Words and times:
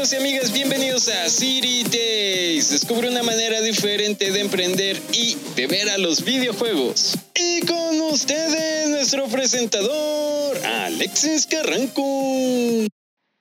amigos 0.00 0.12
y 0.14 0.16
amigas? 0.16 0.52
Bienvenidos 0.52 1.08
a 1.08 1.28
City 1.28 1.84
Days. 1.84 2.70
Descubre 2.70 3.10
una 3.10 3.22
manera 3.22 3.60
diferente 3.60 4.30
de 4.32 4.40
emprender 4.40 4.96
y 5.12 5.36
de 5.54 5.66
ver 5.66 5.90
a 5.90 5.98
los 5.98 6.24
videojuegos. 6.24 7.18
Y 7.34 7.60
con 7.66 8.00
ustedes, 8.10 8.88
nuestro 8.88 9.26
presentador, 9.26 10.56
Alexis 10.64 11.46
Carranco. 11.46 12.86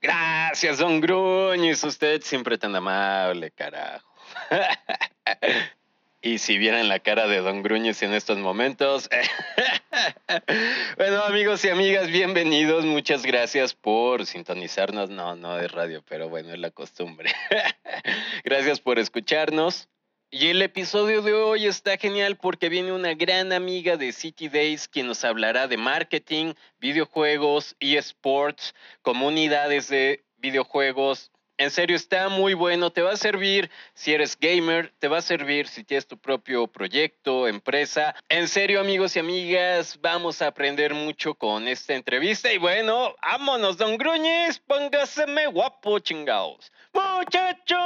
Gracias, 0.01 0.79
don 0.79 0.99
Gruñis. 0.99 1.81
Usted 1.81 2.21
siempre 2.23 2.57
tan 2.57 2.75
amable, 2.75 3.51
carajo. 3.51 4.13
y 6.21 6.39
si 6.39 6.57
vieran 6.57 6.89
la 6.89 6.99
cara 6.99 7.27
de 7.27 7.37
don 7.37 7.63
Gruñis 7.63 8.01
en 8.03 8.13
estos 8.13 8.37
momentos. 8.37 9.09
bueno, 10.97 11.23
amigos 11.23 11.63
y 11.63 11.69
amigas, 11.69 12.07
bienvenidos. 12.09 12.83
Muchas 12.85 13.25
gracias 13.25 13.73
por 13.73 14.25
sintonizarnos. 14.25 15.09
No, 15.09 15.35
no 15.35 15.59
es 15.59 15.71
radio, 15.71 16.03
pero 16.07 16.27
bueno, 16.27 16.53
es 16.53 16.59
la 16.59 16.71
costumbre. 16.71 17.31
gracias 18.43 18.81
por 18.81 18.99
escucharnos. 18.99 19.87
Y 20.31 20.47
el 20.47 20.61
episodio 20.61 21.23
de 21.23 21.33
hoy 21.33 21.65
está 21.65 21.97
genial 21.97 22.37
porque 22.37 22.69
viene 22.69 22.91
una 22.91 23.15
gran 23.15 23.51
amiga 23.51 23.97
de 23.97 24.11
City 24.11 24.47
Days 24.47 24.87
quien 24.87 25.07
nos 25.07 25.23
hablará 25.23 25.67
de 25.67 25.77
marketing, 25.77 26.53
videojuegos, 26.79 27.75
eSports, 27.79 28.75
comunidades 29.01 29.87
de 29.87 30.23
videojuegos. 30.37 31.31
En 31.59 31.71
serio, 31.71 31.97
está 31.97 32.29
muy 32.29 32.53
bueno, 32.53 32.89
te 32.89 33.01
va 33.01 33.11
a 33.11 33.17
servir 33.17 33.69
si 33.93 34.13
eres 34.13 34.39
gamer, 34.39 34.93
te 34.97 35.09
va 35.09 35.17
a 35.17 35.21
servir 35.21 35.67
si 35.67 35.83
tienes 35.83 36.07
tu 36.07 36.17
propio 36.17 36.67
proyecto, 36.67 37.49
empresa. 37.49 38.15
En 38.29 38.47
serio, 38.47 38.79
amigos 38.79 39.17
y 39.17 39.19
amigas, 39.19 39.99
vamos 39.99 40.41
a 40.41 40.47
aprender 40.47 40.93
mucho 40.93 41.35
con 41.35 41.67
esta 41.67 41.95
entrevista. 41.95 42.53
Y 42.53 42.59
bueno, 42.59 43.13
vámonos, 43.21 43.75
don 43.75 43.97
Gruñez, 43.97 44.57
póngaseme 44.59 45.47
guapo, 45.47 45.99
chingados. 45.99 46.71
Muchacho, 46.93 47.77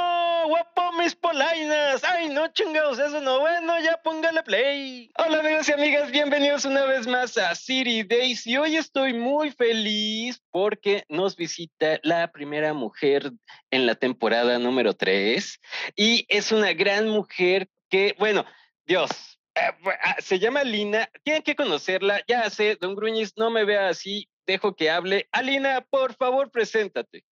guapo 0.46 0.92
mis 0.92 1.16
polainas. 1.16 2.04
Ay, 2.04 2.28
no 2.28 2.46
chingados, 2.52 3.00
eso 3.00 3.20
no. 3.20 3.40
Bueno, 3.40 3.80
ya 3.80 3.96
póngale 4.04 4.44
play. 4.44 5.10
Hola 5.18 5.40
amigos 5.40 5.68
y 5.68 5.72
amigas, 5.72 6.12
bienvenidos 6.12 6.64
una 6.64 6.84
vez 6.84 7.08
más 7.08 7.36
a 7.38 7.52
City 7.56 8.04
Days. 8.04 8.46
Y 8.46 8.56
hoy 8.56 8.76
estoy 8.76 9.14
muy 9.14 9.50
feliz 9.50 10.43
porque 10.54 11.02
nos 11.08 11.34
visita 11.34 11.98
la 12.04 12.30
primera 12.30 12.72
mujer 12.74 13.32
en 13.72 13.86
la 13.86 13.96
temporada 13.96 14.56
número 14.60 14.94
3. 14.94 15.60
Y 15.96 16.24
es 16.28 16.52
una 16.52 16.72
gran 16.74 17.08
mujer 17.08 17.68
que, 17.90 18.14
bueno, 18.20 18.44
Dios, 18.86 19.10
eh, 19.56 19.62
ah, 20.00 20.14
se 20.20 20.38
llama 20.38 20.62
Lina, 20.62 21.10
tienen 21.24 21.42
que 21.42 21.56
conocerla, 21.56 22.22
ya 22.28 22.48
sé, 22.50 22.78
don 22.80 22.94
Gruñiz, 22.94 23.32
no 23.36 23.50
me 23.50 23.64
vea 23.64 23.88
así, 23.88 24.28
dejo 24.46 24.76
que 24.76 24.90
hable. 24.90 25.26
Alina, 25.32 25.84
por 25.90 26.14
favor, 26.14 26.52
preséntate. 26.52 27.24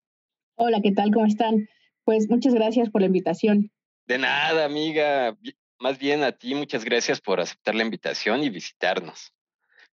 Hola, 0.57 0.81
¿qué 0.83 0.91
tal? 0.91 1.13
¿Cómo 1.13 1.27
están? 1.27 1.69
Pues 2.03 2.29
muchas 2.29 2.55
gracias 2.55 2.91
por 2.91 3.03
la 3.03 3.07
invitación. 3.07 3.71
De 4.05 4.19
nada, 4.19 4.65
amiga. 4.65 5.39
Más 5.79 5.97
bien 5.97 6.25
a 6.25 6.33
ti, 6.33 6.57
muchas 6.57 6.85
gracias 6.85 7.21
por 7.21 7.39
aceptar 7.39 7.77
la 7.77 7.85
invitación 7.85 8.43
y 8.43 8.51
visitarnos. 8.51 9.33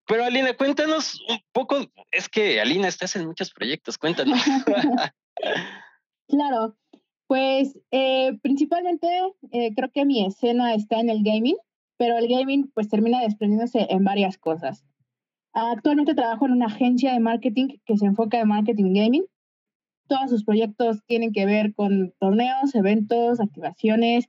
Pero 0.09 0.25
Alina, 0.25 0.53
cuéntanos 0.57 1.21
un 1.29 1.39
poco, 1.53 1.77
es 2.11 2.27
que 2.27 2.59
Alina, 2.59 2.89
estás 2.89 3.15
en 3.15 3.27
muchos 3.27 3.51
proyectos, 3.51 3.97
cuéntanos. 3.97 4.37
claro, 6.27 6.75
pues 7.27 7.79
eh, 7.91 8.37
principalmente 8.41 9.07
eh, 9.51 9.73
creo 9.75 9.91
que 9.93 10.05
mi 10.05 10.25
escena 10.25 10.73
está 10.73 10.99
en 10.99 11.09
el 11.09 11.23
gaming, 11.23 11.55
pero 11.97 12.17
el 12.17 12.27
gaming 12.27 12.71
pues 12.73 12.89
termina 12.89 13.21
desprendiéndose 13.21 13.87
en 13.89 14.03
varias 14.03 14.37
cosas. 14.37 14.83
Actualmente 15.53 16.15
trabajo 16.15 16.45
en 16.45 16.53
una 16.53 16.65
agencia 16.65 17.13
de 17.13 17.19
marketing 17.19 17.77
que 17.85 17.97
se 17.97 18.05
enfoca 18.05 18.39
en 18.39 18.49
marketing 18.49 18.93
gaming 18.93 19.25
todos 20.09 20.29
sus 20.29 20.43
proyectos 20.43 21.03
tienen 21.05 21.31
que 21.31 21.45
ver 21.45 21.73
con 21.73 22.13
torneos, 22.19 22.75
eventos, 22.75 23.39
activaciones 23.39 24.27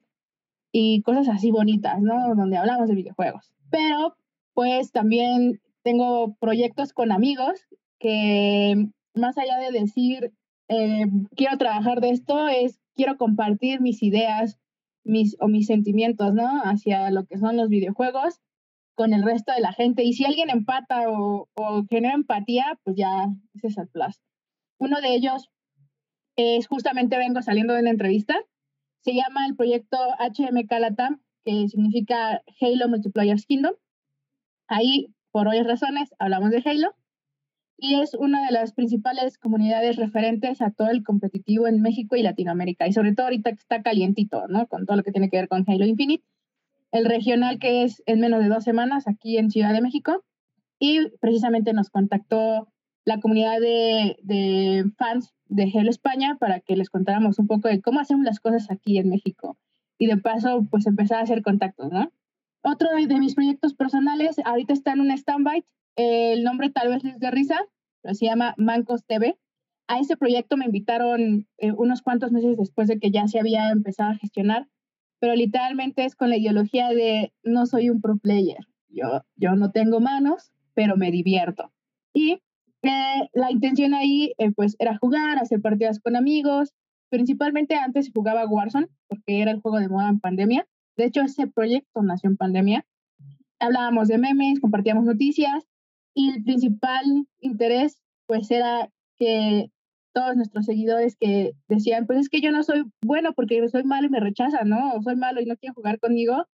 y 0.70 1.02
cosas 1.02 1.28
así 1.28 1.50
bonitas, 1.50 2.00
¿no? 2.00 2.34
Donde 2.36 2.58
hablamos 2.58 2.88
de 2.88 2.94
videojuegos. 2.94 3.50
Pero 3.70 4.14
pues 4.54 4.92
también 4.92 5.60
tengo 5.82 6.36
proyectos 6.40 6.92
con 6.92 7.12
amigos 7.12 7.66
que 7.98 8.88
más 9.14 9.36
allá 9.38 9.58
de 9.58 9.78
decir, 9.78 10.32
eh, 10.68 11.06
quiero 11.36 11.58
trabajar 11.58 12.00
de 12.00 12.10
esto, 12.10 12.48
es 12.48 12.80
quiero 12.94 13.16
compartir 13.16 13.80
mis 13.80 14.02
ideas 14.02 14.58
mis, 15.04 15.36
o 15.40 15.48
mis 15.48 15.66
sentimientos, 15.66 16.34
¿no? 16.34 16.62
Hacia 16.62 17.10
lo 17.10 17.24
que 17.26 17.38
son 17.38 17.56
los 17.56 17.68
videojuegos 17.68 18.40
con 18.94 19.12
el 19.14 19.22
resto 19.22 19.52
de 19.52 19.60
la 19.60 19.72
gente. 19.72 20.04
Y 20.04 20.12
si 20.12 20.24
alguien 20.24 20.50
empata 20.50 21.10
o, 21.10 21.48
o 21.54 21.84
genera 21.88 22.14
empatía, 22.14 22.78
pues 22.84 22.96
ya 22.96 23.28
ese 23.54 23.68
es 23.68 23.78
el 23.78 23.88
plus. 23.88 24.20
Uno 24.78 25.00
de 25.00 25.14
ellos 25.14 25.48
es 26.36 26.66
justamente 26.66 27.18
vengo 27.18 27.42
saliendo 27.42 27.74
de 27.74 27.80
una 27.80 27.90
entrevista. 27.90 28.34
Se 29.02 29.14
llama 29.14 29.46
el 29.46 29.56
proyecto 29.56 29.96
HMK 30.18 30.70
Latam, 30.78 31.22
que 31.44 31.68
significa 31.68 32.42
Halo 32.60 32.88
Multiplayer 32.88 33.38
Kingdom. 33.46 33.74
Ahí, 34.68 35.08
por 35.32 35.46
varias 35.46 35.66
razones, 35.66 36.14
hablamos 36.18 36.50
de 36.50 36.62
Halo. 36.64 36.94
Y 37.82 38.00
es 38.00 38.12
una 38.14 38.44
de 38.44 38.52
las 38.52 38.72
principales 38.72 39.38
comunidades 39.38 39.96
referentes 39.96 40.60
a 40.60 40.70
todo 40.70 40.90
el 40.90 41.02
competitivo 41.02 41.66
en 41.66 41.80
México 41.80 42.14
y 42.14 42.22
Latinoamérica. 42.22 42.86
Y 42.86 42.92
sobre 42.92 43.14
todo 43.14 43.26
ahorita 43.26 43.50
que 43.52 43.60
está 43.60 43.82
calientito, 43.82 44.48
¿no? 44.48 44.66
Con 44.66 44.84
todo 44.84 44.98
lo 44.98 45.02
que 45.02 45.12
tiene 45.12 45.30
que 45.30 45.38
ver 45.38 45.48
con 45.48 45.64
Halo 45.66 45.86
Infinite. 45.86 46.24
El 46.92 47.06
regional 47.06 47.58
que 47.58 47.84
es 47.84 48.02
en 48.04 48.20
menos 48.20 48.42
de 48.42 48.48
dos 48.48 48.64
semanas 48.64 49.08
aquí 49.08 49.38
en 49.38 49.50
Ciudad 49.50 49.72
de 49.72 49.80
México. 49.80 50.22
Y 50.78 51.08
precisamente 51.20 51.72
nos 51.72 51.88
contactó 51.88 52.68
la 53.06 53.18
comunidad 53.18 53.60
de, 53.60 54.16
de 54.22 54.84
fans 54.98 55.32
de 55.46 55.70
Halo 55.74 55.88
España 55.88 56.36
para 56.38 56.60
que 56.60 56.76
les 56.76 56.90
contáramos 56.90 57.38
un 57.38 57.46
poco 57.46 57.68
de 57.68 57.80
cómo 57.80 58.00
hacemos 58.00 58.24
las 58.24 58.40
cosas 58.40 58.70
aquí 58.70 58.98
en 58.98 59.08
México. 59.08 59.56
Y 59.98 60.06
de 60.06 60.18
paso, 60.18 60.66
pues 60.70 60.86
empezar 60.86 61.18
a 61.18 61.22
hacer 61.22 61.42
contactos, 61.42 61.90
¿no? 61.90 62.12
Otro 62.62 62.88
de, 62.94 63.18
mis 63.18 63.34
proyectos 63.34 63.74
personales, 63.74 64.36
ahorita 64.44 64.72
está 64.72 64.92
en 64.92 65.00
un 65.00 65.10
stand-by. 65.10 65.64
El 65.96 66.44
nombre 66.44 66.70
tal 66.70 66.88
vez 66.88 67.02
les 67.04 67.18
dé 67.18 67.30
risa, 67.30 67.58
pero 68.02 68.14
se 68.14 68.26
llama 68.26 68.54
Mancos 68.56 69.04
TV. 69.06 69.38
A 69.88 69.98
ese 69.98 70.16
proyecto 70.16 70.56
me 70.56 70.66
invitaron 70.66 71.48
eh, 71.58 71.72
unos 71.72 72.02
cuantos 72.02 72.32
meses 72.32 72.56
después 72.56 72.86
de 72.88 72.98
que 72.98 73.10
ya 73.10 73.26
se 73.28 73.40
había 73.40 73.70
empezado 73.70 74.10
a 74.10 74.16
gestionar, 74.16 74.68
pero 75.18 75.34
literalmente 75.34 76.04
es 76.04 76.14
con 76.14 76.30
la 76.30 76.36
ideología 76.36 76.90
de 76.90 77.32
no 77.42 77.66
soy 77.66 77.90
un 77.90 78.00
pro 78.00 78.18
player. 78.18 78.66
Yo, 78.88 79.24
yo 79.36 79.56
no 79.56 79.72
tengo 79.72 80.00
manos, 80.00 80.52
pero 80.74 80.96
me 80.96 81.10
divierto. 81.10 81.72
Y 82.12 82.40
la 82.82 83.50
intención 83.50 83.94
ahí 83.94 84.32
eh, 84.38 84.52
pues 84.52 84.76
era 84.78 84.96
jugar, 84.96 85.38
hacer 85.38 85.60
partidas 85.60 86.00
con 86.00 86.16
amigos. 86.16 86.74
Principalmente 87.10 87.74
antes 87.74 88.10
jugaba 88.14 88.46
Warzone 88.46 88.88
porque 89.08 89.42
era 89.42 89.50
el 89.50 89.60
juego 89.60 89.78
de 89.78 89.88
moda 89.88 90.08
en 90.08 90.20
pandemia. 90.20 90.66
De 90.96 91.04
hecho, 91.04 91.22
ese 91.22 91.46
proyecto 91.46 92.02
nació 92.02 92.30
en 92.30 92.36
pandemia. 92.36 92.86
Hablábamos 93.58 94.08
de 94.08 94.18
memes, 94.18 94.60
compartíamos 94.60 95.04
noticias 95.04 95.64
y 96.14 96.30
el 96.30 96.42
principal 96.42 97.04
interés 97.40 97.98
pues 98.26 98.50
era 98.50 98.88
que 99.18 99.70
todos 100.12 100.36
nuestros 100.36 100.66
seguidores 100.66 101.16
que 101.16 101.52
decían, 101.68 102.06
pues 102.06 102.18
es 102.18 102.28
que 102.28 102.40
yo 102.40 102.50
no 102.50 102.62
soy 102.62 102.84
bueno 103.02 103.32
porque 103.34 103.68
soy 103.68 103.84
malo 103.84 104.06
y 104.06 104.10
me 104.10 104.20
rechazan, 104.20 104.68
¿no? 104.68 104.94
O 104.94 105.02
soy 105.02 105.16
malo 105.16 105.40
y 105.40 105.46
no 105.46 105.56
quieren 105.56 105.74
jugar 105.74 105.98
conmigo, 105.98 106.46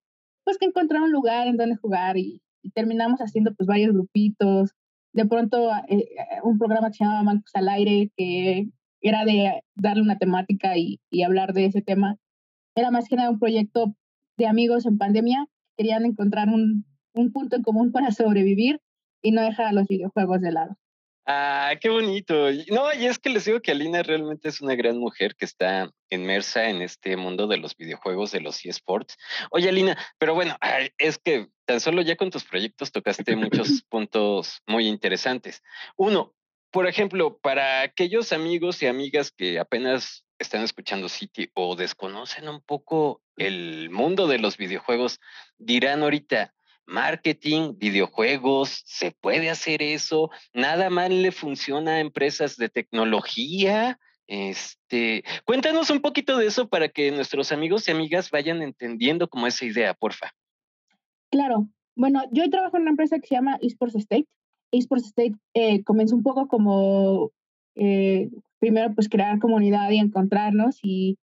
pues 0.45 0.59
que 0.59 0.67
encontrar 0.67 1.03
un 1.03 1.13
lugar 1.13 1.47
en 1.47 1.57
donde 1.57 1.77
jugar 1.77 2.17
y, 2.17 2.43
y 2.63 2.71
terminamos 2.71 3.21
haciendo 3.21 3.55
pues 3.55 3.67
varios 3.67 3.93
grupitos, 3.93 4.73
de 5.13 5.25
pronto 5.27 5.71
eh, 5.89 6.09
un 6.43 6.59
programa 6.59 6.89
que 6.89 6.95
se 6.99 7.05
llamaba 7.05 7.23
Mancos 7.23 7.51
al 7.55 7.69
Aire, 7.69 8.11
que 8.17 8.69
era 9.01 9.25
de 9.25 9.63
darle 9.75 10.03
una 10.03 10.19
temática 10.19 10.77
y, 10.77 11.01
y, 11.11 11.23
hablar 11.23 11.53
de 11.53 11.67
ese 11.67 11.81
tema. 11.81 12.17
Era 12.75 12.91
más 12.91 13.09
que 13.09 13.17
nada 13.17 13.31
un 13.31 13.39
proyecto 13.39 13.95
de 14.37 14.47
amigos 14.47 14.87
en 14.87 14.99
pandemia, 14.99 15.47
querían 15.77 16.05
encontrar 16.05 16.49
un, 16.49 16.85
un 17.15 17.33
punto 17.33 17.57
en 17.57 17.63
común 17.63 17.93
para 17.93 18.11
sobrevivir 18.11 18.81
y 19.23 19.33
no 19.33 19.43
dejar 19.43 19.67
a 19.67 19.73
los 19.73 19.87
videojuegos 19.89 20.41
de 20.41 20.53
lado. 20.53 20.77
Ah, 21.29 21.75
qué 21.81 21.89
bonito. 21.89 22.53
No, 22.71 22.95
y 22.95 23.07
es 23.07 23.19
que 23.19 23.31
les 23.31 23.45
digo 23.45 23.61
que 23.61 23.73
Alina 23.73 24.05
realmente 24.05 24.49
es 24.49 24.61
una 24.61 24.77
gran 24.77 24.97
mujer 24.97 25.35
que 25.35 25.45
está 25.45 25.91
inmersa 26.09 26.71
en 26.71 26.83
este 26.83 27.17
mundo 27.17 27.49
de 27.49 27.57
los 27.57 27.77
videojuegos, 27.77 28.31
de 28.31 28.41
los 28.41 28.65
eSports. 28.65 29.17
Oye, 29.51 29.69
Alina, 29.69 29.99
pero 30.19 30.35
bueno, 30.35 30.57
es 30.99 31.19
que 31.19 31.49
tan 31.65 31.81
solo 31.81 32.03
ya 32.03 32.15
con 32.15 32.31
tus 32.31 32.45
proyectos 32.45 32.93
tocaste 32.93 33.35
muchos 33.35 33.83
puntos 33.91 34.63
muy 34.69 34.87
interesantes. 34.87 35.65
Uno, 35.97 36.33
por 36.71 36.87
ejemplo, 36.87 37.39
para 37.39 37.81
aquellos 37.81 38.33
amigos 38.33 38.81
y 38.83 38.87
amigas 38.87 39.33
que 39.33 39.59
apenas 39.59 40.26
están 40.39 40.63
escuchando 40.63 41.09
City 41.09 41.51
o 41.55 41.77
desconocen 41.77 42.49
un 42.49 42.61
poco 42.61 43.23
el 43.37 43.91
mundo 43.91 44.27
de 44.27 44.39
los 44.39 44.57
videojuegos, 44.57 45.21
dirán 45.59 46.03
ahorita, 46.03 46.55
marketing, 46.87 47.75
videojuegos, 47.77 48.83
se 48.87 49.11
puede 49.11 49.51
hacer 49.51 49.83
eso, 49.83 50.31
nada 50.53 50.89
mal 50.91 51.23
le 51.23 51.33
funciona 51.33 51.93
a 51.93 52.01
empresas 52.01 52.57
de 52.57 52.69
tecnología. 52.69 53.99
Este, 54.29 55.23
cuéntanos 55.45 55.91
un 55.91 56.01
poquito 56.01 56.37
de 56.37 56.47
eso 56.47 56.69
para 56.69 56.89
que 56.89 57.13
nuestros 57.13 57.53
amigos 57.53 57.87
y 57.87 57.93
amigas 57.93 58.31
vayan 58.31 58.63
entendiendo 58.63 59.29
como 59.29 59.47
esa 59.47 59.65
idea, 59.65 59.95
porfa. 59.95 60.33
Claro. 61.31 61.69
Bueno, 61.95 62.23
yo 62.31 62.49
trabajo 62.51 62.77
en 62.77 62.83
una 62.83 62.91
empresa 62.91 63.19
que 63.19 63.27
se 63.27 63.35
llama 63.35 63.59
Esports 63.61 63.97
State. 63.97 64.27
Esports 64.73 65.07
State 65.07 65.35
eh, 65.55 65.83
comenzó 65.85 66.15
un 66.15 66.23
poco 66.23 66.47
como 66.49 67.31
eh, 67.75 68.29
primero 68.59 68.95
pues 68.95 69.09
crear 69.09 69.39
comunidad 69.39 69.91
y 69.91 69.99
encontrarnos 69.99 70.79
y 70.83 71.19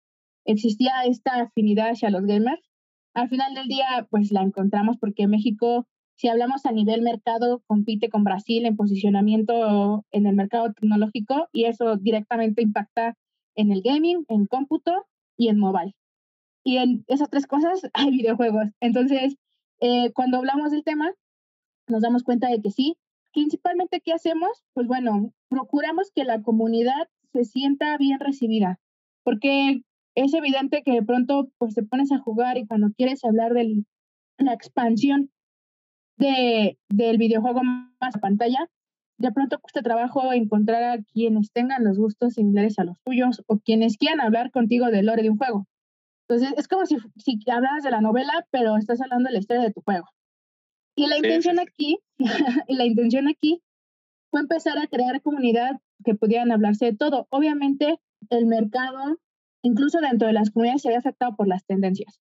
existía 0.45 1.05
esta 1.07 1.43
afinidad 1.43 1.91
hacia 1.91 2.11
los 2.11 2.25
gamers. 2.25 2.63
Al 3.15 3.29
final 3.29 3.55
del 3.55 3.69
día 3.69 4.07
pues 4.11 4.33
la 4.33 4.43
encontramos 4.43 4.97
porque 4.99 5.27
México, 5.27 5.87
si 6.15 6.29
hablamos 6.29 6.67
a 6.67 6.73
nivel 6.73 7.03
mercado, 7.03 7.63
compite 7.67 8.09
con 8.09 8.25
Brasil 8.25 8.67
en 8.67 8.77
posicionamiento 8.77 10.05
en 10.11 10.27
el 10.27 10.35
mercado 10.35 10.73
tecnológico 10.73 11.49
y 11.53 11.65
eso 11.65 11.97
directamente 11.97 12.63
impacta 12.63 13.17
en 13.55 13.71
el 13.71 13.83
gaming, 13.83 14.25
en 14.29 14.47
cómputo 14.47 15.07
y 15.37 15.49
en 15.49 15.59
mobile. 15.59 15.95
Y 16.65 16.77
en 16.79 17.05
esas 17.09 17.29
tres 17.31 17.47
cosas 17.47 17.83
hay 17.95 18.11
videojuegos. 18.11 18.69
Entonces, 18.81 19.37
eh, 19.81 20.13
cuando 20.13 20.39
hablamos 20.39 20.71
del 20.71 20.85
tema, 20.85 21.13
nos 21.89 22.03
damos 22.03 22.23
cuenta 22.23 22.49
de 22.49 22.61
que 22.61 22.71
sí. 22.71 22.97
Principalmente, 23.33 24.01
¿qué 24.01 24.13
hacemos? 24.13 24.63
Pues 24.75 24.87
bueno, 24.87 25.33
procuramos 25.49 26.11
que 26.15 26.25
la 26.25 26.43
comunidad 26.43 27.09
se 27.33 27.45
sienta 27.45 27.97
bien 27.97 28.21
recibida, 28.21 28.79
porque 29.25 29.83
es 30.15 30.35
evidente 30.35 30.83
que 30.83 30.93
de 30.93 31.03
pronto 31.03 31.51
pues 31.59 31.75
te 31.75 31.83
pones 31.83 32.13
a 32.13 32.19
jugar 32.19 32.59
y 32.59 32.67
cuando 32.67 32.91
quieres 32.97 33.25
hablar 33.25 33.53
de 33.53 33.85
la 34.39 34.53
expansión 34.53 35.31
de, 36.19 36.79
del 36.91 37.19
videojuego 37.19 37.63
más 37.63 38.17
a 38.17 38.21
pantalla, 38.21 38.69
de 39.19 39.33
pronto 39.33 39.61
cuesta 39.61 39.83
trabajo 39.83 40.33
encontrar 40.33 40.83
a 40.83 41.03
quienes 41.13 41.53
tengan 41.53 41.85
los 41.85 41.99
gustos 41.99 42.35
similares 42.35 42.79
a 42.79 42.85
los 42.85 42.97
tuyos 43.05 43.43
o 43.47 43.59
quienes 43.59 43.97
quieran 43.97 44.21
hablar 44.21 44.51
contigo 44.51 44.87
del 44.87 45.07
lore 45.07 45.23
de 45.23 45.31
un 45.31 45.39
juego. 45.39 45.67
Entonces, 46.29 46.55
es 46.59 46.69
como 46.69 46.87
si, 46.87 46.97
si 47.17 47.39
hablaras 47.51 47.83
de 47.83 47.91
la 47.91 48.01
novela, 48.01 48.47
pero 48.51 48.77
estás 48.77 49.01
hablando 49.01 49.29
de 49.29 49.35
la 49.35 49.39
historia 49.39 49.63
de 49.63 49.73
tu 49.73 49.83
juego. 49.83 50.07
Y 50.97 51.07
la 51.07 51.19
intención 51.19 51.59
aquí, 51.59 51.99
y 52.69 52.75
la 52.75 52.85
intención 52.85 53.29
aquí 53.29 53.63
fue 54.33 54.41
empezar 54.41 54.79
a 54.79 54.87
crear 54.87 55.21
comunidad 55.21 55.79
que 56.05 56.15
pudieran 56.15 56.51
hablarse 56.51 56.87
de 56.87 56.97
todo. 56.97 57.29
Obviamente, 57.31 58.01
el 58.31 58.47
mercado, 58.47 59.19
incluso 59.61 60.01
dentro 60.01 60.27
de 60.27 60.33
las 60.33 60.51
comunidades, 60.51 60.81
se 60.81 60.89
había 60.89 60.99
afectado 60.99 61.37
por 61.37 61.47
las 61.47 61.67
tendencias. 61.67 62.19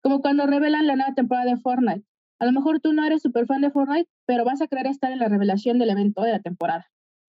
Como 0.00 0.20
cuando 0.20 0.46
revelan 0.46 0.86
la 0.86 0.94
nueva 0.94 1.14
temporada 1.14 1.50
de 1.50 1.56
Fortnite. 1.56 2.06
A 2.38 2.46
lo 2.46 2.52
mejor 2.52 2.78
tú 2.78 2.92
no 2.92 3.04
eres 3.04 3.22
súper 3.22 3.46
fan 3.46 3.60
de 3.60 3.72
Fortnite, 3.72 4.08
pero 4.24 4.44
vas 4.44 4.62
a 4.62 4.68
querer 4.68 4.86
estar 4.86 5.10
en 5.10 5.18
la 5.18 5.28
revelación 5.28 5.80
del 5.80 5.90
evento 5.90 6.22
de 6.22 6.30
la 6.30 6.40
temporada. 6.40 6.86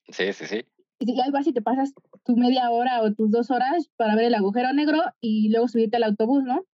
Sí, 0.10 0.32
sí, 0.32 0.46
sí. 0.46 0.64
Y 1.00 1.20
ahí 1.20 1.32
vas 1.32 1.48
y 1.48 1.54
te 1.54 1.64
pasas 1.64 1.94
tu 2.24 2.38
media 2.38 2.70
hora 2.70 3.02
o 3.02 3.12
tus 3.16 3.32
dos 3.32 3.50
horas 3.50 3.90
para 3.98 4.16
ver 4.16 4.26
el 4.26 4.36
agujero 4.36 4.72
negro 4.74 5.02
y 5.20 5.50
luego 5.50 5.68
subirte 5.68 5.98
al 5.98 6.04
autobús, 6.04 6.44
¿no? 6.44 6.66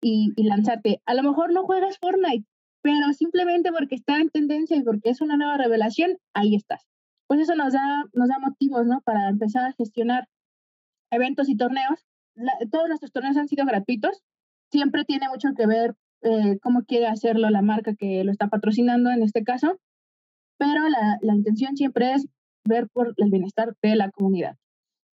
Y, 0.00 0.32
y 0.36 0.44
lanzarte. 0.44 1.02
A 1.06 1.14
lo 1.14 1.24
mejor 1.24 1.52
no 1.52 1.64
juegas 1.64 1.98
Fortnite, 1.98 2.46
pero 2.84 3.14
simplemente 3.14 3.72
porque 3.72 3.94
está 3.94 4.18
en 4.18 4.28
tendencia 4.28 4.76
y 4.76 4.82
porque 4.82 5.08
es 5.08 5.22
una 5.22 5.38
nueva 5.38 5.56
revelación, 5.56 6.18
ahí 6.34 6.54
estás. 6.54 6.86
Pues 7.26 7.40
eso 7.40 7.54
nos 7.54 7.72
da, 7.72 8.04
nos 8.12 8.28
da 8.28 8.38
motivos, 8.38 8.86
¿no? 8.86 9.00
Para 9.00 9.30
empezar 9.30 9.64
a 9.64 9.72
gestionar 9.72 10.28
eventos 11.10 11.48
y 11.48 11.56
torneos. 11.56 12.04
todos 12.70 12.88
nuestros 12.88 13.10
torneos 13.10 13.38
han 13.38 13.48
sido 13.48 13.64
gratuitos. 13.64 14.22
Siempre 14.70 15.06
tiene 15.06 15.30
mucho 15.30 15.48
que 15.56 15.66
ver 15.66 15.94
eh, 16.20 16.58
cómo 16.60 16.84
quiere 16.84 17.06
hacerlo 17.06 17.48
la 17.48 17.62
marca 17.62 17.94
que 17.94 18.22
lo 18.22 18.30
está 18.30 18.48
patrocinando 18.48 19.10
en 19.10 19.22
este 19.22 19.44
caso, 19.44 19.80
pero 20.58 20.86
la, 20.86 21.16
la 21.22 21.34
intención 21.34 21.78
siempre 21.78 22.12
es 22.12 22.26
ver 22.68 22.88
por 22.90 23.14
el 23.16 23.30
bienestar 23.30 23.74
de 23.80 23.96
la 23.96 24.10
comunidad. 24.10 24.58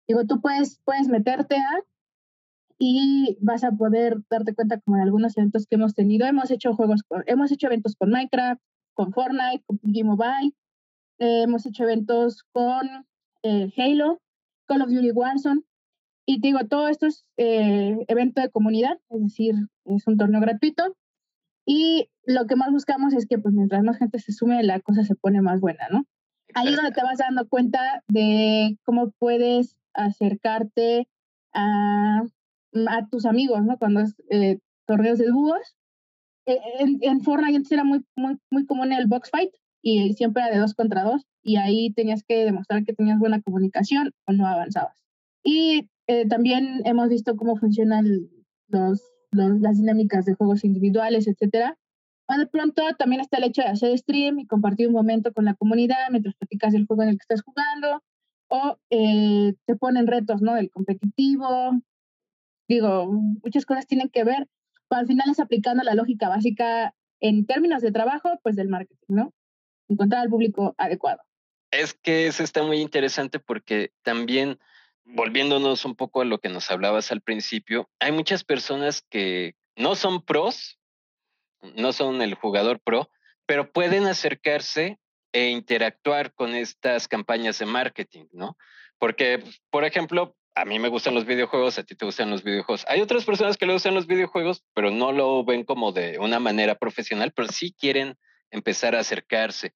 Digo, 0.09 0.27
tú 0.27 0.41
puedes, 0.41 0.81
puedes 0.85 1.07
meterte 1.07 1.55
a 1.55 1.85
y 2.83 3.37
vas 3.43 3.63
a 3.63 3.73
poder 3.73 4.17
darte 4.31 4.55
cuenta 4.55 4.81
como 4.81 4.97
en 4.97 5.03
algunos 5.03 5.37
eventos 5.37 5.67
que 5.67 5.75
hemos 5.75 5.95
tenido. 5.95 6.27
Hemos 6.27 6.51
hecho 6.51 6.75
juegos, 6.75 7.03
hemos 7.27 7.53
hecho 7.53 7.67
eventos 7.67 7.95
con 7.95 8.09
Minecraft, 8.11 8.61
con 8.95 9.13
Fortnite, 9.13 9.63
con 9.67 9.77
PUBG 9.77 10.03
Mobile, 10.03 10.55
eh, 11.19 11.43
hemos 11.43 11.67
hecho 11.67 11.85
eventos 11.85 12.43
con 12.53 13.07
eh, 13.43 13.71
Halo, 13.77 14.23
Call 14.67 14.81
of 14.81 14.89
Duty 14.89 15.11
Warzone. 15.11 15.61
Y 16.27 16.41
digo, 16.41 16.61
todo 16.71 16.89
esto 16.89 17.07
es 17.07 17.27
eh, 17.37 17.99
evento 18.09 18.41
de 18.41 18.51
comunidad, 18.51 18.99
es 19.11 19.23
decir, 19.25 19.55
es 19.85 20.07
un 20.07 20.17
torneo 20.17 20.41
gratuito. 20.41 20.97
Y 21.67 22.09
lo 22.25 22.47
que 22.47 22.57
más 22.57 22.71
buscamos 22.71 23.13
es 23.13 23.27
que 23.27 23.39
pues 23.39 23.55
mientras 23.55 23.83
más 23.83 23.99
gente 23.99 24.19
se 24.21 24.33
sume, 24.33 24.63
la 24.63 24.81
cosa 24.81 25.05
se 25.05 25.15
pone 25.17 25.43
más 25.43 25.61
buena, 25.61 25.87
¿no? 25.91 26.07
Ahí 26.55 26.69
es 26.69 26.77
donde 26.77 26.93
te 26.93 27.03
vas 27.03 27.19
dando 27.19 27.47
cuenta 27.47 28.03
de 28.09 28.79
cómo 28.85 29.11
puedes 29.19 29.77
acercarte 29.93 31.09
a, 31.53 32.23
a 32.89 33.07
tus 33.09 33.27
amigos, 33.27 33.65
¿no? 33.65 33.79
Cuando 33.79 34.01
es 34.01 34.15
eh, 34.31 34.59
torneos 34.87 35.19
de 35.19 35.27
dúos. 35.27 35.77
Eh, 36.47 36.59
en, 36.79 36.99
en, 37.03 37.21
Fortnite 37.21 37.57
antes 37.57 37.73
era 37.73 37.85
muy, 37.85 38.05
muy, 38.17 38.39
muy 38.51 38.67
común 38.67 38.93
el 38.93 39.07
box 39.07 39.31
fight 39.31 39.53
y 39.83 40.13
siempre 40.15 40.43
era 40.43 40.53
de 40.53 40.61
dos 40.61 40.75
contra 40.75 41.05
dos 41.05 41.27
y 41.43 41.57
ahí 41.57 41.93
tenías 41.93 42.25
que 42.25 42.45
demostrar 42.45 42.85
que 42.85 42.95
tenías 42.95 43.19
buena 43.19 43.43
comunicación 43.43 44.13
o 44.27 44.33
no 44.33 44.47
avanzabas. 44.47 44.97
Y 45.43 45.89
eh, 46.07 46.27
también 46.29 46.83
hemos 46.85 47.09
visto 47.09 47.37
cómo 47.37 47.57
funcionan 47.57 48.07
los, 48.69 49.03
los, 49.31 49.61
las 49.61 49.79
dinámicas 49.79 50.25
de 50.25 50.35
juegos 50.35 50.65
individuales, 50.65 51.29
etcétera, 51.29 51.79
de 52.39 52.47
pronto 52.47 52.83
también 52.99 53.21
está 53.21 53.39
el 53.39 53.45
hecho 53.45 53.63
de 53.63 53.69
hacer 53.69 53.97
stream 53.99 54.39
y 54.39 54.47
compartir 54.47 54.87
un 54.87 54.95
momento 54.95 55.33
con 55.33 55.45
la 55.45 55.55
comunidad 55.55 56.11
mientras 56.11 56.35
practicas 56.37 56.75
el 56.75 56.87
juego 56.87 57.03
en 57.03 57.11
el 57.11 57.15
que 57.17 57.23
estás 57.23 57.43
jugando 57.43 58.03
o 58.49 58.77
eh, 58.91 59.55
te 59.67 59.77
ponen 59.77 60.07
retos, 60.07 60.43
¿no? 60.43 60.55
Del 60.55 60.71
competitivo. 60.71 61.47
Digo, 62.71 63.09
muchas 63.43 63.67
cosas 63.67 63.89
tienen 63.89 64.11
que 64.11 64.23
ver, 64.23 64.47
pero 64.89 65.01
al 65.01 65.09
final 65.09 65.29
es 65.29 65.41
aplicando 65.41 65.83
la 65.83 65.97
lógica 65.97 66.29
básica 66.29 66.95
en 67.19 67.45
términos 67.45 67.83
de 67.83 67.91
trabajo, 67.91 68.39
pues 68.45 68.55
del 68.55 68.69
marketing, 68.69 69.07
¿no? 69.09 69.35
Encontrar 69.89 70.23
al 70.23 70.29
público 70.29 70.77
adecuado. 70.79 71.19
Es 71.73 71.95
que 71.95 72.29
eso 72.29 72.45
está 72.45 72.63
muy 72.63 72.77
interesante 72.81 73.41
porque 73.41 73.91
también, 74.03 74.61
volviéndonos 75.03 75.85
un 75.85 75.97
poco 75.97 76.21
a 76.21 76.25
lo 76.25 76.39
que 76.39 76.49
nos 76.49 76.71
hablabas 76.71 77.11
al 77.11 77.23
principio, 77.23 77.91
hay 77.99 78.13
muchas 78.13 78.45
personas 78.45 79.03
que 79.11 79.57
no 79.75 79.97
son 79.97 80.25
pros, 80.25 80.79
no 81.75 81.93
son 81.93 82.23
el 82.23 82.35
jugador 82.35 82.79
pro, 82.79 83.11
pero 83.47 83.73
pueden 83.73 84.07
acercarse 84.07 85.01
e 85.33 85.49
interactuar 85.49 86.35
con 86.35 86.55
estas 86.55 87.09
campañas 87.09 87.59
de 87.59 87.67
marketing, 87.67 88.27
¿no? 88.31 88.57
Porque, 89.01 89.43
por 89.71 89.85
ejemplo, 89.85 90.37
a 90.55 90.65
mí 90.65 90.79
me 90.79 90.89
gustan 90.89 91.15
los 91.15 91.25
videojuegos, 91.25 91.79
a 91.79 91.85
ti 91.85 91.95
te 91.95 92.05
gustan 92.05 92.31
los 92.31 92.43
videojuegos. 92.43 92.85
Hay 92.89 93.01
otras 93.01 93.25
personas 93.25 93.57
que 93.57 93.67
le 93.67 93.73
gustan 93.73 93.95
los 93.95 94.07
videojuegos, 94.07 94.65
pero 94.75 94.91
no 94.91 95.13
lo 95.13 95.45
ven 95.45 95.65
como 95.65 95.93
de 95.93 96.19
una 96.19 96.39
manera 96.41 96.75
profesional, 96.75 97.33
pero 97.35 97.49
sí 97.49 97.73
quieren 97.73 98.19
empezar 98.51 98.95
a 98.95 99.01
acercarse. 99.01 99.75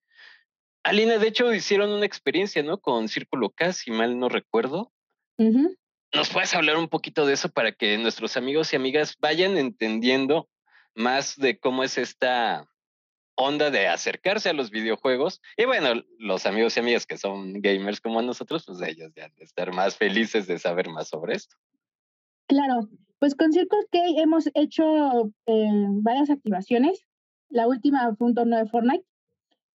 Alina, 0.82 1.18
de 1.18 1.28
hecho, 1.28 1.52
hicieron 1.54 1.90
una 1.90 2.04
experiencia, 2.04 2.62
¿no? 2.62 2.78
Con 2.78 3.08
Círculo 3.08 3.50
K, 3.50 3.72
si 3.72 3.90
mal 3.90 4.18
no 4.18 4.28
recuerdo. 4.28 4.92
¿Nos 6.12 6.28
puedes 6.30 6.54
hablar 6.54 6.76
un 6.76 6.88
poquito 6.88 7.26
de 7.26 7.34
eso 7.34 7.48
para 7.48 7.72
que 7.72 7.96
nuestros 7.98 8.36
amigos 8.36 8.72
y 8.72 8.76
amigas 8.76 9.16
vayan 9.18 9.56
entendiendo 9.56 10.48
más 10.94 11.36
de 11.36 11.58
cómo 11.58 11.82
es 11.82 11.98
esta 11.98 12.68
onda 13.36 13.70
de 13.70 13.88
acercarse 13.88 14.50
a 14.50 14.52
los 14.52 14.70
videojuegos. 14.70 15.40
Y 15.56 15.64
bueno, 15.64 16.02
los 16.18 16.46
amigos 16.46 16.76
y 16.76 16.80
amigas 16.80 17.06
que 17.06 17.18
son 17.18 17.60
gamers 17.60 18.00
como 18.00 18.22
nosotros, 18.22 18.64
pues 18.66 18.80
ellos 18.82 19.12
ya 19.14 19.28
de 19.28 19.44
estar 19.44 19.72
más 19.72 19.96
felices 19.96 20.46
de 20.46 20.58
saber 20.58 20.88
más 20.88 21.08
sobre 21.08 21.34
esto. 21.34 21.56
Claro, 22.46 22.88
pues 23.18 23.34
con 23.34 23.52
Circle 23.52 23.86
K 23.90 23.98
hemos 24.16 24.50
hecho 24.54 25.32
eh, 25.46 25.86
varias 26.02 26.30
activaciones. 26.30 27.04
La 27.48 27.66
última 27.66 28.14
fue 28.16 28.28
un 28.28 28.34
torneo 28.34 28.58
de 28.58 28.66
Fortnite, 28.66 29.04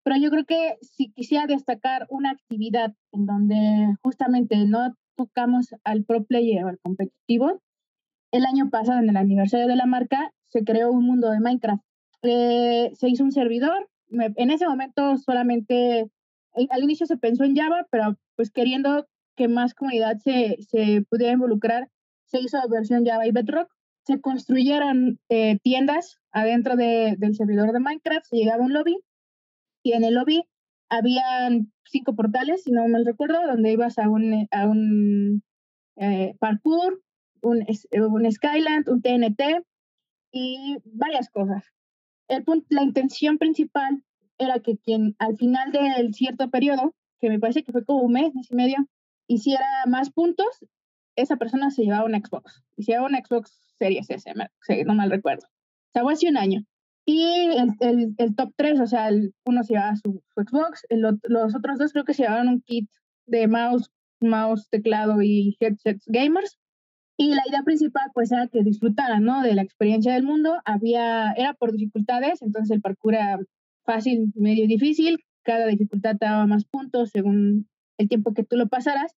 pero 0.03 0.17
yo 0.17 0.29
creo 0.29 0.45
que 0.45 0.77
si 0.81 1.11
quisiera 1.11 1.47
destacar 1.47 2.05
una 2.09 2.31
actividad 2.31 2.93
en 3.11 3.25
donde 3.25 3.95
justamente 4.01 4.57
no 4.65 4.95
tocamos 5.15 5.69
al 5.83 6.03
pro 6.05 6.23
player 6.23 6.63
o 6.63 6.69
al 6.69 6.79
competitivo, 6.79 7.61
el 8.31 8.45
año 8.45 8.69
pasado 8.69 8.99
en 8.99 9.09
el 9.09 9.17
aniversario 9.17 9.67
de 9.67 9.75
la 9.75 9.85
marca 9.85 10.31
se 10.49 10.63
creó 10.63 10.91
un 10.91 11.05
mundo 11.05 11.31
de 11.31 11.39
Minecraft. 11.39 11.83
Eh, 12.23 12.91
se 12.95 13.09
hizo 13.09 13.23
un 13.23 13.31
servidor. 13.31 13.89
en 14.11 14.51
ese 14.51 14.67
momento 14.67 15.17
solamente, 15.17 15.99
eh, 16.55 16.67
al 16.71 16.83
inicio 16.83 17.05
se 17.05 17.17
pensó 17.17 17.43
en 17.43 17.55
Java, 17.55 17.87
pero 17.91 18.17
pues 18.35 18.51
queriendo 18.51 19.07
que 19.35 19.47
más 19.47 19.73
comunidad 19.73 20.17
se, 20.19 20.57
pudiera 21.09 21.33
involucrar, 21.33 21.89
se 22.25 22.39
hizo 22.41 22.57
versión 22.69 23.05
Java 23.05 23.27
y 23.27 23.31
Bedrock. 23.31 23.71
Se 24.05 24.19
construyeron 24.21 25.19
eh, 25.29 25.59
tiendas 25.61 26.17
adentro 26.31 26.75
de, 26.75 27.15
del 27.17 27.35
servidor 27.35 27.71
de 27.71 27.79
Minecraft, 27.79 28.25
se 28.25 28.37
llegaba 28.37 28.63
a 28.63 28.65
un 28.65 28.73
lobby 28.73 28.97
y 29.83 29.93
en 29.93 30.03
el 30.03 30.15
lobby 30.15 30.43
habían 30.89 31.71
cinco 31.85 32.15
portales, 32.15 32.63
si 32.63 32.71
no 32.71 32.87
mal 32.87 33.05
recuerdo, 33.05 33.45
donde 33.45 33.71
ibas 33.71 33.99
a 33.99 34.09
un, 34.09 34.47
un 34.51 35.43
parkour, 36.39 37.01
un, 37.41 37.65
un 37.91 38.31
Skyland, 38.31 38.89
un 38.89 39.01
TNT, 39.01 39.63
y 40.31 40.77
varias 40.85 41.29
cosas. 41.29 41.63
El 42.29 42.45
la 42.69 42.83
intención 42.83 43.37
principal 43.37 44.03
era 44.37 44.59
que 44.59 44.77
quien 44.77 45.15
al 45.19 45.35
final 45.37 45.71
del 45.71 46.13
cierto 46.13 46.49
periodo, 46.49 46.95
que 47.19 47.29
me 47.29 47.39
parece 47.39 47.63
que 47.63 47.71
fue 47.71 47.83
como 47.83 48.03
un 48.03 48.13
mes, 48.13 48.33
mes 48.33 48.49
y 48.49 48.55
medio, 48.55 48.77
hiciera 49.27 49.65
más 49.87 50.09
puntos, 50.11 50.65
esa 51.15 51.35
persona 51.35 51.69
se 51.71 51.83
llevaba 51.83 52.05
un 52.05 52.15
Xbox. 52.15 52.63
Y 52.77 52.83
se 52.83 52.93
llevaba 52.93 53.09
un 53.09 53.15
Xbox 53.15 53.59
Series 53.77 54.09
S, 54.09 54.31
no 54.85 54.93
mal 54.95 55.09
recuerdo. 55.09 55.45
O 55.47 55.91
sea, 55.93 56.03
fue 56.03 56.13
hace 56.13 56.29
un 56.29 56.37
año. 56.37 56.63
Y 57.05 57.23
el, 57.25 57.75
el, 57.79 58.15
el 58.17 58.35
top 58.35 58.53
3, 58.55 58.79
o 58.79 58.87
sea, 58.87 59.09
uno 59.45 59.63
se 59.63 59.73
llevaba 59.73 59.95
su, 59.95 60.23
Xbox, 60.35 60.85
los 60.89 61.55
otros 61.55 61.79
dos 61.79 61.91
creo 61.91 62.05
que 62.05 62.13
se 62.13 62.23
llevaban 62.23 62.47
un 62.47 62.61
kit 62.61 62.89
de 63.25 63.47
mouse 63.47 63.91
mouse, 64.21 64.69
teclado 64.69 65.21
y 65.21 65.57
headsets 65.59 66.05
gamers. 66.07 66.58
Y 67.21 67.35
la 67.35 67.43
idea 67.45 67.63
principal 67.63 68.09
pues 68.13 68.31
era 68.31 68.47
que 68.47 68.63
disfrutaran, 68.63 69.25
¿no? 69.25 69.41
De 69.41 69.53
la 69.53 69.61
experiencia 69.61 70.13
del 70.13 70.23
mundo. 70.23 70.61
Había, 70.63 71.33
era 71.33 71.53
por 71.53 71.73
dificultades, 71.73 72.41
entonces 72.41 72.73
el 72.73 72.81
parkour 72.81 73.15
era 73.15 73.37
fácil, 73.83 74.31
medio 74.35 74.65
difícil. 74.67 75.19
Cada 75.43 75.67
dificultad 75.67 76.15
daba 76.17 76.47
más 76.47 76.63
puntos 76.63 77.09
según 77.09 77.67
el 77.97 78.07
tiempo 78.07 78.33
que 78.33 78.45
tú 78.45 78.55
lo 78.55 78.69
pasaras. 78.69 79.17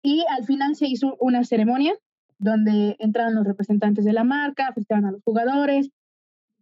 Y 0.00 0.24
al 0.30 0.44
final 0.44 0.76
se 0.76 0.86
hizo 0.86 1.16
una 1.18 1.42
ceremonia 1.42 1.94
donde 2.38 2.94
entraban 3.00 3.34
los 3.34 3.44
representantes 3.44 4.04
de 4.04 4.12
la 4.12 4.22
marca, 4.22 4.72
felicitaban 4.72 5.06
a 5.06 5.10
los 5.10 5.22
jugadores 5.24 5.90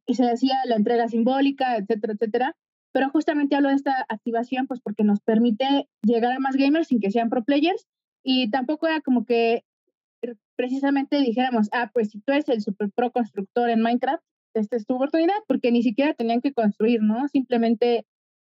y 0.06 0.14
se 0.14 0.24
hacía 0.24 0.56
la 0.64 0.76
entrega 0.76 1.06
simbólica, 1.06 1.76
etcétera, 1.76 2.14
etcétera. 2.14 2.56
Pero 2.92 3.10
justamente 3.10 3.56
hablo 3.56 3.68
de 3.68 3.74
esta 3.74 4.06
activación 4.08 4.66
pues 4.66 4.80
porque 4.80 5.04
nos 5.04 5.20
permite 5.20 5.86
llegar 6.02 6.32
a 6.32 6.38
más 6.38 6.56
gamers 6.56 6.88
sin 6.88 7.00
que 7.00 7.10
sean 7.10 7.28
pro 7.28 7.44
players 7.44 7.86
y 8.24 8.50
tampoco 8.50 8.86
era 8.86 9.02
como 9.02 9.26
que 9.26 9.64
precisamente 10.56 11.20
dijéramos, 11.20 11.68
ah, 11.72 11.90
pues 11.92 12.10
si 12.10 12.20
tú 12.20 12.32
eres 12.32 12.48
el 12.48 12.60
super 12.60 12.90
pro 12.90 13.10
constructor 13.10 13.70
en 13.70 13.82
Minecraft, 13.82 14.22
esta 14.54 14.76
es 14.76 14.86
tu 14.86 14.96
oportunidad, 14.96 15.36
porque 15.46 15.72
ni 15.72 15.82
siquiera 15.82 16.14
tenían 16.14 16.40
que 16.40 16.52
construir, 16.52 17.02
¿no? 17.02 17.26
Simplemente 17.28 18.04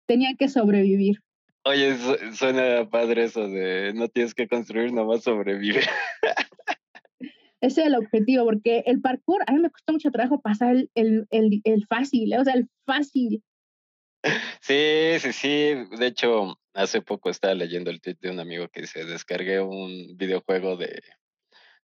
tenían 0.07 0.37
que 0.37 0.49
sobrevivir. 0.49 1.21
Oye, 1.65 1.97
suena 2.33 2.89
padre 2.89 3.25
eso 3.25 3.49
de 3.49 3.93
no 3.95 4.09
tienes 4.09 4.35
que 4.35 4.47
construir, 4.47 4.93
nomás 4.93 5.25
sobrevivir. 5.25 5.83
Ese 7.61 7.81
es 7.81 7.87
el 7.87 7.95
objetivo, 7.97 8.45
porque 8.45 8.85
el 8.87 9.01
parkour, 9.01 9.43
a 9.47 9.53
mí 9.53 9.61
me 9.61 9.71
costó 9.71 9.93
mucho 9.93 10.11
trabajo 10.11 10.41
pasar 10.41 10.77
el, 10.77 10.91
el, 10.95 11.27
el, 11.31 11.61
el 11.65 11.87
fácil, 11.87 12.35
o 12.39 12.45
sea, 12.45 12.55
el 12.55 12.69
fácil. 12.85 13.43
Sí, 14.61 15.19
sí, 15.19 15.33
sí. 15.33 15.75
De 15.99 16.07
hecho, 16.07 16.59
hace 16.75 17.01
poco 17.01 17.31
estaba 17.31 17.55
leyendo 17.55 17.91
el 17.91 18.01
tweet 18.01 18.17
de 18.21 18.31
un 18.31 18.41
amigo 18.41 18.69
que 18.69 18.87
se 18.87 19.05
descargué 19.05 19.61
un 19.61 20.17
videojuego 20.17 20.77
de, 20.77 21.03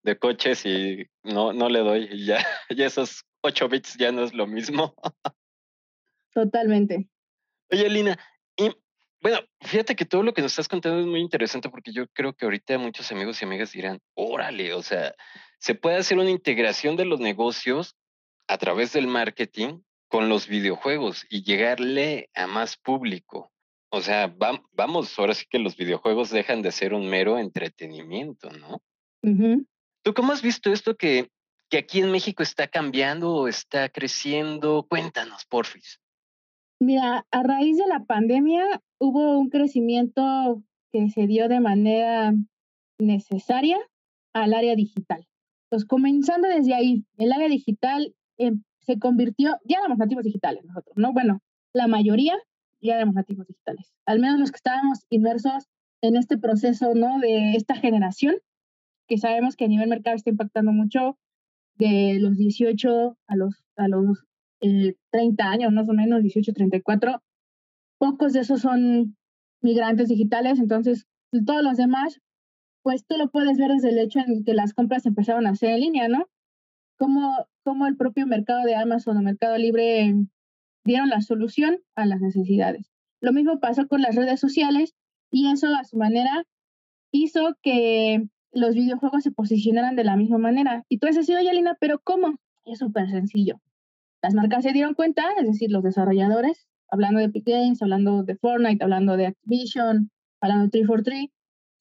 de 0.03 0.17
coches 0.17 0.65
y 0.65 1.07
no, 1.23 1.53
no 1.53 1.69
le 1.69 1.79
doy. 1.79 2.09
Y 2.11 2.25
ya, 2.25 2.37
ya 2.69 2.85
esos 2.85 3.25
8 3.41 3.69
bits 3.69 3.97
ya 3.97 4.11
no 4.11 4.23
es 4.23 4.33
lo 4.33 4.47
mismo. 4.47 4.95
Totalmente. 6.33 7.07
Oye, 7.71 7.89
Lina, 7.89 8.17
y 8.55 8.69
bueno, 9.21 9.39
fíjate 9.61 9.95
que 9.95 10.05
todo 10.05 10.23
lo 10.23 10.33
que 10.33 10.41
nos 10.41 10.51
estás 10.51 10.67
contando 10.67 10.99
es 10.99 11.07
muy 11.07 11.21
interesante 11.21 11.69
porque 11.69 11.93
yo 11.93 12.07
creo 12.09 12.33
que 12.33 12.45
ahorita 12.45 12.77
muchos 12.77 13.11
amigos 13.11 13.41
y 13.41 13.45
amigas 13.45 13.71
dirán, 13.71 13.99
órale, 14.15 14.73
o 14.73 14.81
sea, 14.81 15.15
se 15.59 15.75
puede 15.75 15.97
hacer 15.97 16.17
una 16.17 16.29
integración 16.29 16.97
de 16.97 17.05
los 17.05 17.19
negocios 17.19 17.95
a 18.47 18.57
través 18.57 18.91
del 18.93 19.07
marketing 19.07 19.79
con 20.09 20.27
los 20.29 20.47
videojuegos 20.47 21.25
y 21.29 21.43
llegarle 21.43 22.29
a 22.35 22.47
más 22.47 22.77
público. 22.77 23.51
O 23.89 24.01
sea, 24.01 24.35
vamos, 24.73 25.17
ahora 25.17 25.33
sí 25.33 25.45
que 25.49 25.59
los 25.59 25.77
videojuegos 25.77 26.29
dejan 26.29 26.61
de 26.61 26.71
ser 26.71 26.93
un 26.93 27.09
mero 27.09 27.37
entretenimiento, 27.37 28.49
¿no? 28.51 28.81
¿Tú 30.03 30.13
cómo 30.13 30.33
has 30.33 30.41
visto 30.41 30.71
esto 30.71 30.95
que, 30.95 31.31
que 31.69 31.77
aquí 31.77 32.01
en 32.01 32.11
México 32.11 32.43
está 32.43 32.67
cambiando 32.67 33.33
o 33.33 33.47
está 33.47 33.87
creciendo? 33.87 34.85
Cuéntanos, 34.89 35.45
porfis. 35.45 36.01
Mira, 36.79 37.25
a 37.31 37.43
raíz 37.43 37.77
de 37.77 37.87
la 37.87 38.03
pandemia 38.03 38.81
hubo 38.99 39.39
un 39.39 39.49
crecimiento 39.49 40.61
que 40.91 41.09
se 41.09 41.25
dio 41.25 41.47
de 41.47 41.61
manera 41.61 42.33
necesaria 42.99 43.79
al 44.33 44.53
área 44.53 44.75
digital. 44.75 45.25
Pues 45.69 45.85
comenzando 45.85 46.49
desde 46.49 46.73
ahí, 46.73 47.05
el 47.17 47.31
área 47.31 47.47
digital 47.47 48.13
em, 48.37 48.61
se 48.81 48.99
convirtió, 48.99 49.57
ya 49.63 49.79
éramos 49.79 49.97
nativos 49.97 50.25
digitales 50.25 50.65
nosotros, 50.65 50.97
¿no? 50.97 51.13
Bueno, 51.13 51.39
la 51.71 51.87
mayoría 51.87 52.37
ya 52.81 52.95
éramos 52.95 53.15
nativos 53.15 53.47
digitales, 53.47 53.93
al 54.05 54.19
menos 54.19 54.39
los 54.39 54.51
que 54.51 54.57
estábamos 54.57 54.99
inmersos 55.09 55.69
en 56.01 56.17
este 56.17 56.37
proceso, 56.37 56.93
¿no? 56.93 57.19
De 57.19 57.53
esta 57.55 57.75
generación 57.75 58.35
que 59.07 59.17
sabemos 59.17 59.55
que 59.55 59.65
a 59.65 59.67
nivel 59.67 59.89
mercado 59.89 60.15
está 60.15 60.29
impactando 60.29 60.71
mucho 60.71 61.17
de 61.75 62.17
los 62.19 62.37
18 62.37 63.17
a 63.27 63.35
los, 63.35 63.63
a 63.75 63.87
los 63.87 64.25
30 64.59 65.43
eh, 65.43 65.47
años, 65.47 65.73
más 65.73 65.89
o 65.89 65.93
menos, 65.93 66.21
18, 66.21 66.53
34. 66.53 67.21
Pocos 67.97 68.33
de 68.33 68.41
esos 68.41 68.61
son 68.61 69.17
migrantes 69.61 70.09
digitales, 70.09 70.59
entonces 70.59 71.07
todos 71.45 71.63
los 71.63 71.77
demás, 71.77 72.19
pues 72.83 73.05
tú 73.05 73.17
lo 73.17 73.29
puedes 73.29 73.57
ver 73.57 73.71
desde 73.71 73.89
el 73.89 73.97
hecho 73.97 74.19
en 74.19 74.43
que 74.43 74.53
las 74.53 74.73
compras 74.73 75.05
empezaron 75.05 75.47
a 75.47 75.51
hacer 75.51 75.71
en 75.71 75.79
línea, 75.79 76.07
¿no? 76.07 76.27
Como, 76.97 77.47
como 77.63 77.87
el 77.87 77.97
propio 77.97 78.27
mercado 78.27 78.63
de 78.63 78.75
Amazon 78.75 79.17
o 79.17 79.21
Mercado 79.21 79.57
Libre 79.57 80.13
dieron 80.85 81.09
la 81.09 81.21
solución 81.21 81.79
a 81.95 82.05
las 82.05 82.21
necesidades. 82.21 82.91
Lo 83.21 83.33
mismo 83.33 83.59
pasó 83.59 83.87
con 83.87 84.01
las 84.01 84.15
redes 84.15 84.39
sociales 84.39 84.93
y 85.31 85.49
eso 85.51 85.67
a 85.73 85.85
su 85.85 85.97
manera 85.97 86.45
hizo 87.11 87.57
que 87.61 88.27
los 88.53 88.75
videojuegos 88.75 89.23
se 89.23 89.31
posicionaran 89.31 89.95
de 89.95 90.03
la 90.03 90.15
misma 90.15 90.37
manera. 90.37 90.85
Y 90.89 90.99
tú 90.99 91.07
has 91.07 91.15
decir, 91.15 91.35
oye, 91.35 91.49
Alina, 91.49 91.75
¿pero 91.79 91.99
cómo? 92.03 92.35
Es 92.65 92.79
súper 92.79 93.09
sencillo. 93.09 93.59
Las 94.21 94.33
marcas 94.35 94.63
se 94.63 94.71
dieron 94.71 94.93
cuenta, 94.93 95.23
es 95.39 95.47
decir, 95.47 95.71
los 95.71 95.83
desarrolladores, 95.83 96.67
hablando 96.89 97.19
de 97.19 97.25
Epic 97.25 97.45
Games, 97.45 97.81
hablando 97.81 98.23
de 98.23 98.35
Fortnite, 98.35 98.83
hablando 98.83 99.17
de 99.17 99.27
Activision, 99.27 100.11
hablando 100.39 100.65
de 100.65 100.69
343, 100.69 101.29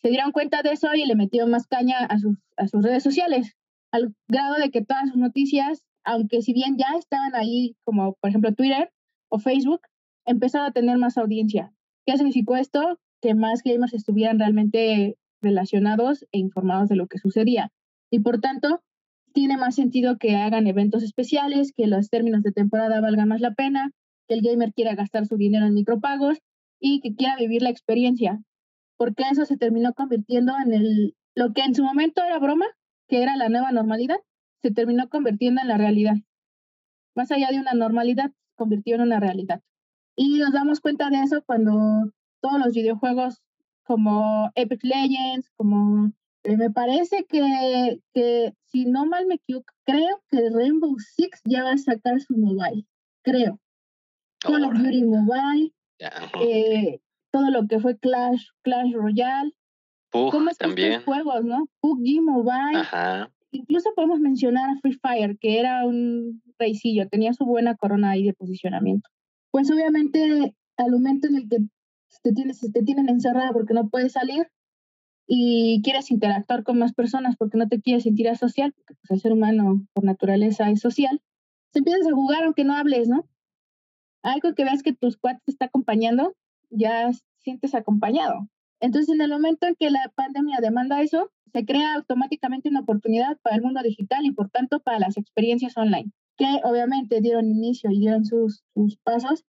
se 0.03 0.09
dieron 0.09 0.33
cuenta 0.33 0.63
de 0.63 0.73
eso 0.73 0.93
y 0.95 1.07
le 1.07 1.15
metieron 1.15 1.51
más 1.51 1.69
caña 1.69 1.99
a 1.99 2.19
sus, 2.19 2.37
a 2.57 2.67
sus 2.67 2.83
redes 2.83 3.05
sociales, 3.05 3.55
al 3.93 4.15
grado 4.27 4.57
de 4.57 4.71
que 4.71 4.85
todas 4.85 5.09
sus 5.09 5.19
noticias, 5.19 5.85
aunque 6.05 6.43
si 6.43 6.53
bien 6.53 6.77
ya 6.77 6.99
estaban 6.99 7.37
ahí, 7.37 7.77
como 7.85 8.15
por 8.15 8.31
ejemplo 8.31 8.53
Twitter 8.55 8.91
o 9.29 9.39
Facebook, 9.39 9.83
empezaron 10.25 10.69
a 10.69 10.73
tener 10.73 10.99
más 10.99 11.19
audiencia. 11.19 11.73
¿Qué 12.07 12.17
significó 12.17 12.57
esto? 12.57 12.99
Que 13.21 13.35
más 13.35 13.63
gamers 13.63 13.95
estuvieran 13.95 14.41
realmente 14.41 15.17
relacionados 15.43 16.25
e 16.33 16.39
informados 16.39 16.89
de 16.89 16.97
lo 16.97 17.07
que 17.07 17.19
sucedía. 17.19 17.71
Y 18.11 18.21
por 18.21 18.41
tanto, 18.41 18.83
tiene 19.33 19.57
más 19.57 19.75
sentido 19.75 20.19
que 20.19 20.37
hagan 20.37 20.67
eventos 20.67 21.03
especiales, 21.03 21.73
que 21.75 21.87
los 21.87 22.09
términos 22.11 22.43
de 22.43 22.53
temporada 22.53 23.01
valgan 23.01 23.29
más 23.29 23.41
la 23.41 23.55
pena, 23.55 23.91
que 24.29 24.35
el 24.35 24.43
gamer 24.43 24.73
quiera 24.73 24.95
gastar 24.95 25.27
su 25.27 25.37
dinero 25.37 25.67
en 25.67 25.75
micropagos 25.75 26.39
y 26.81 27.01
que 27.01 27.15
quiera 27.15 27.37
vivir 27.37 27.63
la 27.63 27.71
experiencia. 27.71 28.41
Porque 28.97 29.25
eso 29.31 29.45
se 29.45 29.57
terminó 29.57 29.95
convirtiendo 29.95 30.55
en 30.65 30.73
el, 30.73 31.17
lo 31.35 31.53
que 31.53 31.63
en 31.63 31.75
su 31.75 31.83
momento 31.83 32.23
era 32.23 32.39
broma, 32.39 32.67
que 33.09 33.23
era 33.23 33.37
la 33.37 33.49
nueva 33.49 33.73
normalidad, 33.73 34.19
se 34.63 34.71
terminó 34.71 35.09
convirtiendo 35.09 35.61
en 35.61 35.69
la 35.69 35.79
realidad. 35.79 36.17
Más 37.15 37.31
allá 37.31 37.49
de 37.51 37.59
una 37.59 37.75
normalidad, 37.75 38.33
convirtió 38.55 38.95
en 38.95 39.03
una 39.03 39.19
realidad. 39.21 39.61
Y 40.17 40.39
nos 40.39 40.53
damos 40.53 40.81
cuenta 40.81 41.11
de 41.11 41.23
eso 41.23 41.43
cuando 41.45 42.13
todos 42.41 42.59
los 42.59 42.75
videojuegos 42.75 43.43
como 43.85 44.51
Epic 44.55 44.83
Legends, 44.85 45.51
como 45.57 46.13
eh, 46.45 46.57
me 46.57 46.71
parece 46.71 47.25
que, 47.29 48.01
que, 48.15 48.55
si 48.67 48.85
no 48.85 49.07
mal 49.07 49.27
me 49.27 49.37
equivoco, 49.37 49.73
creo 49.85 50.23
que 50.31 50.51
Rainbow 50.51 50.97
Six 50.99 51.41
ya 51.45 51.65
va 51.65 51.73
a 51.73 51.79
sacar 51.79 52.21
su 52.21 52.37
mobile, 52.37 52.85
creo. 53.23 53.59
Call 54.41 54.65
of 54.65 54.75
Duty 54.75 55.05
Mobile, 55.05 55.73
eh, 56.41 57.01
todo 57.31 57.51
lo 57.51 57.67
que 57.69 57.79
fue 57.79 57.97
Clash, 57.99 58.49
Clash 58.63 58.93
Royale. 58.93 59.53
Pug 60.11 60.35
también. 60.59 61.03
juegos, 61.03 61.45
¿no? 61.45 61.69
PUBG 61.81 62.21
Mobile. 62.23 62.79
Ajá. 62.79 63.31
Incluso 63.53 63.91
podemos 63.95 64.19
mencionar 64.19 64.71
a 64.71 64.81
Free 64.81 64.99
Fire, 65.01 65.39
que 65.39 65.61
era 65.61 65.87
un 65.87 66.43
reycillo, 66.59 67.09
tenía 67.09 67.33
su 67.35 67.45
buena 67.45 67.77
corona 67.77 68.11
ahí 68.11 68.25
de 68.25 68.35
posicionamiento. 68.35 69.09
Pues 69.51 69.71
obviamente 69.71 70.55
al 70.77 70.91
momento 70.91 71.29
en 71.29 71.37
el 71.37 71.49
que 71.49 71.59
te, 72.21 72.33
tienes, 72.33 72.61
te 72.61 72.83
tienen 72.83 73.09
encerrada 73.09 73.53
porque 73.53 73.75
no 73.75 73.89
puedes 73.89 74.13
salir 74.13 74.49
y 75.27 75.81
quieres 75.83 76.11
interactuar 76.11 76.65
con 76.65 76.79
más 76.79 76.93
personas 76.93 77.37
porque 77.37 77.57
no 77.57 77.69
te 77.69 77.81
quieres 77.81 78.03
sentir 78.03 78.29
asocial, 78.29 78.73
porque 78.73 78.95
pues, 78.95 79.11
el 79.11 79.21
ser 79.21 79.33
humano 79.33 79.87
por 79.93 80.05
naturaleza 80.05 80.69
es 80.71 80.81
social, 80.81 81.21
se 81.73 81.79
empiezas 81.79 82.07
a 82.07 82.15
jugar 82.15 82.45
aunque 82.45 82.65
no 82.65 82.75
hables, 82.75 83.09
¿no? 83.09 83.27
Algo 84.23 84.55
que 84.55 84.65
veas 84.65 84.83
que 84.83 84.93
tus 84.93 85.17
cuates 85.17 85.43
te 85.45 85.53
está 85.53 85.67
acompañando, 85.67 86.35
ya 86.71 87.11
sientes 87.39 87.75
acompañado. 87.75 88.49
Entonces, 88.81 89.15
en 89.15 89.21
el 89.21 89.31
momento 89.31 89.67
en 89.67 89.75
que 89.77 89.91
la 89.91 90.13
pandemia 90.15 90.59
demanda 90.61 91.01
eso, 91.03 91.31
se 91.53 91.65
crea 91.65 91.95
automáticamente 91.95 92.69
una 92.69 92.81
oportunidad 92.81 93.39
para 93.43 93.57
el 93.57 93.63
mundo 93.63 93.81
digital 93.83 94.25
y 94.25 94.33
por 94.33 94.51
tanto 94.51 94.81
para 94.81 94.99
las 94.99 95.17
experiencias 95.17 95.77
online, 95.77 96.13
que 96.37 96.47
obviamente 96.65 97.21
dieron 97.21 97.49
inicio 97.49 97.91
y 97.91 98.01
dieron 98.01 98.25
sus, 98.25 98.65
sus 98.75 98.97
pasos 98.97 99.45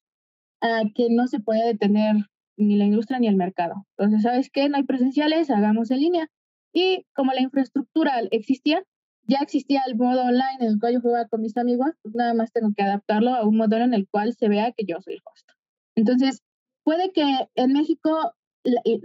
a 0.61 0.83
que 0.93 1.09
no 1.09 1.27
se 1.27 1.39
puede 1.39 1.65
detener 1.65 2.27
ni 2.57 2.77
la 2.77 2.85
industria 2.85 3.19
ni 3.19 3.27
el 3.27 3.35
mercado. 3.35 3.85
Entonces, 3.97 4.23
¿sabes 4.23 4.49
qué? 4.51 4.69
No 4.69 4.77
hay 4.77 4.83
presenciales, 4.83 5.49
hagamos 5.49 5.91
en 5.91 5.99
línea. 5.99 6.27
Y 6.73 7.05
como 7.13 7.31
la 7.33 7.41
infraestructura 7.41 8.19
existía, 8.31 8.83
ya 9.25 9.39
existía 9.39 9.83
el 9.87 9.95
modo 9.95 10.23
online 10.23 10.57
en 10.59 10.67
el 10.67 10.79
cual 10.79 10.93
yo 10.93 11.01
jugaba 11.01 11.27
con 11.27 11.41
mis 11.41 11.55
amigos, 11.57 11.91
pues 12.01 12.15
nada 12.15 12.33
más 12.33 12.51
tengo 12.51 12.73
que 12.75 12.83
adaptarlo 12.83 13.33
a 13.33 13.47
un 13.47 13.57
modelo 13.57 13.85
en 13.85 13.93
el 13.93 14.07
cual 14.07 14.33
se 14.33 14.49
vea 14.49 14.71
que 14.71 14.85
yo 14.85 14.99
soy 15.01 15.15
el 15.15 15.21
host. 15.23 15.49
Entonces, 15.95 16.41
puede 16.83 17.11
que 17.11 17.23
en 17.55 17.73
México, 17.73 18.33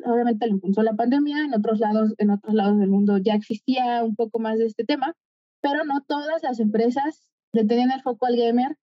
obviamente 0.07 0.47
lo 0.47 0.55
impulsó 0.55 0.83
la 0.83 0.95
pandemia, 0.95 1.45
en 1.45 1.55
otros 1.55 1.79
lados, 1.79 2.15
en 2.19 2.31
otros 2.31 2.55
lados 2.55 2.79
del 2.79 2.91
mundo 2.91 3.19
ya 3.19 3.35
existía 3.35 4.03
un 4.05 4.17
poco 4.17 4.39
más 4.39 4.59
de 4.59 4.67
este 4.67 4.85
tema, 4.85 5.15
pero 5.61 5.85
no 5.85 6.03
todas 6.07 6.43
las 6.43 6.61
empresas 6.61 7.29
le 7.53 7.65
tenían 7.65 7.91
el 7.91 8.03
foco 8.03 8.27
al 8.27 8.37
gamer 8.37 8.77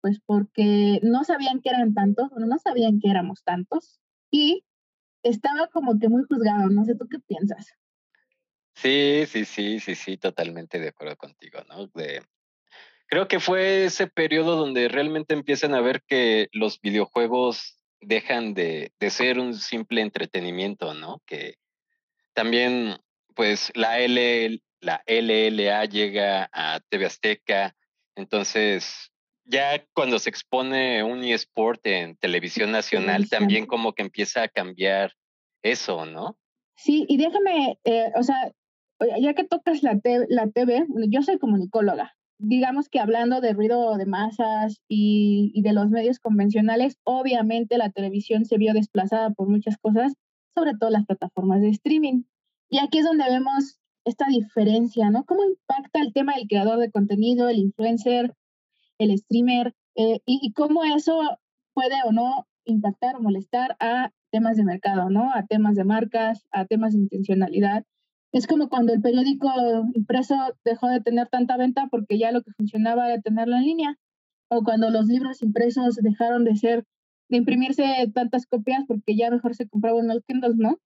pues 0.00 0.20
porque 0.24 1.00
no 1.02 1.24
sabían 1.24 1.60
que 1.60 1.70
eran 1.70 1.94
tantos, 1.94 2.30
no 2.32 2.58
sabían 2.58 3.00
que 3.00 3.10
éramos 3.10 3.42
tantos 3.44 4.00
y 4.30 4.64
estaba 5.22 5.68
como 5.68 5.98
que 5.98 6.08
muy 6.08 6.22
juzgado, 6.24 6.68
no 6.70 6.84
sé 6.84 6.94
tú 6.94 7.08
qué 7.08 7.18
piensas. 7.18 7.74
Sí, 8.74 9.24
sí, 9.26 9.44
sí, 9.44 9.80
sí, 9.80 9.94
sí, 9.94 10.16
totalmente 10.16 10.78
de 10.78 10.88
acuerdo 10.88 11.16
contigo, 11.16 11.60
¿no? 11.68 11.88
De, 11.88 12.22
creo 13.06 13.26
que 13.26 13.40
fue 13.40 13.86
ese 13.86 14.06
periodo 14.06 14.56
donde 14.56 14.88
realmente 14.88 15.34
empiezan 15.34 15.74
a 15.74 15.80
ver 15.80 16.02
que 16.06 16.48
los 16.52 16.80
videojuegos 16.80 17.76
dejan 18.00 18.54
de, 18.54 18.92
de 19.00 19.10
ser 19.10 19.40
un 19.40 19.54
simple 19.54 20.00
entretenimiento, 20.00 20.94
¿no? 20.94 21.20
Que 21.26 21.56
también, 22.34 22.98
pues, 23.34 23.72
la, 23.74 23.98
L, 23.98 24.62
la 24.80 25.02
LLA 25.06 25.84
llega 25.86 26.48
a 26.52 26.78
TV 26.88 27.06
Azteca, 27.06 27.74
entonces 28.14 29.10
ya 29.48 29.82
cuando 29.94 30.18
se 30.18 30.30
expone 30.30 31.02
un 31.02 31.24
eSport 31.24 31.84
en 31.86 32.16
televisión 32.16 32.70
nacional, 32.70 33.28
también 33.28 33.66
como 33.66 33.94
que 33.94 34.02
empieza 34.02 34.42
a 34.42 34.48
cambiar 34.48 35.14
eso, 35.62 36.04
¿no? 36.04 36.36
Sí, 36.76 37.06
y 37.08 37.16
déjame, 37.16 37.78
eh, 37.84 38.12
o 38.14 38.22
sea, 38.22 38.52
ya 39.20 39.34
que 39.34 39.44
tocas 39.44 39.82
la, 39.82 39.98
la 40.28 40.50
TV, 40.50 40.86
yo 41.08 41.22
soy 41.22 41.38
comunicóloga. 41.38 42.14
Digamos 42.40 42.88
que 42.88 43.00
hablando 43.00 43.40
de 43.40 43.52
ruido 43.52 43.96
de 43.96 44.06
masas 44.06 44.80
y, 44.86 45.50
y 45.54 45.62
de 45.62 45.72
los 45.72 45.88
medios 45.88 46.20
convencionales, 46.20 46.96
obviamente 47.04 47.78
la 47.78 47.90
televisión 47.90 48.44
se 48.44 48.58
vio 48.58 48.74
desplazada 48.74 49.30
por 49.30 49.48
muchas 49.48 49.76
cosas, 49.78 50.12
sobre 50.54 50.74
todo 50.78 50.90
las 50.90 51.06
plataformas 51.06 51.60
de 51.62 51.70
streaming. 51.70 52.24
Y 52.68 52.78
aquí 52.78 52.98
es 52.98 53.04
donde 53.04 53.24
vemos 53.24 53.80
esta 54.04 54.26
diferencia, 54.28 55.10
¿no? 55.10 55.24
¿Cómo 55.24 55.42
impacta 55.44 56.00
el 56.00 56.12
tema 56.12 56.34
del 56.34 56.46
creador 56.46 56.78
de 56.78 56.90
contenido, 56.90 57.48
el 57.48 57.58
influencer, 57.58 58.34
el 58.98 59.16
streamer, 59.16 59.74
eh, 59.96 60.20
y, 60.26 60.52
cómo 60.52 60.84
eso 60.84 61.20
puede 61.74 61.96
o 62.04 62.12
no 62.12 62.46
impactar 62.64 63.16
o 63.16 63.20
molestar 63.20 63.76
a 63.80 64.10
temas 64.30 64.56
de 64.56 64.64
mercado, 64.64 65.10
¿no? 65.10 65.32
A 65.34 65.46
temas 65.46 65.74
de 65.74 65.84
marcas, 65.84 66.46
a 66.52 66.66
temas 66.66 66.92
de 66.92 67.00
intencionalidad. 67.00 67.84
Es 68.32 68.46
como 68.46 68.68
cuando 68.68 68.92
el 68.92 69.00
periódico 69.00 69.48
impreso 69.94 70.36
dejó 70.64 70.88
de 70.88 71.00
tener 71.00 71.28
tanta 71.28 71.56
venta 71.56 71.88
porque 71.90 72.18
ya 72.18 72.30
lo 72.30 72.42
que 72.42 72.52
funcionaba 72.52 73.06
era 73.08 73.22
tenerlo 73.22 73.56
en 73.56 73.64
línea, 73.64 73.98
o 74.50 74.62
cuando 74.62 74.90
los 74.90 75.06
libros 75.06 75.42
impresos 75.42 75.96
dejaron 75.96 76.44
de 76.44 76.56
ser, 76.56 76.84
de 77.30 77.38
imprimirse 77.38 77.84
tantas 78.14 78.46
copias 78.46 78.84
porque 78.86 79.16
ya 79.16 79.30
mejor 79.30 79.54
se 79.54 79.68
compraban 79.68 80.08
los 80.08 80.22
Kindles, 80.26 80.56
¿no? 80.56 80.78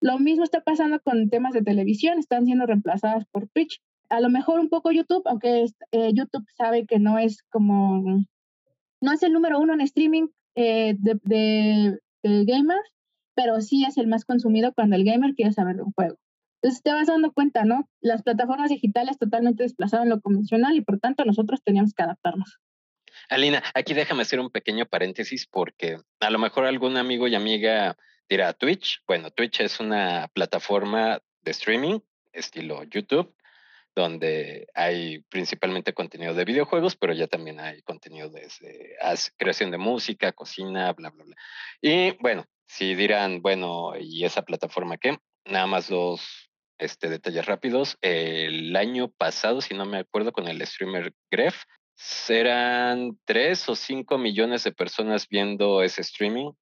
Lo 0.00 0.18
mismo 0.18 0.44
está 0.44 0.62
pasando 0.62 1.00
con 1.00 1.28
temas 1.28 1.52
de 1.52 1.62
televisión, 1.62 2.18
están 2.18 2.46
siendo 2.46 2.66
reemplazadas 2.66 3.24
por 3.30 3.48
Twitch 3.48 3.80
a 4.10 4.20
lo 4.20 4.28
mejor 4.28 4.60
un 4.60 4.68
poco 4.68 4.90
YouTube, 4.90 5.22
aunque 5.26 5.66
eh, 5.92 6.10
YouTube 6.12 6.46
sabe 6.56 6.84
que 6.84 6.98
no 6.98 7.18
es 7.18 7.42
como, 7.44 8.24
no 9.00 9.12
es 9.12 9.22
el 9.22 9.32
número 9.32 9.58
uno 9.58 9.72
en 9.72 9.80
streaming 9.80 10.28
eh, 10.56 10.94
de, 10.98 11.98
gamers, 12.22 12.92
pero 13.34 13.60
sí 13.60 13.84
es 13.84 13.96
el 13.96 14.08
más 14.08 14.24
consumido 14.24 14.74
cuando 14.74 14.96
el 14.96 15.04
gamer 15.04 15.34
quiere 15.34 15.52
saber 15.52 15.76
de 15.76 15.82
un 15.82 15.92
juego. 15.92 16.18
Entonces 16.60 16.82
te 16.82 16.92
vas 16.92 17.06
dando 17.06 17.32
cuenta, 17.32 17.64
¿no? 17.64 17.88
Las 18.00 18.22
plataformas 18.22 18.68
digitales 18.68 19.16
totalmente 19.16 19.62
desplazaron 19.62 20.10
lo 20.10 20.20
convencional 20.20 20.76
y 20.76 20.82
por 20.82 20.98
tanto 20.98 21.24
nosotros 21.24 21.62
teníamos 21.64 21.94
que 21.94 22.02
adaptarnos. 22.02 22.58
Alina, 23.30 23.62
aquí 23.74 23.94
déjame 23.94 24.22
hacer 24.22 24.40
un 24.40 24.50
pequeño 24.50 24.86
paréntesis 24.86 25.46
porque 25.46 25.98
a 26.18 26.30
lo 26.30 26.38
mejor 26.38 26.66
algún 26.66 26.96
amigo 26.96 27.28
y 27.28 27.34
amiga 27.34 27.96
dirá 28.28 28.52
Twitch. 28.52 29.02
Bueno, 29.06 29.30
Twitch 29.30 29.60
es 29.60 29.80
una 29.80 30.28
plataforma 30.34 31.20
de 31.42 31.50
streaming 31.52 32.00
estilo 32.32 32.84
YouTube 32.84 33.34
donde 33.94 34.68
hay 34.74 35.20
principalmente 35.28 35.92
contenido 35.92 36.34
de 36.34 36.44
videojuegos, 36.44 36.96
pero 36.96 37.12
ya 37.12 37.26
también 37.26 37.60
hay 37.60 37.82
contenido 37.82 38.30
de, 38.30 38.48
creación 39.36 39.70
de 39.70 39.78
música, 39.78 40.32
cocina, 40.32 40.92
bla, 40.92 41.10
bla, 41.10 41.24
bla. 41.24 41.36
Y 41.80 42.12
bueno, 42.18 42.44
si 42.66 42.94
dirán, 42.94 43.42
bueno, 43.42 43.92
¿y 43.98 44.24
esa 44.24 44.42
plataforma 44.42 44.96
qué? 44.96 45.18
Nada 45.44 45.66
más 45.66 45.88
dos 45.88 46.50
este, 46.78 47.08
detalles 47.08 47.46
rápidos. 47.46 47.98
El 48.00 48.74
año 48.76 49.10
pasado, 49.10 49.60
si 49.60 49.74
no 49.74 49.84
me 49.86 49.98
acuerdo, 49.98 50.32
con 50.32 50.48
el 50.48 50.64
streamer 50.66 51.12
Gref, 51.30 51.64
eran 52.28 53.18
tres 53.24 53.68
o 53.68 53.76
cinco 53.76 54.16
millones 54.16 54.64
de 54.64 54.72
personas 54.72 55.28
viendo 55.28 55.82
ese 55.82 56.00
streaming 56.00 56.52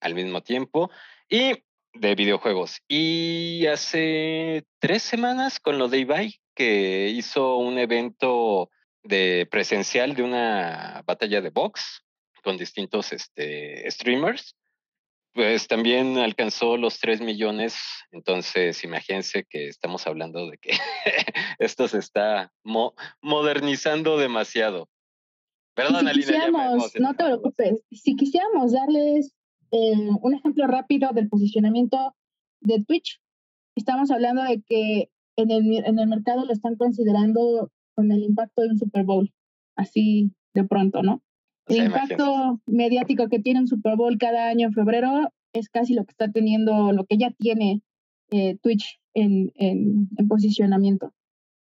al 0.00 0.14
mismo 0.14 0.42
tiempo. 0.42 0.90
Y 1.28 1.62
de 1.94 2.14
videojuegos. 2.14 2.80
Y 2.88 3.66
hace 3.66 4.64
tres 4.80 5.02
semanas 5.02 5.60
con 5.60 5.78
lo 5.78 5.88
de 5.88 5.98
Ibai, 5.98 6.40
que 6.54 7.08
hizo 7.08 7.56
un 7.56 7.78
evento 7.78 8.70
de 9.02 9.48
presencial 9.50 10.14
de 10.14 10.22
una 10.22 11.02
batalla 11.06 11.40
de 11.40 11.50
box 11.50 12.04
con 12.42 12.56
distintos 12.56 13.12
este, 13.12 13.90
streamers, 13.90 14.56
pues 15.32 15.66
también 15.66 16.18
alcanzó 16.18 16.76
los 16.76 16.98
3 16.98 17.20
millones. 17.20 17.76
Entonces, 18.10 18.84
imagínense 18.84 19.44
que 19.48 19.68
estamos 19.68 20.06
hablando 20.06 20.50
de 20.50 20.58
que 20.58 20.72
esto 21.58 21.88
se 21.88 21.98
está 21.98 22.52
modernizando 23.22 24.18
demasiado. 24.18 24.88
Perdón, 25.74 26.06
si 26.14 27.00
no 27.00 27.14
te 27.14 27.24
preocupes, 27.24 27.82
si 27.90 28.14
quisiéramos 28.14 28.72
darles 28.72 29.34
eh, 29.70 29.94
un 30.20 30.34
ejemplo 30.34 30.66
rápido 30.66 31.12
del 31.12 31.30
posicionamiento 31.30 32.14
de 32.60 32.84
Twitch, 32.84 33.22
estamos 33.74 34.10
hablando 34.10 34.42
de 34.42 34.60
que 34.60 35.10
en 35.36 35.50
el, 35.50 35.84
en 35.84 35.98
el 35.98 36.08
mercado 36.08 36.44
lo 36.44 36.52
están 36.52 36.76
considerando 36.76 37.70
con 37.94 38.10
el 38.10 38.22
impacto 38.22 38.62
de 38.62 38.68
un 38.68 38.78
Super 38.78 39.04
Bowl, 39.04 39.32
así 39.76 40.32
de 40.54 40.64
pronto, 40.64 41.02
¿no? 41.02 41.22
El 41.68 41.86
impacto 41.86 42.60
mediático 42.66 43.28
que 43.28 43.38
tiene 43.38 43.60
un 43.60 43.68
Super 43.68 43.96
Bowl 43.96 44.18
cada 44.18 44.48
año 44.48 44.66
en 44.66 44.72
febrero 44.72 45.30
es 45.52 45.68
casi 45.68 45.94
lo 45.94 46.04
que 46.04 46.10
está 46.10 46.30
teniendo, 46.30 46.92
lo 46.92 47.04
que 47.04 47.18
ya 47.18 47.30
tiene 47.30 47.82
eh, 48.30 48.56
Twitch 48.62 49.00
en, 49.14 49.52
en, 49.54 50.08
en, 50.16 50.28
posicionamiento. 50.28 51.12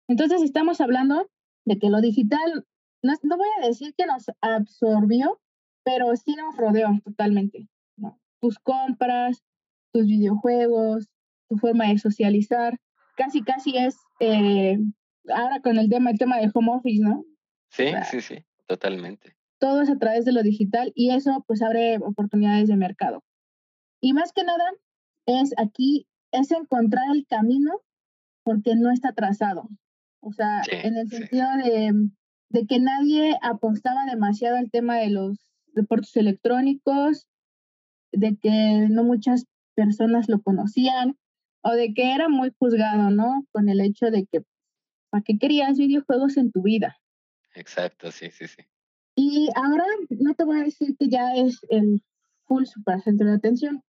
Entonces 0.08 0.42
estamos 0.42 0.82
hablando 0.82 1.30
de 1.66 1.78
que 1.78 1.90
lo 1.90 2.02
digital, 2.02 2.66
no, 3.04 3.14
no 3.24 3.38
voy 3.38 3.48
a 3.62 3.68
decir 3.68 3.94
que 3.96 4.06
nos 4.06 4.26
absorbió, 4.42 5.40
pero 5.84 6.16
sí 6.16 6.36
nos 6.36 6.58
rodeó 6.58 6.90
totalmente. 7.04 7.68
¿no? 7.98 8.20
Tus 8.42 8.58
compras, 8.60 9.44
tus 9.94 10.08
videojuegos, 10.08 11.10
tu 11.50 11.58
forma 11.58 11.88
de 11.88 11.98
socializar, 11.98 12.80
casi, 13.16 13.42
casi 13.44 13.78
es 13.78 13.98
eh, 14.20 14.78
ahora 15.30 15.62
con 15.62 15.78
el 15.78 15.90
tema, 15.90 16.12
el 16.12 16.18
tema 16.18 16.38
de 16.38 16.50
home 16.54 16.72
office, 16.72 17.02
¿no? 17.02 17.24
Sí, 17.70 17.86
sí, 18.10 18.22
sí, 18.22 18.46
totalmente. 18.68 19.36
Todo 19.60 19.82
es 19.82 19.90
a 19.90 19.98
través 19.98 20.26
de 20.26 20.32
lo 20.32 20.44
digital 20.44 20.92
y 20.96 21.12
eso 21.12 21.44
pues 21.48 21.62
abre 21.62 21.98
oportunidades 21.98 22.68
de 22.68 22.76
mercado. 22.76 23.24
Y 24.02 24.14
más 24.14 24.34
que 24.34 24.44
nada 24.44 24.66
es 25.26 25.54
aquí, 25.58 26.08
es 26.32 26.52
encontrar 26.52 27.06
el 27.14 27.26
camino 27.28 27.82
porque 28.44 28.76
no 28.76 28.92
está 28.92 29.14
trazado. 29.14 29.70
O 30.20 30.34
sea, 30.34 30.62
en 30.70 30.98
el 30.98 31.10
sentido 31.10 31.48
de, 31.64 31.94
de 32.50 32.66
que 32.68 32.80
nadie 32.80 33.38
apostaba 33.42 34.06
demasiado 34.06 34.58
al 34.58 34.70
tema 34.72 34.98
de 34.98 35.10
los 35.10 35.38
deportes 35.74 36.16
electrónicos, 36.16 37.28
de 38.12 38.36
que 38.38 38.88
no 38.90 39.04
muchas 39.04 39.46
personas 39.76 40.28
lo 40.30 40.42
conocían, 40.42 41.18
o 41.64 41.72
de 41.72 41.94
que 41.94 42.14
era 42.14 42.30
muy 42.30 42.52
juzgado, 42.58 43.10
¿no? 43.10 43.46
Con 43.52 43.70
el 43.70 43.82
hecho 43.82 44.08
de 44.08 44.26
que, 44.26 44.42
¿para 45.10 45.24
qué 45.24 45.38
querías 45.38 45.78
videojuegos 45.78 46.38
en 46.38 46.52
tu 46.52 46.62
vida? 46.62 46.98
Exacto, 47.54 48.12
sí, 48.12 48.32
sí, 48.32 48.48
sí. 48.48 48.64
Y 49.16 49.50
ahora 49.56 49.84
no 50.10 50.34
te 50.36 50.44
voy 50.44 50.60
a 50.60 50.64
decir 50.64 50.96
que 50.98 51.10
ya 51.10 51.36
es 51.36 51.60
el 51.70 52.02
full 52.46 52.66
super 52.66 53.02
centro 53.02 53.28
de 53.28 53.36
atención. 53.36 53.84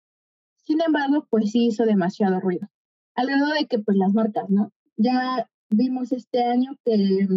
Sin 0.63 0.81
embargo, 0.81 1.27
pues 1.29 1.51
sí 1.51 1.67
hizo 1.67 1.85
demasiado 1.85 2.39
ruido. 2.39 2.69
Alrededor 3.15 3.53
de 3.53 3.65
que, 3.67 3.79
pues 3.79 3.97
las 3.97 4.13
marcas, 4.13 4.49
¿no? 4.49 4.71
Ya 4.95 5.49
vimos 5.69 6.11
este 6.11 6.43
año 6.43 6.75
que 6.85 7.27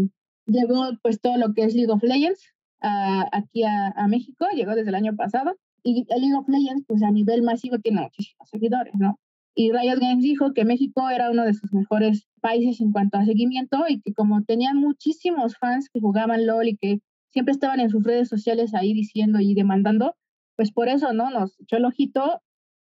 llegó 0.47 0.91
pues 1.03 1.21
todo 1.21 1.37
lo 1.39 1.55
que 1.55 1.65
es 1.65 1.75
League 1.75 1.93
of 1.93 2.03
Legends 2.03 2.55
aquí 2.81 3.65
a, 3.65 3.89
a 3.89 4.09
México, 4.09 4.47
llegó 4.55 4.75
desde 4.75 4.91
el 4.91 4.95
año 4.95 5.17
pasado. 5.17 5.57
Y 5.83 6.07
el 6.09 6.21
League 6.21 6.37
of 6.37 6.49
Legends, 6.49 6.85
pues 6.87 7.03
a 7.03 7.11
nivel 7.11 7.43
masivo 7.43 7.79
tiene 7.79 8.03
muchísimos 8.03 8.49
seguidores, 8.49 8.95
¿no? 8.95 9.19
Y 9.55 9.71
Riot 9.71 10.01
Games 10.01 10.23
dijo 10.23 10.53
que 10.55 10.65
México 10.65 11.09
era 11.11 11.31
uno 11.31 11.45
de 11.45 11.55
sus 11.55 11.73
mejores 11.73 12.27
países 12.41 12.81
en 12.81 12.93
cuanto 12.93 13.19
a 13.19 13.25
seguimiento 13.25 13.85
y 13.89 14.01
que 14.01 14.15
como 14.15 14.43
tenían 14.45 14.79
muchísimos 14.79 15.57
fans 15.59 15.89
que 15.93 16.01
jugaban 16.01 16.47
LOL 16.47 16.69
y 16.69 16.77
que 16.77 17.01
siempre 17.31 17.53
estaban 17.53 17.81
en 17.81 17.91
sus 17.91 18.03
redes 18.03 18.29
sociales 18.29 18.75
ahí 18.75 18.95
diciendo 18.95 19.41
y 19.41 19.55
demandando, 19.55 20.17
pues 20.57 20.73
por 20.73 20.89
eso, 20.89 21.13
¿no? 21.13 21.31
Nos 21.31 21.59
echó 21.61 21.77
el 21.77 21.85
ojito 21.85 22.41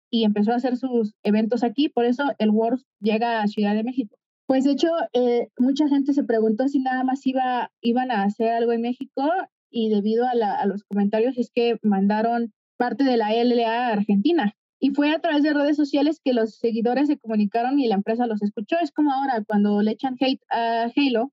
y 0.09 0.25
empezó 0.25 0.51
a 0.51 0.55
hacer 0.55 0.77
sus 0.77 1.13
eventos 1.23 1.63
aquí, 1.63 1.89
por 1.89 2.05
eso 2.05 2.23
el 2.37 2.49
World 2.49 2.83
llega 2.99 3.41
a 3.41 3.47
Ciudad 3.47 3.73
de 3.73 3.83
México. 3.83 4.17
Pues 4.45 4.65
de 4.65 4.71
hecho, 4.71 4.89
eh, 5.13 5.47
mucha 5.57 5.87
gente 5.87 6.13
se 6.13 6.25
preguntó 6.25 6.67
si 6.67 6.79
nada 6.79 7.03
más 7.05 7.25
iba, 7.25 7.71
iban 7.81 8.11
a 8.11 8.23
hacer 8.23 8.49
algo 8.49 8.73
en 8.73 8.81
México 8.81 9.23
y 9.69 9.89
debido 9.89 10.25
a, 10.25 10.31
a 10.31 10.65
los 10.65 10.83
comentarios 10.83 11.37
es 11.37 11.49
que 11.53 11.77
mandaron 11.81 12.51
parte 12.77 13.05
de 13.05 13.15
la 13.15 13.31
LLA 13.31 13.87
a 13.87 13.93
Argentina. 13.93 14.53
Y 14.83 14.89
fue 14.91 15.11
a 15.11 15.19
través 15.19 15.43
de 15.43 15.53
redes 15.53 15.77
sociales 15.77 16.19
que 16.23 16.33
los 16.33 16.55
seguidores 16.55 17.07
se 17.07 17.19
comunicaron 17.19 17.79
y 17.79 17.87
la 17.87 17.95
empresa 17.95 18.25
los 18.25 18.41
escuchó. 18.41 18.77
Es 18.81 18.91
como 18.91 19.13
ahora 19.13 19.43
cuando 19.47 19.81
le 19.81 19.91
echan 19.91 20.17
hate 20.19 20.41
a 20.49 20.91
Halo, 20.95 21.31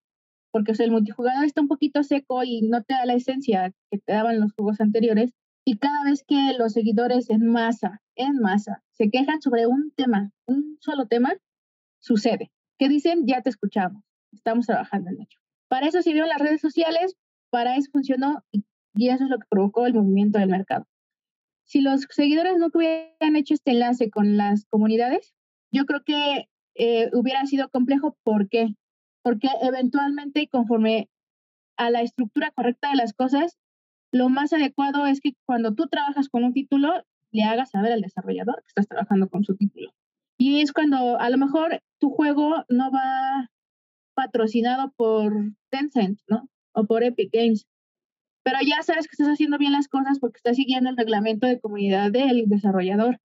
porque 0.52 0.72
el 0.78 0.90
multijugador 0.90 1.44
está 1.44 1.62
un 1.62 1.68
poquito 1.68 2.02
seco 2.02 2.44
y 2.44 2.62
no 2.62 2.82
te 2.82 2.94
da 2.94 3.06
la 3.06 3.14
esencia 3.14 3.72
que 3.90 3.98
te 3.98 4.12
daban 4.12 4.38
los 4.38 4.52
juegos 4.52 4.80
anteriores. 4.80 5.32
Y 5.64 5.78
cada 5.78 6.04
vez 6.04 6.24
que 6.26 6.54
los 6.58 6.72
seguidores 6.72 7.30
en 7.30 7.46
masa, 7.46 8.02
en 8.16 8.36
masa, 8.38 8.82
se 8.92 9.10
quejan 9.10 9.40
sobre 9.40 9.66
un 9.66 9.92
tema, 9.96 10.30
un 10.46 10.76
solo 10.80 11.06
tema, 11.06 11.34
sucede. 12.00 12.50
¿Qué 12.78 12.88
dicen? 12.88 13.26
Ya 13.26 13.42
te 13.42 13.50
escuchamos, 13.50 14.02
estamos 14.32 14.66
trabajando 14.66 15.10
en 15.10 15.22
ello. 15.22 15.38
Para 15.68 15.86
eso 15.86 16.00
sirvieron 16.02 16.28
las 16.28 16.38
redes 16.38 16.60
sociales, 16.60 17.16
para 17.50 17.76
eso 17.76 17.90
funcionó 17.92 18.44
y, 18.52 18.64
eso 19.08 19.24
es 19.24 19.30
lo 19.30 19.38
que 19.38 19.46
provocó 19.48 19.86
el 19.86 19.94
movimiento 19.94 20.38
del 20.38 20.48
mercado. 20.48 20.86
Si 21.68 21.82
los 21.82 22.06
seguidores 22.08 22.56
no 22.56 22.68
hubieran 22.72 23.36
hecho 23.36 23.52
este 23.52 23.72
enlace 23.72 24.10
con 24.10 24.38
las 24.38 24.64
comunidades, 24.70 25.34
yo 25.70 25.84
creo 25.84 26.02
que 26.02 26.48
eh, 26.74 27.10
hubiera 27.12 27.44
sido 27.44 27.68
complejo. 27.68 28.16
¿Por 28.22 28.48
qué? 28.48 28.74
Porque 29.22 29.48
eventualmente, 29.60 30.48
conforme 30.48 31.10
a 31.76 31.90
la 31.90 32.00
estructura 32.00 32.52
correcta 32.52 32.88
de 32.90 32.96
las 32.96 33.12
cosas, 33.12 33.58
lo 34.12 34.30
más 34.30 34.54
adecuado 34.54 35.04
es 35.04 35.20
que 35.20 35.34
cuando 35.44 35.74
tú 35.74 35.88
trabajas 35.88 36.30
con 36.30 36.42
un 36.42 36.54
título, 36.54 37.04
le 37.32 37.44
hagas 37.44 37.70
saber 37.70 37.92
al 37.92 38.00
desarrollador 38.00 38.56
que 38.62 38.68
estás 38.68 38.88
trabajando 38.88 39.28
con 39.28 39.44
su 39.44 39.54
título. 39.54 39.92
Y 40.38 40.62
es 40.62 40.72
cuando 40.72 41.20
a 41.20 41.28
lo 41.28 41.36
mejor 41.36 41.82
tu 42.00 42.08
juego 42.08 42.64
no 42.70 42.90
va 42.90 43.50
patrocinado 44.14 44.92
por 44.96 45.52
Tencent, 45.70 46.20
¿no? 46.28 46.48
O 46.72 46.86
por 46.86 47.02
Epic 47.02 47.30
Games. 47.30 47.66
Pero 48.48 48.60
ya 48.66 48.82
sabes 48.82 49.06
que 49.06 49.12
estás 49.12 49.28
haciendo 49.28 49.58
bien 49.58 49.72
las 49.72 49.88
cosas 49.88 50.18
porque 50.18 50.38
estás 50.38 50.56
siguiendo 50.56 50.88
el 50.88 50.96
reglamento 50.96 51.46
de 51.46 51.60
comunidad 51.60 52.10
del 52.10 52.48
desarrollador. 52.48 53.20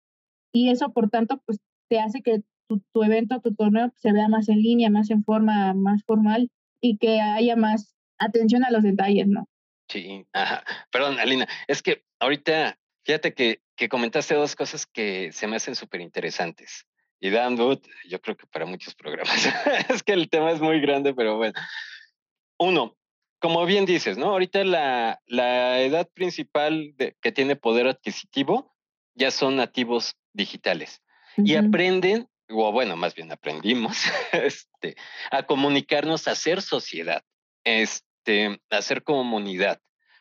Y 0.51 0.71
eso, 0.71 0.91
por 0.93 1.11
tanto, 1.11 1.39
pues 1.45 1.59
te 1.89 1.99
hace 1.99 2.23
que 2.23 2.41
tu, 2.67 2.81
tu 2.91 3.03
evento, 3.03 3.39
tu 3.39 3.53
torneo 3.53 3.91
se 3.97 4.13
vea 4.13 4.27
más 4.29 4.49
en 4.49 4.57
línea, 4.57 4.89
más 4.89 5.11
en 5.11 5.23
forma, 5.23 5.75
más 5.75 6.03
formal 6.07 6.49
y 6.81 6.97
que 6.97 7.21
haya 7.21 7.55
más 7.55 7.93
atención 8.17 8.63
a 8.63 8.71
los 8.71 8.81
detalles, 8.81 9.27
¿no? 9.27 9.47
Sí, 9.89 10.25
ajá. 10.33 10.63
Perdón, 10.91 11.19
Alina, 11.19 11.47
es 11.67 11.83
que 11.83 12.03
ahorita, 12.19 12.79
fíjate 13.05 13.35
que, 13.35 13.61
que 13.75 13.89
comentaste 13.89 14.33
dos 14.33 14.55
cosas 14.55 14.87
que 14.87 15.31
se 15.33 15.45
me 15.45 15.57
hacen 15.57 15.75
súper 15.75 16.01
interesantes. 16.01 16.87
Y 17.19 17.29
Dan 17.29 17.57
yo 17.57 18.21
creo 18.21 18.35
que 18.35 18.47
para 18.47 18.65
muchos 18.65 18.95
programas. 18.95 19.45
es 19.89 20.01
que 20.01 20.13
el 20.13 20.31
tema 20.31 20.49
es 20.49 20.61
muy 20.61 20.81
grande, 20.81 21.13
pero 21.13 21.37
bueno. 21.37 21.53
Uno, 22.57 22.97
como 23.41 23.65
bien 23.65 23.85
dices, 23.85 24.17
¿no? 24.17 24.27
Ahorita 24.27 24.63
la, 24.63 25.19
la 25.25 25.81
edad 25.81 26.07
principal 26.13 26.93
de, 26.95 27.15
que 27.21 27.31
tiene 27.31 27.55
poder 27.55 27.87
adquisitivo 27.87 28.73
ya 29.13 29.31
son 29.31 29.57
nativos 29.57 30.15
digitales 30.33 31.01
y 31.37 31.55
aprenden, 31.55 32.29
o 32.49 32.71
bueno, 32.71 32.95
más 32.95 33.15
bien 33.15 33.31
aprendimos, 33.31 33.97
este, 34.31 34.95
a 35.31 35.43
comunicarnos, 35.43 36.27
a 36.27 36.31
hacer 36.31 36.61
sociedad. 36.61 37.21
Este, 37.63 38.05
este, 38.21 38.61
hacer 38.69 39.03
comunidad. 39.03 39.79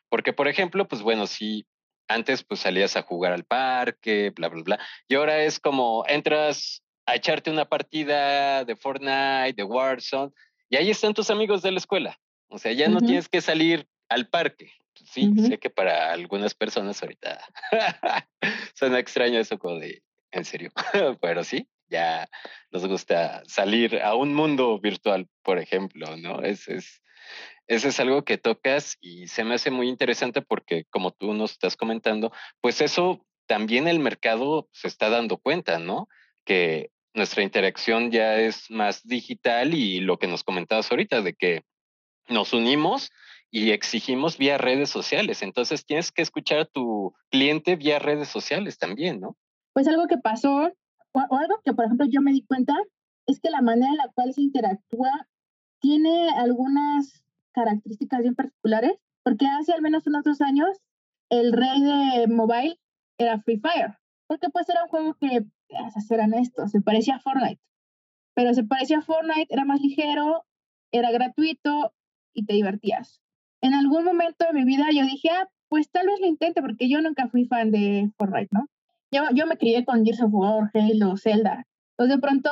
Porque, 0.09 0.33
por 0.33 0.49
ejemplo, 0.49 0.89
pues 0.89 1.03
bueno, 1.03 1.27
si 1.27 1.67
antes 2.09 2.43
pues 2.43 2.61
salías 2.61 2.97
a 2.97 3.03
jugar 3.03 3.33
al 3.33 3.45
parque, 3.45 4.33
bla, 4.35 4.49
bla, 4.49 4.63
bla, 4.63 4.79
y 5.07 5.15
ahora 5.15 5.45
es 5.45 5.61
como 5.61 6.05
entras 6.09 6.83
a 7.07 7.15
echarte 7.15 7.51
una 7.51 7.67
partida 7.67 8.65
de 8.65 8.75
Fortnite, 8.75 9.53
de 9.55 9.65
Warzone, 9.65 10.33
y 10.69 10.77
ahí 10.77 10.91
están 10.91 11.15
tus 11.15 11.31
amigos 11.31 11.63
de 11.63 11.73
la 11.73 11.79
escuela. 11.79 12.19
O 12.51 12.59
sea, 12.59 12.73
ya 12.73 12.89
no 12.89 13.01
tienes 13.01 13.29
que 13.29 13.41
salir 13.41 13.89
al 14.09 14.29
parque. 14.29 14.73
Sí, 15.05 15.33
sé 15.47 15.59
que 15.59 15.71
para 15.71 16.13
algunas 16.13 16.55
personas 16.55 17.03
ahorita 17.03 17.43
suena 18.75 18.99
extraño 18.99 19.39
eso 19.39 19.59
como 19.59 19.79
de, 19.79 20.03
en 20.31 20.45
serio, 20.45 20.71
pero 21.23 21.43
sí, 21.43 21.69
ya 21.89 22.29
nos 22.71 22.87
gusta 22.87 23.43
salir 23.47 24.01
a 24.03 24.15
un 24.15 24.35
mundo 24.35 24.79
virtual, 24.79 25.27
por 25.43 25.59
ejemplo, 25.59 26.17
¿no? 26.17 26.43
Es, 26.43 26.69
es, 26.69 27.03
eso 27.67 27.89
es 27.89 27.99
algo 27.99 28.25
que 28.25 28.37
tocas 28.37 28.99
y 29.01 29.29
se 29.29 29.45
me 29.45 29.55
hace 29.55 29.71
muy 29.71 29.89
interesante 29.89 30.43
porque 30.43 30.85
como 30.91 31.13
tú 31.13 31.33
nos 31.35 31.53
estás 31.53 31.77
comentando, 31.77 32.33
pues 32.61 32.81
eso 32.81 33.25
también 33.47 33.89
el 33.89 34.01
mercado 34.01 34.69
se 34.73 34.89
está 34.89 35.09
dando 35.09 35.39
cuenta, 35.39 35.79
¿no? 35.79 36.09
Que 36.45 36.91
nuestra 37.15 37.43
interacción 37.43 38.11
ya 38.11 38.37
es 38.37 38.71
más 38.71 39.07
digital 39.07 39.75
y 39.75 40.01
lo 40.01 40.19
que 40.19 40.29
nos 40.29 40.45
comentabas 40.45 40.91
ahorita 40.91 41.23
de 41.23 41.35
que 41.35 41.65
nos 42.31 42.53
unimos 42.53 43.11
y 43.51 43.71
exigimos 43.71 44.39
vía 44.39 44.59
redes 44.59 44.91
sociales. 44.91 45.43
Entonces 45.43 45.85
tienes 45.85 46.13
que 46.13 46.23
escuchar 46.23 46.61
a 46.61 46.65
tu 46.65 47.15
cliente 47.31 47.77
vía 47.77 47.99
redes 47.99 48.29
sociales 48.29 48.79
también, 48.79 49.21
¿no? 49.21 49.37
Pues 49.73 49.89
algo 49.89 50.07
que 50.07 50.19
pasó, 50.19 50.73
o 51.13 51.37
algo 51.37 51.61
que 51.65 51.73
por 51.73 51.85
ejemplo 51.85 52.07
yo 52.09 52.21
me 52.21 52.33
di 52.33 52.45
cuenta, 52.45 52.77
es 53.27 53.41
que 53.41 53.51
la 53.51 53.63
manera 53.63 53.91
en 53.91 53.97
la 53.97 54.09
cual 54.15 54.33
se 54.33 54.43
interactúa 54.43 55.29
tiene 55.81 56.31
algunas 56.31 57.25
características 57.53 58.21
bien 58.21 58.35
particulares, 58.35 58.93
porque 59.23 59.47
hace 59.47 59.73
al 59.73 59.83
menos 59.83 60.07
unos 60.07 60.25
dos 60.25 60.41
años 60.41 60.79
el 61.31 61.53
rey 61.53 61.83
de 61.83 62.27
mobile 62.29 62.79
era 63.19 63.41
Free 63.41 63.59
Fire, 63.59 63.99
porque 64.27 64.49
pues 64.51 64.69
era 64.69 64.85
un 64.85 64.89
juego 64.89 65.15
que, 65.15 65.45
a 65.77 66.01
ser 66.01 66.21
honesto, 66.21 66.69
se 66.69 66.81
parecía 66.81 67.17
a 67.17 67.21
Fortnite, 67.21 67.61
pero 68.35 68.55
se 68.55 68.65
parecía 68.65 68.99
a 68.99 69.03
Fortnite, 69.03 69.53
era 69.53 69.65
más 69.65 69.81
ligero, 69.81 70.45
era 70.93 71.11
gratuito 71.11 71.93
y 72.33 72.47
te 72.47 72.55
divertías. 72.55 73.21
En 73.61 73.75
algún 73.75 74.05
momento 74.05 74.47
de 74.47 74.53
mi 74.53 74.65
vida 74.65 74.87
yo 74.93 75.05
dije, 75.05 75.29
ah, 75.31 75.49
pues 75.69 75.91
tal 75.91 76.07
vez 76.07 76.21
lo 76.21 76.27
intente, 76.27 76.63
porque 76.63 76.89
yo 76.89 77.01
nunca 77.01 77.29
fui 77.29 77.45
fan 77.47 77.71
de 77.71 78.11
Fortnite, 78.17 78.49
¿no? 78.51 78.67
Yo, 79.13 79.25
yo 79.35 79.47
me 79.47 79.57
crié 79.57 79.85
con 79.85 80.05
Gears 80.05 80.23
of 80.23 80.33
War, 80.33 80.71
Halo, 80.75 81.17
Zelda. 81.17 81.67
Entonces 81.93 82.17
de 82.17 82.21
pronto 82.21 82.51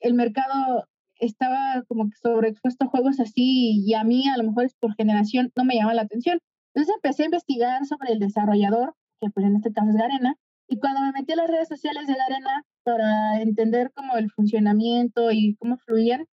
el 0.00 0.14
mercado 0.14 0.86
estaba 1.18 1.82
como 1.88 2.08
que 2.08 2.16
sobreexpuesto 2.16 2.84
a 2.84 2.88
juegos 2.88 3.20
así 3.20 3.82
y 3.86 3.94
a 3.94 4.04
mí 4.04 4.28
a 4.28 4.36
lo 4.36 4.44
mejor 4.44 4.64
es 4.64 4.74
por 4.74 4.94
generación 4.94 5.52
no 5.56 5.64
me 5.64 5.76
llama 5.76 5.94
la 5.94 6.02
atención. 6.02 6.38
Entonces 6.74 6.94
empecé 6.96 7.22
a 7.22 7.26
investigar 7.26 7.86
sobre 7.86 8.12
el 8.12 8.18
desarrollador, 8.18 8.94
que 9.20 9.30
pues 9.30 9.46
en 9.46 9.56
este 9.56 9.72
caso 9.72 9.90
es 9.90 9.96
Garena, 9.96 10.36
y 10.68 10.78
cuando 10.78 11.00
me 11.02 11.12
metí 11.12 11.32
a 11.32 11.36
las 11.36 11.48
redes 11.48 11.68
sociales 11.68 12.06
de 12.06 12.14
Garena 12.14 12.64
para 12.82 13.40
entender 13.40 13.92
como 13.94 14.16
el 14.16 14.30
funcionamiento 14.30 15.30
y 15.30 15.56
cómo 15.56 15.76
fluían, 15.78 16.26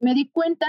me 0.00 0.14
di 0.14 0.28
cuenta 0.30 0.66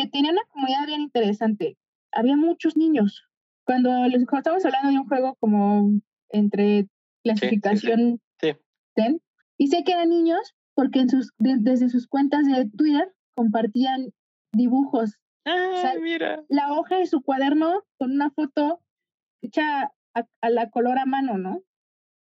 que 0.00 0.08
tenía 0.10 0.32
una 0.32 0.44
comunidad 0.50 0.86
bien 0.86 1.02
interesante. 1.02 1.76
Había 2.12 2.36
muchos 2.36 2.76
niños. 2.76 3.24
Cuando 3.64 3.90
les 4.08 4.22
estamos 4.22 4.64
hablando 4.64 4.90
de 4.90 4.98
un 4.98 5.06
juego 5.08 5.36
como 5.36 6.00
entre 6.30 6.88
clasificación 7.22 8.20
sí, 8.40 8.52
y 9.58 9.66
sé 9.68 9.84
que 9.84 9.92
eran 9.92 10.08
niños, 10.08 10.54
porque 10.74 11.00
en 11.00 11.10
sus, 11.10 11.32
desde 11.38 11.88
sus 11.90 12.06
cuentas 12.06 12.46
de 12.46 12.68
Twitter 12.70 13.12
compartían 13.34 14.12
dibujos. 14.52 15.18
Ah, 15.44 15.92
mira. 16.00 16.42
La 16.48 16.72
hoja 16.72 16.96
de 16.96 17.06
su 17.06 17.22
cuaderno 17.22 17.82
con 17.98 18.12
una 18.12 18.30
foto 18.30 18.80
hecha 19.42 19.92
a, 20.14 20.50
la 20.50 20.70
color 20.70 20.98
a 20.98 21.06
mano, 21.06 21.38
¿no? 21.38 21.62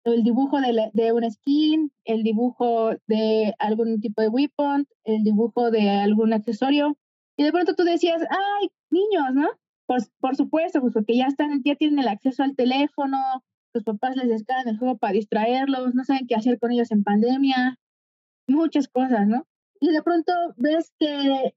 El 0.05 0.23
dibujo 0.23 0.61
de, 0.61 0.91
de 0.93 1.13
un 1.13 1.29
skin, 1.29 1.91
el 2.05 2.23
dibujo 2.23 2.93
de 3.09 3.55
algún 3.59 4.01
tipo 4.01 4.23
de 4.23 4.29
weapon, 4.29 4.87
el 5.05 5.25
dibujo 5.25 5.71
de 5.73 5.91
algún 5.91 6.33
accesorio. 6.33 6.97
Y 7.37 7.45
de 7.45 7.53
pronto 7.53 7.75
tú 7.75 7.85
decías, 7.85 8.23
ay, 8.31 8.71
niños, 8.91 9.35
¿no? 9.35 9.49
Pues 9.87 10.11
por 10.21 10.37
supuesto, 10.37 10.81
pues 10.81 10.93
porque 10.93 11.17
ya 11.17 11.27
están, 11.27 11.63
ya 11.65 11.77
tienen 11.77 11.99
el 11.99 12.09
acceso 12.09 12.43
al 12.43 12.57
teléfono, 12.57 13.19
sus 13.73 13.85
papás 13.85 14.17
les 14.17 14.29
descargan 14.29 14.69
el 14.69 14.79
juego 14.79 14.97
para 14.97 15.13
distraerlos, 15.13 15.95
no 15.95 16.05
saben 16.05 16.27
qué 16.27 16.35
hacer 16.35 16.59
con 16.59 16.73
ellos 16.73 16.91
en 16.91 17.05
pandemia, 17.05 17.79
muchas 18.49 18.89
cosas, 18.89 19.27
¿no? 19.27 19.47
Y 19.81 19.91
de 19.91 20.03
pronto 20.03 20.33
ves 20.57 20.93
que 20.99 21.55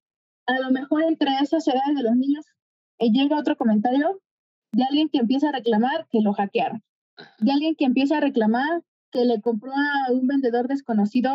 a 0.48 0.60
lo 0.60 0.72
mejor 0.72 1.04
entre 1.04 1.32
esas 1.42 1.68
edades 1.68 1.96
de 1.96 2.04
los 2.04 2.16
niños 2.16 2.46
eh, 3.00 3.12
llega 3.12 3.40
otro 3.40 3.56
comentario 3.56 4.22
de 4.72 4.84
alguien 4.84 5.10
que 5.10 5.20
empieza 5.20 5.50
a 5.50 5.54
reclamar 5.54 6.08
que 6.12 6.20
lo 6.22 6.34
hackearon, 6.34 6.84
de 7.40 7.52
alguien 7.52 7.76
que 7.76 7.86
empieza 7.86 8.18
a 8.18 8.22
reclamar 8.22 8.84
que 9.12 9.26
le 9.26 9.42
compró 9.42 9.72
a 9.72 10.12
un 10.12 10.28
vendedor 10.28 10.68
desconocido 10.68 11.32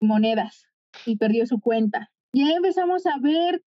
monedas 0.00 0.66
y 1.06 1.16
perdió 1.16 1.46
su 1.46 1.60
cuenta. 1.60 2.10
Y 2.32 2.42
ahí 2.42 2.52
empezamos 2.52 3.06
a 3.06 3.18
ver 3.18 3.62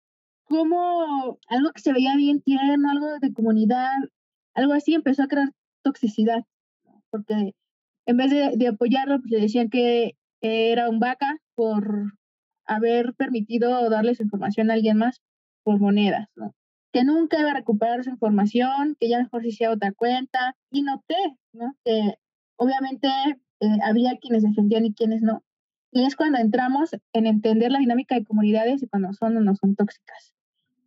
cómo 0.45 1.39
algo 1.47 1.71
que 1.73 1.81
se 1.81 1.93
veía 1.93 2.15
bien 2.15 2.41
tierno, 2.41 2.89
algo 2.89 3.19
de 3.19 3.33
comunidad, 3.33 3.91
algo 4.53 4.73
así 4.73 4.93
empezó 4.93 5.23
a 5.23 5.27
crear 5.27 5.51
toxicidad, 5.83 6.43
porque 7.09 7.53
en 8.05 8.17
vez 8.17 8.31
de, 8.31 8.67
apoyarlo, 8.67 9.19
pues 9.19 9.31
le 9.31 9.41
decían 9.41 9.69
que 9.69 10.15
era 10.41 10.89
un 10.89 10.99
vaca 10.99 11.37
por 11.55 12.13
haber 12.65 13.13
permitido 13.15 13.89
darles 13.89 14.19
información 14.19 14.69
a 14.69 14.73
alguien 14.73 14.97
más 14.97 15.21
por 15.63 15.79
monedas. 15.79 16.27
Que 16.91 17.03
nunca 17.03 17.39
iba 17.39 17.51
a 17.51 17.55
recuperar 17.55 18.03
su 18.03 18.11
información, 18.11 18.95
que 18.99 19.09
ya 19.09 19.19
mejor 19.19 19.41
se 19.41 19.49
hiciera 19.49 19.73
otra 19.73 19.93
cuenta. 19.93 20.55
Y 20.69 20.83
noté, 20.83 21.15
¿no? 21.53 21.75
Que 21.83 22.15
obviamente 22.57 23.07
eh, 23.61 23.77
había 23.83 24.17
quienes 24.17 24.43
defendían 24.43 24.85
y 24.85 24.93
quienes 24.93 25.21
no. 25.21 25.43
Y 25.93 26.05
es 26.05 26.15
cuando 26.15 26.39
entramos 26.39 26.91
en 27.13 27.27
entender 27.27 27.71
la 27.71 27.79
dinámica 27.79 28.15
de 28.15 28.25
comunidades 28.25 28.81
y 28.81 28.87
cuando 28.87 29.13
son 29.13 29.37
o 29.37 29.41
no 29.41 29.55
son 29.55 29.75
tóxicas. 29.75 30.33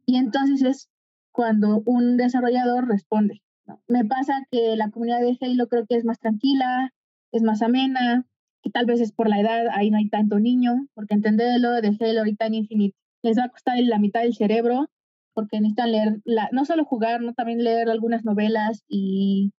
Y 0.04 0.16
entonces 0.16 0.62
es 0.62 0.88
cuando 1.32 1.82
un 1.84 2.16
desarrollador 2.16 2.88
responde. 2.88 3.42
Me 3.88 4.04
pasa 4.04 4.46
que 4.50 4.76
la 4.76 4.90
comunidad 4.90 5.20
de 5.20 5.36
Halo 5.40 5.68
creo 5.68 5.86
que 5.86 5.96
es 5.96 6.04
más 6.04 6.18
tranquila, 6.18 6.92
es 7.32 7.42
más 7.42 7.62
amena, 7.62 8.26
tal 8.70 8.86
vez 8.86 9.00
es 9.00 9.12
por 9.12 9.28
la 9.28 9.40
edad, 9.40 9.66
ahí 9.72 9.90
no 9.90 9.98
hay 9.98 10.08
tanto 10.08 10.38
niño, 10.38 10.86
porque 10.94 11.14
entenderlo 11.14 11.72
de 11.72 11.96
Halo 12.00 12.20
ahorita 12.20 12.46
en 12.46 12.54
Infinite 12.54 12.96
les 13.22 13.38
va 13.38 13.44
a 13.44 13.48
costar 13.48 13.78
la 13.80 13.98
mitad 13.98 14.22
del 14.22 14.34
cerebro, 14.34 14.88
porque 15.34 15.60
necesitan 15.60 15.92
leer, 15.92 16.20
la, 16.24 16.48
no 16.52 16.64
solo 16.64 16.84
jugar, 16.84 17.20
no 17.20 17.34
también 17.34 17.62
leer 17.62 17.88
algunas 17.88 18.24
novelas 18.24 18.84
y 18.88 19.52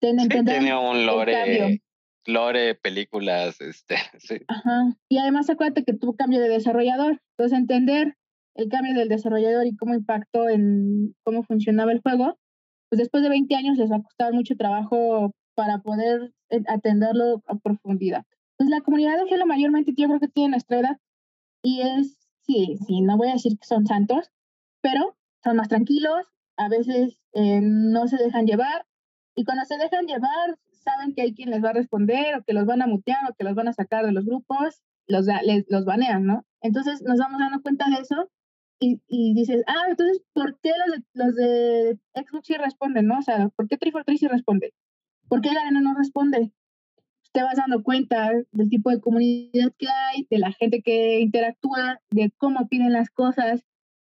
entender 0.00 0.44
tiene 0.44 0.76
un 0.76 1.06
lore 1.06 1.82
lore, 2.26 2.74
películas, 2.74 3.60
este, 3.60 3.96
sí. 4.18 4.36
Ajá. 4.48 4.96
Y 5.08 5.18
además 5.18 5.50
acuérdate 5.50 5.84
que 5.84 5.94
tuvo 5.94 6.16
cambio 6.16 6.40
de 6.40 6.48
desarrollador. 6.48 7.20
Entonces, 7.36 7.58
entender 7.58 8.16
el 8.54 8.68
cambio 8.68 8.94
del 8.94 9.08
desarrollador 9.08 9.66
y 9.66 9.76
cómo 9.76 9.94
impactó 9.94 10.48
en 10.48 11.14
cómo 11.24 11.42
funcionaba 11.42 11.92
el 11.92 12.00
juego, 12.00 12.38
pues 12.88 12.98
después 12.98 13.22
de 13.22 13.28
20 13.28 13.54
años 13.56 13.78
les 13.78 13.90
ha 13.90 14.00
costado 14.00 14.32
mucho 14.32 14.56
trabajo 14.56 15.32
para 15.54 15.78
poder 15.78 16.32
eh, 16.50 16.62
atenderlo 16.68 17.42
a 17.46 17.56
profundidad. 17.56 18.24
Pues 18.56 18.70
la 18.70 18.80
comunidad 18.80 19.16
de 19.16 19.34
Halo 19.34 19.46
mayormente 19.46 19.92
yo 19.96 20.06
creo 20.06 20.20
que 20.20 20.28
tiene 20.28 20.50
nuestra 20.50 20.78
edad 20.78 20.96
y 21.62 21.80
es, 21.80 22.16
sí, 22.42 22.76
sí, 22.86 23.00
no 23.00 23.16
voy 23.16 23.28
a 23.28 23.32
decir 23.32 23.58
que 23.58 23.66
son 23.66 23.86
santos, 23.86 24.30
pero 24.80 25.16
son 25.42 25.56
más 25.56 25.68
tranquilos, 25.68 26.26
a 26.56 26.68
veces 26.68 27.18
eh, 27.32 27.60
no 27.60 28.06
se 28.06 28.16
dejan 28.16 28.46
llevar 28.46 28.86
y 29.34 29.44
cuando 29.44 29.64
se 29.64 29.76
dejan 29.76 30.06
llevar 30.06 30.58
saben 30.84 31.14
que 31.14 31.22
hay 31.22 31.34
quien 31.34 31.50
les 31.50 31.62
va 31.62 31.70
a 31.70 31.74
responder 31.74 32.36
o 32.36 32.44
que 32.44 32.52
los 32.52 32.66
van 32.66 32.82
a 32.82 32.86
mutear 32.86 33.18
o 33.28 33.34
que 33.34 33.44
los 33.44 33.54
van 33.54 33.68
a 33.68 33.72
sacar 33.72 34.04
de 34.04 34.12
los 34.12 34.24
grupos, 34.24 34.82
los, 35.06 35.26
les, 35.44 35.64
los 35.68 35.84
banean, 35.84 36.24
¿no? 36.24 36.44
Entonces 36.60 37.02
nos 37.02 37.18
vamos 37.18 37.40
dando 37.40 37.62
cuenta 37.62 37.86
de 37.88 37.96
eso 38.02 38.30
y, 38.80 39.00
y 39.08 39.34
dices, 39.34 39.62
ah, 39.66 39.86
entonces, 39.88 40.22
¿por 40.32 40.58
qué 40.60 40.70
los 40.86 40.96
de, 40.96 41.04
los 41.14 41.34
de 41.34 41.98
Xbox 42.14 42.46
sí 42.46 42.54
responden, 42.54 43.06
no? 43.06 43.18
O 43.18 43.22
sea, 43.22 43.48
¿por 43.56 43.68
qué 43.68 43.76
343 43.76 44.20
sí 44.20 44.26
responde? 44.28 44.74
¿Por 45.28 45.40
qué 45.40 45.52
la 45.52 45.60
arena 45.60 45.80
no 45.80 45.94
responde? 45.94 46.52
Te 47.32 47.42
vas 47.42 47.56
dando 47.56 47.82
cuenta 47.82 48.30
del 48.52 48.70
tipo 48.70 48.90
de 48.90 49.00
comunidad 49.00 49.72
que 49.78 49.88
hay, 49.88 50.26
de 50.30 50.38
la 50.38 50.52
gente 50.52 50.82
que 50.82 51.20
interactúa, 51.20 52.00
de 52.10 52.32
cómo 52.36 52.68
piden 52.68 52.92
las 52.92 53.10
cosas 53.10 53.64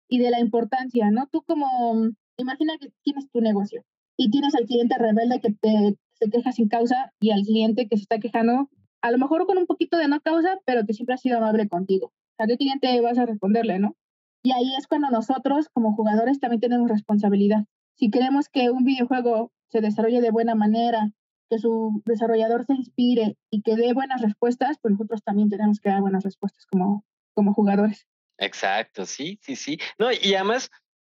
y 0.09 0.19
de 0.19 0.29
la 0.29 0.39
importancia, 0.39 1.09
¿no? 1.11 1.27
Tú 1.31 1.43
como, 1.43 2.09
imagina 2.37 2.73
que 2.79 2.91
tienes 3.03 3.29
tu 3.31 3.41
negocio 3.41 3.83
y 4.17 4.29
tienes 4.29 4.55
al 4.55 4.65
cliente 4.65 4.97
rebelde 4.97 5.39
que 5.39 5.53
te 5.53 5.97
se 6.23 6.29
queja 6.29 6.51
sin 6.51 6.69
causa 6.69 7.11
y 7.19 7.31
al 7.31 7.43
cliente 7.43 7.87
que 7.87 7.97
se 7.97 8.03
está 8.03 8.19
quejando, 8.19 8.69
a 9.01 9.11
lo 9.11 9.17
mejor 9.17 9.45
con 9.45 9.57
un 9.57 9.65
poquito 9.65 9.97
de 9.97 10.07
no 10.07 10.21
causa, 10.21 10.59
pero 10.65 10.85
que 10.85 10.93
siempre 10.93 11.15
ha 11.15 11.17
sido 11.17 11.37
amable 11.37 11.67
contigo. 11.67 12.13
¿A 12.37 12.47
qué 12.47 12.57
cliente 12.57 12.99
vas 13.01 13.17
a 13.17 13.25
responderle, 13.25 13.79
no? 13.79 13.95
Y 14.43 14.51
ahí 14.51 14.75
es 14.77 14.87
cuando 14.87 15.09
nosotros 15.09 15.67
como 15.73 15.95
jugadores 15.95 16.39
también 16.39 16.61
tenemos 16.61 16.89
responsabilidad. 16.89 17.65
Si 17.95 18.09
queremos 18.09 18.49
que 18.49 18.69
un 18.69 18.83
videojuego 18.83 19.51
se 19.69 19.81
desarrolle 19.81 20.21
de 20.21 20.31
buena 20.31 20.55
manera, 20.55 21.11
que 21.49 21.59
su 21.59 22.01
desarrollador 22.05 22.65
se 22.65 22.73
inspire 22.73 23.37
y 23.49 23.61
que 23.61 23.75
dé 23.75 23.93
buenas 23.93 24.21
respuestas, 24.21 24.77
pues 24.81 24.93
nosotros 24.93 25.21
también 25.23 25.49
tenemos 25.49 25.79
que 25.79 25.89
dar 25.89 26.01
buenas 26.01 26.23
respuestas 26.23 26.65
como, 26.65 27.05
como 27.33 27.53
jugadores. 27.53 28.07
Exacto, 28.37 29.05
sí, 29.05 29.39
sí, 29.41 29.55
sí. 29.55 29.77
No, 29.99 30.07
y 30.11 30.33
además, 30.33 30.69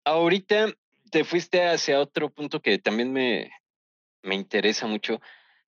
ahorita 0.04 0.72
te 1.10 1.24
fuiste 1.24 1.66
hacia 1.66 2.00
otro 2.00 2.30
punto 2.30 2.60
que 2.60 2.78
también 2.78 3.12
me, 3.12 3.50
me 4.24 4.34
interesa 4.34 4.86
mucho, 4.86 5.20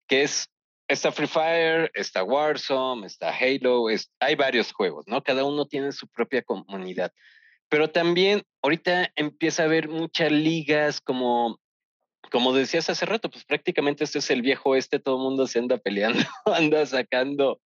que 0.09 0.23
es, 0.23 0.49
está 0.88 1.12
Free 1.12 1.27
Fire, 1.27 1.90
está 1.95 2.25
Warzone, 2.25 3.07
está 3.07 3.31
Halo, 3.31 3.90
es, 3.90 4.11
hay 4.19 4.35
varios 4.35 4.73
juegos, 4.73 5.07
¿no? 5.07 5.23
Cada 5.23 5.45
uno 5.45 5.66
tiene 5.66 5.92
su 5.92 6.09
propia 6.09 6.42
comunidad. 6.42 7.12
Pero 7.69 7.90
también 7.90 8.42
ahorita 8.62 9.11
empieza 9.16 9.62
a 9.62 9.66
haber 9.66 9.88
muchas 9.88 10.31
ligas 10.31 11.01
como 11.01 11.59
como 12.31 12.53
decías 12.53 12.90
hace 12.90 13.07
rato, 13.07 13.31
pues 13.31 13.45
prácticamente 13.45 14.05
este 14.05 14.19
es 14.19 14.31
el 14.31 14.42
viejo 14.42 14.75
este, 14.75 14.99
todo 14.99 15.16
el 15.16 15.23
mundo 15.23 15.47
se 15.47 15.59
anda 15.59 15.79
peleando, 15.79 16.19
anda 16.47 16.85
sacando. 16.87 17.61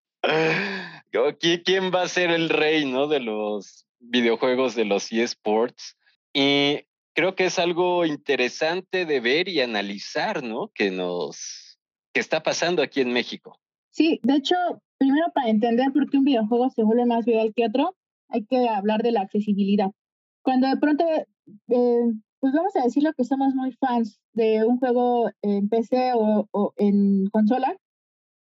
¿Quién 1.64 1.92
va 1.94 2.02
a 2.02 2.08
ser 2.08 2.30
el 2.30 2.48
rey, 2.48 2.84
no? 2.84 3.06
De 3.06 3.20
los 3.20 3.86
videojuegos, 4.00 4.74
de 4.74 4.84
los 4.84 5.12
eSports. 5.12 5.96
Y 6.32 6.87
creo 7.18 7.34
que 7.34 7.46
es 7.46 7.58
algo 7.58 8.06
interesante 8.06 9.04
de 9.04 9.18
ver 9.18 9.48
y 9.48 9.60
analizar, 9.60 10.44
¿no? 10.44 10.70
Que 10.72 10.92
nos, 10.92 11.76
que 12.14 12.20
está 12.20 12.44
pasando 12.44 12.80
aquí 12.80 13.00
en 13.00 13.12
México. 13.12 13.58
Sí, 13.90 14.20
de 14.22 14.36
hecho, 14.36 14.54
primero 14.98 15.26
para 15.34 15.48
entender 15.48 15.92
por 15.92 16.08
qué 16.08 16.18
un 16.18 16.24
videojuego 16.24 16.70
se 16.70 16.84
vuelve 16.84 17.06
más 17.06 17.24
viral 17.24 17.52
que 17.56 17.66
otro, 17.66 17.96
hay 18.28 18.44
que 18.44 18.68
hablar 18.68 19.02
de 19.02 19.10
la 19.10 19.22
accesibilidad. 19.22 19.90
Cuando 20.42 20.68
de 20.68 20.76
pronto, 20.76 21.04
eh, 21.08 22.02
pues 22.38 22.52
vamos 22.52 22.76
a 22.76 22.84
decirlo 22.84 23.12
que 23.14 23.24
somos 23.24 23.52
muy 23.52 23.72
fans 23.72 24.20
de 24.32 24.64
un 24.64 24.78
juego 24.78 25.28
en 25.42 25.68
PC 25.68 26.12
o, 26.14 26.46
o 26.52 26.72
en 26.76 27.26
consola 27.32 27.76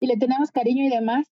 y 0.01 0.07
le 0.07 0.17
tenemos 0.17 0.51
cariño 0.51 0.83
y 0.83 0.89
demás, 0.89 1.31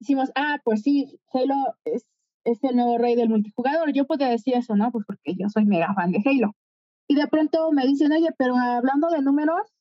decimos, 0.00 0.32
ah, 0.36 0.58
pues 0.64 0.80
sí, 0.80 1.20
Halo 1.34 1.76
es, 1.84 2.06
es 2.44 2.64
el 2.64 2.76
nuevo 2.76 2.96
rey 2.96 3.14
del 3.14 3.28
multijugador. 3.28 3.92
Yo 3.92 4.06
podría 4.06 4.30
decir 4.30 4.54
eso, 4.54 4.74
¿no? 4.74 4.90
Pues 4.90 5.04
porque 5.06 5.34
yo 5.34 5.50
soy 5.50 5.66
mega 5.66 5.92
fan 5.92 6.12
de 6.12 6.22
Halo. 6.24 6.54
Y 7.08 7.14
de 7.14 7.26
pronto 7.26 7.72
me 7.72 7.86
dicen, 7.86 8.12
oye, 8.12 8.30
pero 8.38 8.56
hablando 8.56 9.08
de 9.10 9.22
números, 9.22 9.72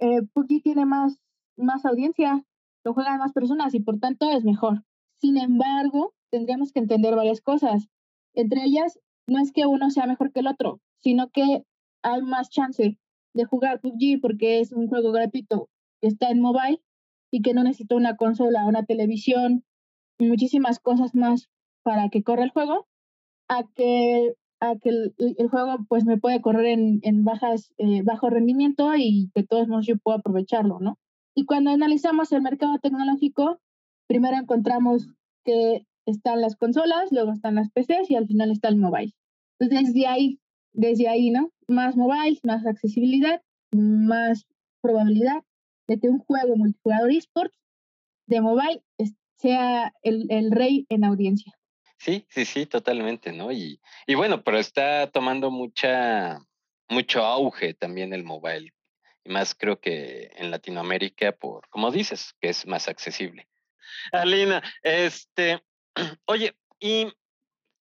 eh, 0.00 0.20
tiene 0.62 0.86
más, 0.86 1.18
más 1.56 1.84
audiencia, 1.84 2.44
lo 2.84 2.94
juegan 2.94 3.18
más 3.18 3.32
personas 3.32 3.74
y 3.74 3.80
por 3.80 3.98
tanto 3.98 4.30
es 4.30 4.44
mejor. 4.44 4.84
Sin 5.20 5.36
embargo, 5.36 6.14
tendríamos 6.30 6.72
que 6.72 6.80
entender 6.80 7.16
varias 7.16 7.40
cosas. 7.40 7.88
Entre 8.34 8.62
ellas, 8.64 8.98
no 9.26 9.40
es 9.40 9.52
que 9.52 9.66
uno 9.66 9.90
sea 9.90 10.06
mejor 10.06 10.32
que 10.32 10.40
el 10.40 10.46
otro, 10.46 10.80
sino 11.02 11.30
que 11.30 11.64
hay 12.02 12.22
más 12.22 12.50
chance 12.50 12.98
de 13.34 13.44
jugar 13.44 13.80
PUBG 13.80 14.20
porque 14.20 14.60
es 14.60 14.72
un 14.72 14.88
juego 14.88 15.10
gratuito 15.10 15.68
está 16.00 16.30
en 16.30 16.40
mobile 16.40 16.80
y 17.30 17.42
que 17.42 17.54
no 17.54 17.62
necesita 17.62 17.96
una 17.96 18.16
consola, 18.16 18.64
una 18.66 18.84
televisión 18.84 19.64
y 20.18 20.26
muchísimas 20.26 20.78
cosas 20.78 21.14
más 21.14 21.48
para 21.82 22.08
que 22.08 22.22
corra 22.22 22.44
el 22.44 22.50
juego, 22.50 22.86
a 23.48 23.64
que, 23.74 24.34
a 24.60 24.76
que 24.76 24.90
el, 24.90 25.48
juego 25.50 25.78
pues 25.88 26.04
me 26.04 26.18
puede 26.18 26.40
correr 26.40 26.66
en, 26.66 27.00
en 27.02 27.24
bajas, 27.24 27.72
eh, 27.78 28.02
bajo 28.02 28.30
rendimiento 28.30 28.94
y 28.96 29.30
de 29.34 29.44
todos 29.44 29.68
modos 29.68 29.86
yo 29.86 29.96
puedo 29.98 30.18
aprovecharlo, 30.18 30.80
¿no? 30.80 30.98
Y 31.34 31.44
cuando 31.44 31.70
analizamos 31.70 32.32
el 32.32 32.42
mercado 32.42 32.78
tecnológico, 32.82 33.60
primero 34.08 34.36
encontramos 34.36 35.06
que 35.44 35.86
están 36.06 36.40
las 36.40 36.56
consolas, 36.56 37.12
luego 37.12 37.32
están 37.32 37.54
las 37.54 37.70
PCs 37.70 38.10
y 38.10 38.16
al 38.16 38.26
final 38.26 38.50
está 38.50 38.68
el 38.68 38.76
mobile. 38.76 39.12
Entonces, 39.58 39.92
desde 39.94 40.06
ahí, 40.06 40.40
desde 40.72 41.08
ahí, 41.08 41.30
¿no? 41.30 41.50
Más 41.68 41.96
mobile, 41.96 42.38
más 42.42 42.66
accesibilidad, 42.66 43.42
más 43.72 44.46
probabilidad 44.80 45.44
de 45.86 45.98
que 45.98 46.08
un 46.08 46.18
juego 46.18 46.56
multijugador 46.56 47.10
esports 47.10 47.54
de 48.26 48.40
mobile 48.40 48.82
sea 49.36 49.92
el, 50.02 50.26
el 50.30 50.50
rey 50.50 50.86
en 50.88 51.04
audiencia. 51.04 51.57
Sí, 51.98 52.26
sí, 52.28 52.44
sí, 52.44 52.66
totalmente, 52.66 53.32
¿no? 53.32 53.50
Y, 53.50 53.80
y 54.06 54.14
bueno, 54.14 54.42
pero 54.42 54.58
está 54.58 55.10
tomando 55.10 55.50
mucha, 55.50 56.38
mucho 56.88 57.24
auge 57.24 57.74
también 57.74 58.12
el 58.12 58.24
mobile. 58.24 58.72
Y 59.24 59.30
más 59.30 59.54
creo 59.54 59.80
que 59.80 60.30
en 60.36 60.50
Latinoamérica, 60.50 61.32
por, 61.32 61.68
como 61.68 61.90
dices, 61.90 62.34
que 62.40 62.50
es 62.50 62.66
más 62.66 62.88
accesible. 62.88 63.48
Alina, 64.12 64.62
este, 64.82 65.60
oye, 66.26 66.54
¿y 66.78 67.12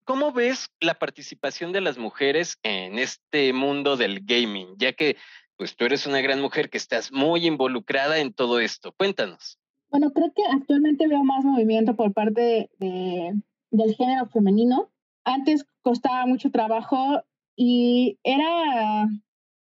cómo 0.03 0.31
ves 0.31 0.69
la 0.79 0.95
participación 0.95 1.71
de 1.71 1.81
las 1.81 1.97
mujeres 1.97 2.57
en 2.63 2.97
este 2.97 3.53
mundo 3.53 3.97
del 3.97 4.21
gaming? 4.25 4.75
Ya 4.77 4.93
que 4.93 5.17
pues 5.57 5.75
tú 5.75 5.85
eres 5.85 6.05
una 6.05 6.21
gran 6.21 6.39
mujer 6.39 6.69
que 6.69 6.77
estás 6.77 7.11
muy 7.11 7.45
involucrada 7.45 8.19
en 8.19 8.31
todo 8.31 8.59
esto. 8.59 8.91
Cuéntanos. 8.93 9.59
Bueno, 9.89 10.11
creo 10.11 10.31
que 10.35 10.43
actualmente 10.51 11.07
veo 11.07 11.23
más 11.23 11.43
movimiento 11.43 11.95
por 11.95 12.13
parte 12.13 12.69
de, 12.77 13.33
del 13.77 13.95
género 13.95 14.27
femenino. 14.27 14.89
Antes 15.23 15.65
costaba 15.81 16.25
mucho 16.25 16.51
trabajo 16.51 17.23
y 17.55 18.19
era 18.23 19.07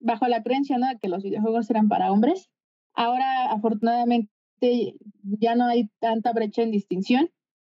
bajo 0.01 0.27
la 0.29 0.43
creencia 0.43 0.79
de 0.79 0.99
que 1.01 1.09
los 1.09 1.23
videojuegos 1.23 1.71
eran 1.71 1.89
para 1.89 2.13
hombres. 2.13 2.51
Ahora, 2.95 3.51
afortunadamente, 3.51 4.29
ya 4.61 5.55
no 5.55 5.67
hay 5.67 5.91
tanta 6.01 6.33
brecha 6.33 6.63
en 6.63 6.71
distinción. 6.71 7.31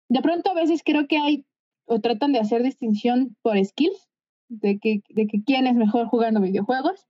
De 0.09 0.21
pronto, 0.21 0.51
a 0.51 0.53
veces 0.53 0.81
creo 0.83 1.07
que 1.07 1.17
hay 1.17 1.45
o 1.85 1.99
tratan 1.99 2.31
de 2.31 2.39
hacer 2.39 2.63
distinción 2.63 3.35
por 3.41 3.63
skills, 3.63 4.09
de 4.49 4.79
que, 4.79 5.01
de 5.09 5.27
que 5.27 5.43
quién 5.43 5.67
es 5.67 5.75
mejor 5.75 6.07
jugando 6.07 6.41
videojuegos. 6.41 7.07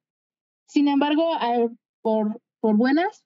Sin 0.67 0.87
embargo, 0.87 1.23
por, 2.01 2.41
por 2.59 2.77
buenas 2.77 3.25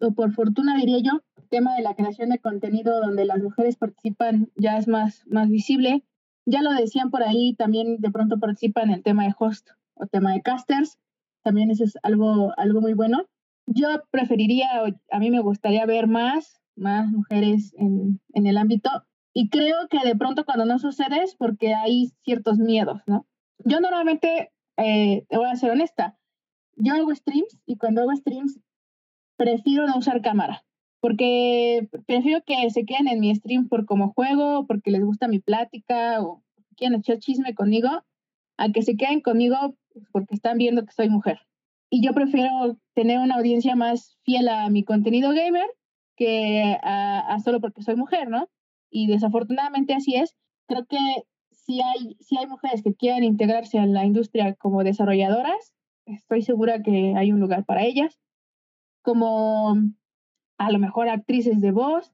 o 0.00 0.12
por 0.12 0.32
fortuna, 0.32 0.76
diría 0.76 0.98
yo, 0.98 1.20
tema 1.54 1.76
de 1.76 1.82
la 1.82 1.94
creación 1.94 2.30
de 2.30 2.40
contenido 2.40 3.00
donde 3.00 3.24
las 3.24 3.40
mujeres 3.40 3.76
participan 3.76 4.50
ya 4.56 4.76
es 4.76 4.88
más, 4.88 5.24
más 5.28 5.48
visible. 5.48 6.02
Ya 6.46 6.62
lo 6.62 6.72
decían 6.72 7.12
por 7.12 7.22
ahí, 7.22 7.54
también 7.54 7.98
de 8.00 8.10
pronto 8.10 8.40
participan 8.40 8.88
en 8.88 8.96
el 8.96 9.02
tema 9.04 9.22
de 9.22 9.34
host 9.38 9.68
o 9.94 10.08
tema 10.08 10.32
de 10.32 10.42
casters. 10.42 10.98
También 11.44 11.70
eso 11.70 11.84
es 11.84 11.96
algo, 12.02 12.52
algo 12.56 12.80
muy 12.80 12.94
bueno. 12.94 13.26
Yo 13.66 13.86
preferiría, 14.10 14.66
a 15.12 15.18
mí 15.20 15.30
me 15.30 15.38
gustaría 15.38 15.86
ver 15.86 16.08
más, 16.08 16.60
más 16.74 17.06
mujeres 17.08 17.72
en, 17.78 18.20
en 18.32 18.46
el 18.48 18.58
ámbito. 18.58 18.90
Y 19.32 19.48
creo 19.48 19.86
que 19.88 20.00
de 20.04 20.16
pronto 20.16 20.44
cuando 20.44 20.64
no 20.64 20.80
sucede 20.80 21.22
es 21.22 21.36
porque 21.36 21.72
hay 21.72 22.10
ciertos 22.24 22.58
miedos, 22.58 23.00
¿no? 23.06 23.28
Yo 23.64 23.78
normalmente, 23.78 24.50
eh, 24.76 25.24
te 25.28 25.36
voy 25.36 25.46
a 25.46 25.54
ser 25.54 25.70
honesta, 25.70 26.18
yo 26.74 26.94
hago 26.94 27.14
streams 27.14 27.60
y 27.64 27.76
cuando 27.76 28.00
hago 28.02 28.16
streams 28.16 28.58
prefiero 29.36 29.86
no 29.86 29.96
usar 29.96 30.20
cámara, 30.20 30.64
porque 31.04 31.86
prefiero 32.06 32.42
que 32.46 32.70
se 32.70 32.86
queden 32.86 33.08
en 33.08 33.20
mi 33.20 33.34
stream 33.34 33.68
por 33.68 33.84
como 33.84 34.14
juego, 34.14 34.66
porque 34.66 34.90
les 34.90 35.04
gusta 35.04 35.28
mi 35.28 35.38
plática 35.38 36.22
o 36.22 36.42
quieren 36.78 36.98
echar 36.98 37.18
chisme 37.18 37.54
conmigo, 37.54 37.90
a 38.56 38.72
que 38.72 38.80
se 38.80 38.96
queden 38.96 39.20
conmigo 39.20 39.76
porque 40.12 40.34
están 40.34 40.56
viendo 40.56 40.82
que 40.86 40.94
soy 40.94 41.10
mujer. 41.10 41.40
Y 41.90 42.02
yo 42.02 42.14
prefiero 42.14 42.78
tener 42.94 43.18
una 43.18 43.34
audiencia 43.34 43.76
más 43.76 44.16
fiel 44.24 44.48
a 44.48 44.70
mi 44.70 44.82
contenido 44.82 45.34
gamer 45.34 45.68
que 46.16 46.78
a, 46.82 47.38
solo 47.44 47.60
porque 47.60 47.82
soy 47.82 47.96
mujer, 47.96 48.30
¿no? 48.30 48.48
Y 48.88 49.06
desafortunadamente 49.06 49.92
así 49.92 50.14
es. 50.14 50.34
Creo 50.68 50.86
que 50.86 50.96
si 51.50 51.82
hay, 51.82 52.16
si 52.20 52.38
hay 52.38 52.46
mujeres 52.46 52.82
que 52.82 52.94
quieran 52.94 53.24
integrarse 53.24 53.76
en 53.76 53.92
la 53.92 54.06
industria 54.06 54.54
como 54.54 54.82
desarrolladoras, 54.82 55.74
estoy 56.06 56.40
segura 56.40 56.82
que 56.82 57.12
hay 57.14 57.30
un 57.30 57.40
lugar 57.40 57.66
para 57.66 57.84
ellas. 57.84 58.18
Como 59.02 59.76
a 60.58 60.70
lo 60.70 60.78
mejor 60.78 61.08
actrices 61.08 61.60
de 61.60 61.72
voz 61.72 62.12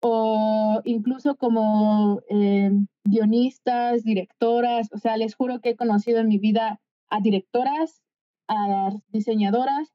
o 0.00 0.80
incluso 0.84 1.36
como 1.36 2.20
eh, 2.28 2.70
guionistas, 3.04 4.04
directoras. 4.04 4.88
O 4.92 4.98
sea, 4.98 5.16
les 5.16 5.34
juro 5.34 5.60
que 5.60 5.70
he 5.70 5.76
conocido 5.76 6.20
en 6.20 6.28
mi 6.28 6.38
vida 6.38 6.80
a 7.08 7.20
directoras, 7.20 8.02
a 8.48 8.90
diseñadoras, 9.08 9.92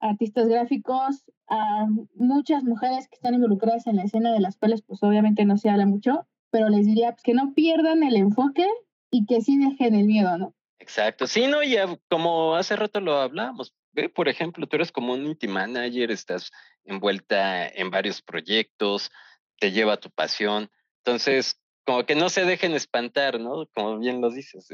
artistas 0.00 0.48
gráficos, 0.48 1.24
a 1.48 1.86
muchas 2.14 2.64
mujeres 2.64 3.08
que 3.08 3.16
están 3.16 3.34
involucradas 3.34 3.86
en 3.86 3.96
la 3.96 4.02
escena 4.02 4.32
de 4.32 4.40
las 4.40 4.56
cuales 4.56 4.82
pues 4.82 5.02
obviamente 5.02 5.44
no 5.44 5.56
se 5.56 5.70
habla 5.70 5.86
mucho, 5.86 6.26
pero 6.50 6.68
les 6.68 6.86
diría 6.86 7.12
pues, 7.12 7.22
que 7.22 7.34
no 7.34 7.54
pierdan 7.54 8.02
el 8.02 8.16
enfoque 8.16 8.66
y 9.10 9.26
que 9.26 9.40
sí 9.40 9.56
dejen 9.56 9.94
el 9.94 10.06
miedo, 10.06 10.36
¿no? 10.38 10.54
Exacto, 10.78 11.26
sí, 11.26 11.46
no, 11.46 11.62
ya 11.62 11.86
como 12.08 12.54
hace 12.54 12.76
rato 12.76 13.00
lo 13.00 13.18
hablábamos, 13.18 13.74
por 14.14 14.28
ejemplo, 14.28 14.66
tú 14.66 14.76
eres 14.76 14.92
como 14.92 15.14
un 15.14 15.24
indie 15.26 15.48
manager, 15.48 16.10
estás 16.10 16.50
envuelta 16.84 17.66
en 17.68 17.90
varios 17.90 18.20
proyectos, 18.20 19.10
te 19.58 19.72
lleva 19.72 19.96
tu 19.96 20.10
pasión, 20.10 20.70
entonces, 20.98 21.58
como 21.84 22.04
que 22.04 22.14
no 22.14 22.28
se 22.28 22.44
dejen 22.44 22.74
espantar, 22.74 23.40
¿no? 23.40 23.66
Como 23.74 23.98
bien 23.98 24.20
lo 24.20 24.30
dices. 24.30 24.68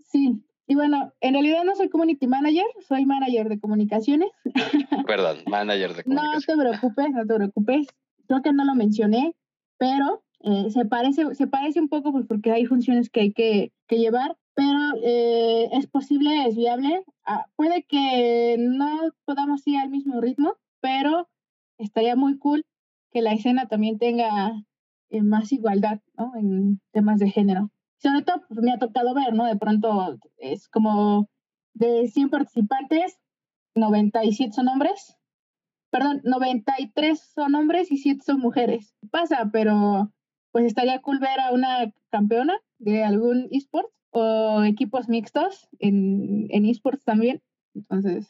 Sí, 0.00 0.42
y 0.66 0.74
bueno, 0.74 1.12
en 1.20 1.34
realidad 1.34 1.62
no 1.64 1.76
soy 1.76 1.88
community 1.88 2.26
manager, 2.26 2.64
soy 2.88 3.04
manager 3.04 3.48
de 3.48 3.60
comunicaciones. 3.60 4.30
Perdón, 5.06 5.38
manager 5.46 5.94
de 5.94 6.04
comunicaciones. 6.04 6.46
No 6.48 6.54
te 6.54 6.70
preocupes, 6.70 7.10
no 7.10 7.26
te 7.26 7.34
preocupes. 7.34 7.86
Creo 8.26 8.42
que 8.42 8.52
no 8.52 8.64
lo 8.64 8.74
mencioné, 8.74 9.36
pero 9.78 10.24
eh, 10.40 10.70
se, 10.70 10.84
parece, 10.86 11.34
se 11.34 11.46
parece 11.46 11.80
un 11.80 11.88
poco 11.88 12.12
pues, 12.12 12.26
porque 12.26 12.50
hay 12.50 12.66
funciones 12.66 13.10
que 13.10 13.20
hay 13.20 13.32
que, 13.32 13.72
que 13.86 13.98
llevar, 13.98 14.36
pero 14.56 14.80
eh, 15.04 15.68
es 15.72 15.86
posible, 15.86 16.48
es 16.48 16.56
viable. 16.56 17.04
Ah, 17.24 17.46
puede 17.54 17.84
que 17.84 18.56
no 18.58 19.12
podamos 19.24 19.64
ir 19.68 19.78
al 19.78 19.90
mismo 19.90 20.20
ritmo, 20.20 20.56
pero 20.80 21.28
estaría 21.78 22.16
muy 22.16 22.38
cool 22.38 22.64
que 23.12 23.22
la 23.22 23.32
escena 23.32 23.68
también 23.68 23.98
tenga 23.98 24.64
eh, 25.10 25.22
más 25.22 25.52
igualdad 25.52 26.00
¿no? 26.18 26.32
en 26.36 26.80
temas 26.90 27.20
de 27.20 27.30
género 27.30 27.70
sobre 27.98 28.22
todo 28.22 28.42
pues, 28.48 28.60
me 28.60 28.72
ha 28.72 28.78
tocado 28.78 29.14
ver, 29.14 29.34
¿no? 29.34 29.44
De 29.44 29.56
pronto 29.56 30.18
es 30.36 30.68
como 30.68 31.28
de 31.74 32.08
100 32.08 32.30
participantes, 32.30 33.18
97 33.74 34.52
son 34.52 34.68
hombres, 34.68 35.16
perdón, 35.90 36.20
93 36.24 37.18
son 37.34 37.54
hombres 37.54 37.90
y 37.90 37.98
7 37.98 38.22
son 38.24 38.40
mujeres. 38.40 38.94
Pasa, 39.10 39.50
pero 39.52 40.12
pues 40.52 40.66
estaría 40.66 41.00
cool 41.02 41.18
ver 41.18 41.40
a 41.40 41.52
una 41.52 41.92
campeona 42.10 42.58
de 42.78 43.04
algún 43.04 43.48
esports 43.50 43.92
o 44.18 44.64
equipos 44.64 45.10
mixtos 45.10 45.68
en, 45.78 46.46
en 46.48 46.64
esports 46.64 47.04
también. 47.04 47.42
Entonces, 47.74 48.26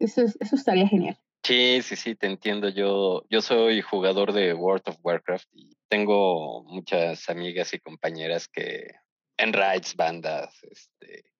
eso, 0.00 0.22
eso 0.22 0.56
estaría 0.56 0.88
genial. 0.88 1.16
Sí, 1.44 1.80
sí, 1.82 1.94
sí, 1.94 2.16
te 2.16 2.26
entiendo. 2.26 2.68
Yo, 2.68 3.24
yo 3.30 3.40
soy 3.40 3.80
jugador 3.80 4.32
de 4.32 4.52
World 4.52 4.82
of 4.88 4.98
Warcraft 5.00 5.46
y 5.52 5.76
tengo 5.88 6.64
muchas 6.64 7.30
amigas 7.30 7.72
y 7.72 7.78
compañeras 7.78 8.48
que 8.48 8.88
en 9.36 9.52
raids, 9.52 9.94
bandas, 9.94 10.52
este, 10.68 11.30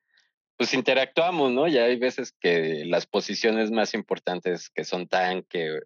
pues 0.56 0.72
interactuamos, 0.74 1.50
¿no? 1.50 1.66
Ya 1.66 1.82
hay 1.82 1.98
veces 1.98 2.32
que 2.38 2.84
las 2.86 3.04
posiciones 3.06 3.72
más 3.72 3.94
importantes 3.94 4.70
que 4.70 4.84
son 4.84 5.08
tanque, 5.08 5.80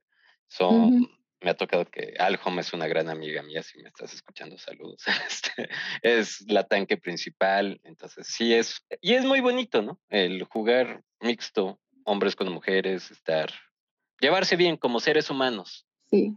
son, 0.49 1.09
me 1.43 1.51
ha 1.51 1.57
tocado 1.57 1.85
que 1.85 2.15
Alhom 2.19 2.59
es 2.59 2.73
una 2.73 2.87
gran 2.87 3.09
amiga 3.09 3.43
mía, 3.43 3.63
si 3.63 3.83
me 3.83 3.89
estás 3.89 4.15
escuchando, 4.15 4.57
saludos, 4.59 5.03
este, 5.29 5.69
es 6.03 6.45
la 6.49 6.65
tanque 6.65 6.97
principal, 6.97 7.81
entonces 7.85 8.27
sí 8.29 8.55
es, 8.55 8.85
y 9.01 9.15
es 9.15 9.25
muy 9.25 9.41
bonito, 9.41 9.83
¿no? 9.83 10.01
El 10.09 10.45
jugar 10.45 11.03
mixto, 11.21 11.81
hombres 12.05 12.37
con 12.37 12.53
mujeres, 12.53 13.11
estar, 13.11 13.51
llevarse 14.21 14.57
bien 14.57 14.77
como 14.77 15.01
seres 15.01 15.31
humanos. 15.31 15.87
Sí. 16.11 16.37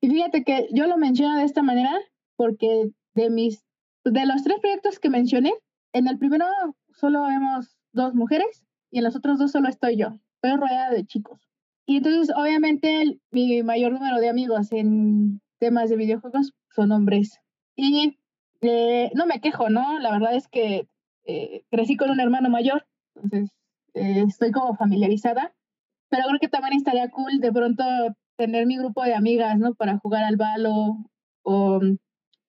Y 0.00 0.08
fíjate 0.08 0.44
que 0.44 0.68
yo 0.72 0.86
lo 0.86 0.96
menciono 0.96 1.36
de 1.36 1.44
esta 1.44 1.62
manera 1.62 1.98
porque 2.36 2.90
de 3.14 3.30
mis 3.30 3.62
de 4.04 4.24
los 4.24 4.42
tres 4.42 4.58
proyectos 4.60 4.98
que 4.98 5.10
mencioné, 5.10 5.52
en 5.92 6.08
el 6.08 6.18
primero 6.18 6.46
solo 6.94 7.22
vemos 7.24 7.76
dos 7.92 8.14
mujeres 8.14 8.64
y 8.90 8.98
en 8.98 9.04
los 9.04 9.16
otros 9.16 9.38
dos 9.38 9.52
solo 9.52 9.68
estoy 9.68 9.96
yo. 9.96 10.18
Estoy 10.36 10.58
rodeada 10.58 10.90
de 10.90 11.04
chicos. 11.04 11.49
Y 11.86 11.98
entonces, 11.98 12.34
obviamente, 12.36 13.18
mi 13.30 13.62
mayor 13.62 13.92
número 13.92 14.18
de 14.18 14.28
amigos 14.28 14.72
en 14.72 15.40
temas 15.58 15.90
de 15.90 15.96
videojuegos 15.96 16.52
son 16.74 16.92
hombres. 16.92 17.40
Y 17.76 18.16
eh, 18.62 19.10
no 19.14 19.26
me 19.26 19.40
quejo, 19.40 19.70
¿no? 19.70 19.98
La 19.98 20.10
verdad 20.12 20.34
es 20.34 20.48
que 20.48 20.86
eh, 21.24 21.62
crecí 21.70 21.96
con 21.96 22.10
un 22.10 22.20
hermano 22.20 22.48
mayor, 22.50 22.86
entonces 23.14 23.50
eh, 23.94 24.24
estoy 24.26 24.50
como 24.52 24.76
familiarizada. 24.76 25.54
Pero 26.08 26.24
creo 26.26 26.40
que 26.40 26.48
también 26.48 26.74
estaría 26.74 27.10
cool 27.10 27.38
de 27.40 27.52
pronto 27.52 27.84
tener 28.36 28.66
mi 28.66 28.76
grupo 28.76 29.04
de 29.04 29.14
amigas, 29.14 29.58
¿no? 29.58 29.74
Para 29.74 29.98
jugar 29.98 30.24
al 30.24 30.36
balo 30.36 30.96
o 31.42 31.80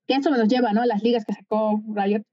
que 0.07 0.15
eso 0.15 0.29
nos 0.31 0.47
lleva, 0.47 0.73
¿no? 0.73 0.85
Las 0.85 1.03
ligas 1.03 1.25
que 1.25 1.33
sacó 1.33 1.81
Riot 1.87 2.23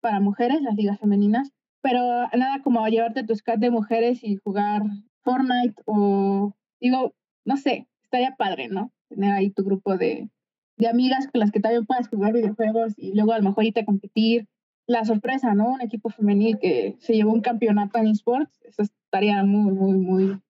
para 0.00 0.20
mujeres, 0.20 0.62
las 0.62 0.74
ligas 0.74 0.98
femeninas, 1.00 1.50
pero 1.82 2.28
nada 2.36 2.62
como 2.62 2.86
llevarte 2.86 3.24
tu 3.24 3.34
scat 3.34 3.58
de 3.58 3.70
mujeres 3.70 4.22
y 4.22 4.36
jugar 4.36 4.82
Fortnite 5.22 5.82
o, 5.86 6.54
digo, 6.80 7.14
no 7.44 7.56
sé, 7.56 7.86
estaría 8.02 8.36
padre, 8.36 8.68
¿no? 8.68 8.92
Tener 9.08 9.32
ahí 9.32 9.50
tu 9.50 9.64
grupo 9.64 9.96
de, 9.96 10.28
de 10.76 10.88
amigas 10.88 11.28
con 11.30 11.40
las 11.40 11.50
que 11.50 11.60
también 11.60 11.86
puedas 11.86 12.08
jugar 12.08 12.32
videojuegos 12.32 12.94
y 12.96 13.14
luego 13.14 13.32
a 13.32 13.38
lo 13.38 13.44
mejor 13.44 13.64
irte 13.64 13.80
a 13.80 13.84
competir. 13.84 14.46
La 14.86 15.04
sorpresa, 15.04 15.52
¿no? 15.52 15.72
Un 15.72 15.82
equipo 15.82 16.08
femenil 16.08 16.58
que 16.58 16.96
se 17.00 17.14
llevó 17.14 17.32
un 17.32 17.42
campeonato 17.42 17.98
en 17.98 18.06
esports, 18.06 18.58
eso 18.64 18.82
estaría 18.82 19.44
muy, 19.44 19.70
muy, 19.70 19.98
muy, 19.98 20.40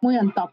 muy 0.00 0.16
on 0.16 0.32
top. 0.32 0.52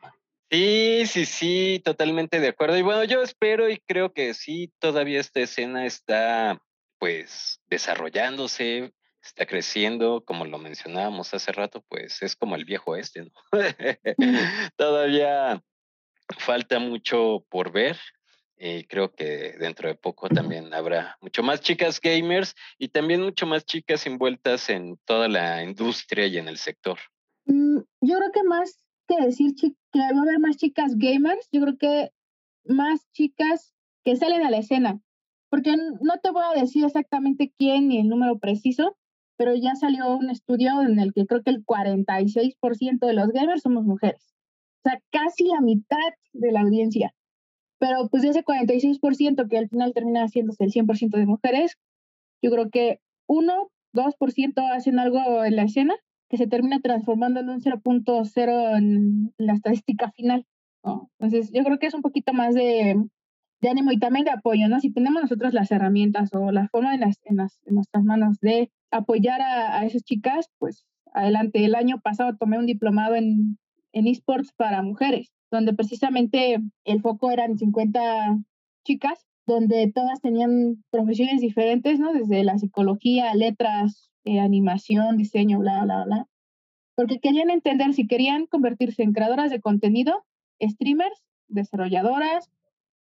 Sí, 0.49 1.03
sí, 1.05 1.25
sí, 1.25 1.81
totalmente 1.85 2.39
de 2.39 2.47
acuerdo. 2.47 2.77
Y 2.77 2.81
bueno, 2.81 3.03
yo 3.03 3.21
espero 3.21 3.69
y 3.69 3.77
creo 3.77 4.11
que 4.11 4.33
sí, 4.33 4.73
todavía 4.79 5.19
esta 5.19 5.39
escena 5.39 5.85
está 5.85 6.59
pues 6.99 7.61
desarrollándose, 7.69 8.91
está 9.23 9.45
creciendo, 9.45 10.23
como 10.25 10.45
lo 10.45 10.57
mencionábamos 10.57 11.33
hace 11.33 11.51
rato, 11.51 11.83
pues 11.87 12.21
es 12.21 12.35
como 12.35 12.55
el 12.55 12.65
viejo 12.65 12.95
este, 12.95 13.23
¿no? 13.23 13.31
todavía 14.77 15.61
falta 16.37 16.79
mucho 16.79 17.45
por 17.49 17.71
ver. 17.71 17.97
Y 18.63 18.83
creo 18.83 19.11
que 19.15 19.55
dentro 19.59 19.89
de 19.89 19.95
poco 19.95 20.29
también 20.29 20.71
habrá 20.71 21.17
mucho 21.19 21.41
más 21.41 21.61
chicas 21.61 21.99
gamers 21.99 22.53
y 22.77 22.89
también 22.89 23.23
mucho 23.23 23.47
más 23.47 23.65
chicas 23.65 24.05
envueltas 24.05 24.69
en 24.69 24.97
toda 25.05 25.27
la 25.27 25.63
industria 25.63 26.27
y 26.27 26.37
en 26.37 26.47
el 26.47 26.57
sector. 26.57 26.99
Mm, 27.45 27.79
yo 28.01 28.17
creo 28.17 28.31
que 28.31 28.43
más 28.43 28.85
que 29.07 29.25
decir 29.25 29.55
que 29.55 29.73
va 29.97 30.19
a 30.19 30.21
haber 30.21 30.37
más 30.37 30.57
chicas 30.57 30.95
gamers, 30.95 31.49
yo 31.51 31.61
creo 31.61 31.77
que 31.79 32.11
más 32.65 33.09
chicas 33.13 33.73
que 34.05 34.15
salen 34.15 34.45
a 34.45 34.51
la 34.51 34.57
escena. 34.57 35.01
Porque 35.49 35.75
no 35.75 36.19
te 36.21 36.29
voy 36.29 36.43
a 36.43 36.59
decir 36.61 36.85
exactamente 36.85 37.51
quién 37.57 37.89
ni 37.89 37.99
el 37.99 38.07
número 38.07 38.39
preciso, 38.39 38.97
pero 39.41 39.55
ya 39.55 39.73
salió 39.73 40.15
un 40.15 40.29
estudio 40.29 40.83
en 40.83 40.99
el 40.99 41.13
que 41.13 41.25
creo 41.25 41.41
que 41.41 41.49
el 41.49 41.65
46% 41.65 42.99
de 42.99 43.13
los 43.13 43.29
gamers 43.29 43.63
somos 43.63 43.85
mujeres. 43.85 44.35
O 44.83 44.89
sea, 44.89 45.01
casi 45.09 45.45
la 45.45 45.61
mitad 45.61 45.97
de 46.31 46.51
la 46.51 46.61
audiencia. 46.61 47.15
Pero 47.79 48.07
pues 48.07 48.21
de 48.21 48.29
ese 48.29 48.45
46% 48.45 49.49
que 49.49 49.57
al 49.57 49.67
final 49.67 49.95
termina 49.95 50.25
haciéndose 50.25 50.63
el 50.63 50.71
100% 50.71 51.17
de 51.17 51.25
mujeres, 51.25 51.75
yo 52.43 52.51
creo 52.51 52.69
que 52.69 52.99
1, 53.25 53.71
2% 53.93 54.75
hacen 54.75 54.99
algo 54.99 55.43
en 55.43 55.55
la 55.55 55.63
escena 55.63 55.95
que 56.29 56.37
se 56.37 56.45
termina 56.45 56.79
transformando 56.79 57.39
en 57.39 57.49
un 57.49 57.61
0.0 57.61 58.77
en 58.77 59.33
la 59.39 59.53
estadística 59.53 60.11
final. 60.11 60.45
Entonces, 61.17 61.51
yo 61.51 61.63
creo 61.63 61.79
que 61.79 61.87
es 61.87 61.95
un 61.95 62.03
poquito 62.03 62.31
más 62.31 62.53
de, 62.53 62.95
de, 63.59 63.69
ánimo 63.69 63.91
y 63.91 63.97
también 63.97 64.23
de 64.23 64.31
apoyo, 64.31 64.67
¿no? 64.67 64.79
Si 64.79 64.91
tenemos 64.93 65.23
nosotros 65.23 65.51
las 65.55 65.71
herramientas 65.71 66.29
o 66.35 66.51
la 66.51 66.67
forma 66.67 66.93
en, 66.93 66.99
las, 66.99 67.19
en, 67.23 67.37
las, 67.37 67.59
en 67.65 67.73
nuestras 67.73 68.03
manos 68.03 68.39
de 68.39 68.69
apoyar 68.91 69.41
a, 69.41 69.79
a, 69.79 69.85
esas 69.85 70.03
chicas, 70.03 70.49
pues 70.59 70.85
adelante. 71.13 71.63
El 71.65 71.75
año 71.75 71.99
pasado 72.01 72.35
tomé 72.37 72.57
un 72.57 72.65
diplomado 72.65 73.15
en, 73.15 73.57
en 73.93 74.07
esports 74.07 74.53
para 74.53 74.81
mujeres, 74.81 75.33
donde 75.49 75.73
precisamente 75.73 76.59
el 76.85 77.01
foco 77.01 77.31
eran 77.31 77.57
50 77.57 78.39
chicas, 78.85 79.27
donde 79.45 79.91
todas 79.93 80.21
tenían 80.21 80.83
profesiones 80.91 81.41
diferentes, 81.41 81.99
¿no? 81.99 82.13
Desde 82.13 82.43
la 82.43 82.57
psicología, 82.57 83.33
letras, 83.35 84.11
eh, 84.23 84.39
animación, 84.39 85.17
diseño, 85.17 85.59
bla, 85.59 85.83
bla, 85.83 86.05
bla. 86.05 86.27
Porque 86.95 87.19
querían 87.19 87.49
entender 87.49 87.93
si 87.93 88.07
querían 88.07 88.45
convertirse 88.45 89.03
en 89.03 89.13
creadoras 89.13 89.49
de 89.49 89.61
contenido, 89.61 90.25
streamers, 90.61 91.23
desarrolladoras 91.47 92.49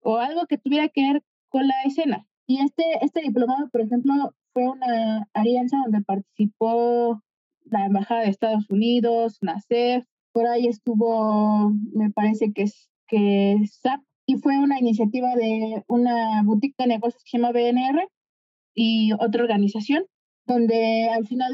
o 0.00 0.16
algo 0.16 0.46
que 0.46 0.58
tuviera 0.58 0.88
que 0.88 1.12
ver 1.12 1.22
con 1.48 1.66
la 1.66 1.74
escena. 1.84 2.26
Y 2.46 2.60
este, 2.60 2.84
este 3.02 3.20
diplomado, 3.20 3.68
por 3.70 3.82
ejemplo, 3.82 4.34
fue 4.52 4.68
una 4.68 5.28
alianza 5.34 5.78
donde 5.84 6.02
participó 6.02 7.22
la 7.64 7.86
Embajada 7.86 8.22
de 8.22 8.30
Estados 8.30 8.68
Unidos, 8.70 9.38
NACEF, 9.40 10.04
por 10.32 10.46
ahí 10.46 10.66
estuvo, 10.66 11.70
me 11.92 12.10
parece 12.10 12.52
que, 12.52 12.64
que 13.06 13.56
SAP 13.66 14.00
y 14.26 14.36
fue 14.36 14.58
una 14.58 14.78
iniciativa 14.78 15.34
de 15.34 15.84
una 15.88 16.42
boutique 16.44 16.76
de 16.78 16.86
negocios 16.86 17.22
que 17.24 17.30
se 17.30 17.38
llama 17.38 17.52
BNR 17.52 18.08
y 18.74 19.12
otra 19.14 19.42
organización, 19.42 20.04
donde 20.46 21.08
al 21.10 21.26
final 21.26 21.52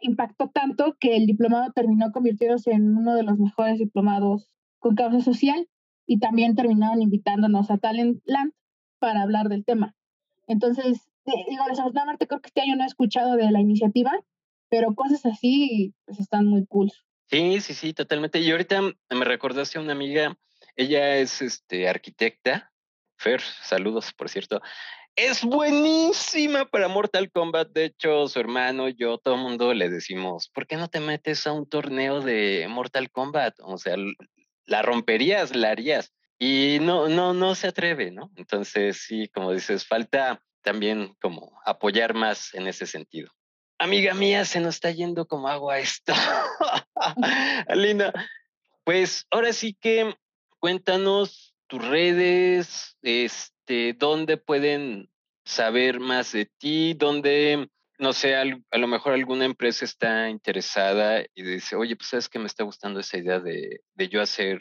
impactó 0.00 0.48
tanto 0.48 0.96
que 0.98 1.16
el 1.16 1.26
diplomado 1.26 1.72
terminó 1.72 2.10
convirtiéndose 2.12 2.72
en 2.72 2.96
uno 2.96 3.14
de 3.14 3.22
los 3.22 3.38
mejores 3.38 3.78
diplomados 3.78 4.48
con 4.78 4.94
causa 4.94 5.20
social 5.20 5.68
y 6.06 6.18
también 6.18 6.54
terminaron 6.54 7.02
invitándonos 7.02 7.70
a 7.70 7.78
Talent 7.78 8.22
Land 8.24 8.52
para 8.98 9.22
hablar 9.22 9.48
del 9.48 9.64
tema. 9.64 9.94
Entonces, 10.46 11.08
digo, 11.48 11.64
desafortunadamente 11.68 12.26
creo 12.26 12.40
que 12.40 12.48
este 12.48 12.60
año 12.60 12.76
no 12.76 12.84
he 12.84 12.86
escuchado 12.86 13.36
de 13.36 13.50
la 13.50 13.60
iniciativa, 13.60 14.12
pero 14.68 14.94
cosas 14.94 15.24
así 15.26 15.94
pues 16.04 16.20
están 16.20 16.46
muy 16.46 16.66
cool. 16.66 16.90
Sí, 17.30 17.60
sí, 17.60 17.74
sí, 17.74 17.92
totalmente. 17.92 18.38
Y 18.40 18.50
ahorita 18.50 18.80
me 18.82 19.24
recordaste 19.24 19.78
a 19.78 19.82
una 19.82 19.92
amiga, 19.92 20.36
ella 20.76 21.16
es 21.16 21.42
este 21.42 21.88
arquitecta, 21.88 22.72
Fer, 23.18 23.40
saludos, 23.40 24.12
por 24.12 24.28
cierto. 24.28 24.62
Es 25.16 25.42
buenísima 25.42 26.64
para 26.66 26.86
Mortal 26.86 27.30
Kombat. 27.32 27.70
De 27.70 27.86
hecho, 27.86 28.28
su 28.28 28.38
hermano, 28.38 28.88
yo, 28.88 29.18
todo 29.18 29.34
el 29.34 29.40
mundo 29.40 29.74
le 29.74 29.90
decimos, 29.90 30.48
¿por 30.48 30.68
qué 30.68 30.76
no 30.76 30.86
te 30.88 31.00
metes 31.00 31.44
a 31.46 31.52
un 31.52 31.68
torneo 31.68 32.20
de 32.20 32.66
Mortal 32.70 33.10
Kombat? 33.10 33.56
O 33.64 33.76
sea, 33.78 33.96
la 34.66 34.82
romperías, 34.82 35.56
la 35.56 35.70
harías. 35.70 36.12
Y 36.38 36.78
no, 36.80 37.08
no, 37.08 37.34
no 37.34 37.56
se 37.56 37.66
atreve, 37.66 38.12
¿no? 38.12 38.30
Entonces, 38.36 38.98
sí, 38.98 39.28
como 39.28 39.52
dices, 39.52 39.84
falta 39.84 40.40
también 40.68 41.16
como 41.22 41.58
apoyar 41.64 42.12
más 42.12 42.52
en 42.52 42.66
ese 42.66 42.84
sentido. 42.84 43.30
Amiga 43.78 44.12
mía, 44.12 44.44
se 44.44 44.60
nos 44.60 44.74
está 44.74 44.90
yendo 44.90 45.26
como 45.26 45.48
agua 45.48 45.78
esto. 45.78 46.12
Alina, 47.68 48.12
pues 48.84 49.26
ahora 49.30 49.54
sí 49.54 49.72
que 49.80 50.14
cuéntanos 50.58 51.54
tus 51.68 51.82
redes, 51.82 52.98
este, 53.00 53.94
dónde 53.94 54.36
pueden 54.36 55.08
saber 55.42 56.00
más 56.00 56.32
de 56.32 56.44
ti, 56.44 56.92
dónde, 56.92 57.70
no 57.98 58.12
sé, 58.12 58.36
a 58.36 58.44
lo 58.44 58.86
mejor 58.88 59.14
alguna 59.14 59.46
empresa 59.46 59.86
está 59.86 60.28
interesada 60.28 61.22
y 61.34 61.44
dice, 61.44 61.76
oye, 61.76 61.96
pues 61.96 62.10
sabes 62.10 62.28
que 62.28 62.38
me 62.38 62.46
está 62.46 62.62
gustando 62.62 63.00
esa 63.00 63.16
idea 63.16 63.40
de, 63.40 63.80
de 63.94 64.08
yo 64.10 64.20
hacer 64.20 64.60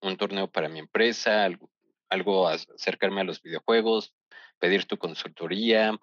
un 0.00 0.16
torneo 0.16 0.50
para 0.50 0.68
mi 0.68 0.80
empresa, 0.80 1.44
algo, 1.44 1.70
algo 2.08 2.48
acercarme 2.48 3.20
a 3.20 3.24
los 3.24 3.40
videojuegos, 3.40 4.16
pedir 4.58 4.86
tu 4.86 4.96
consultoría, 4.98 5.98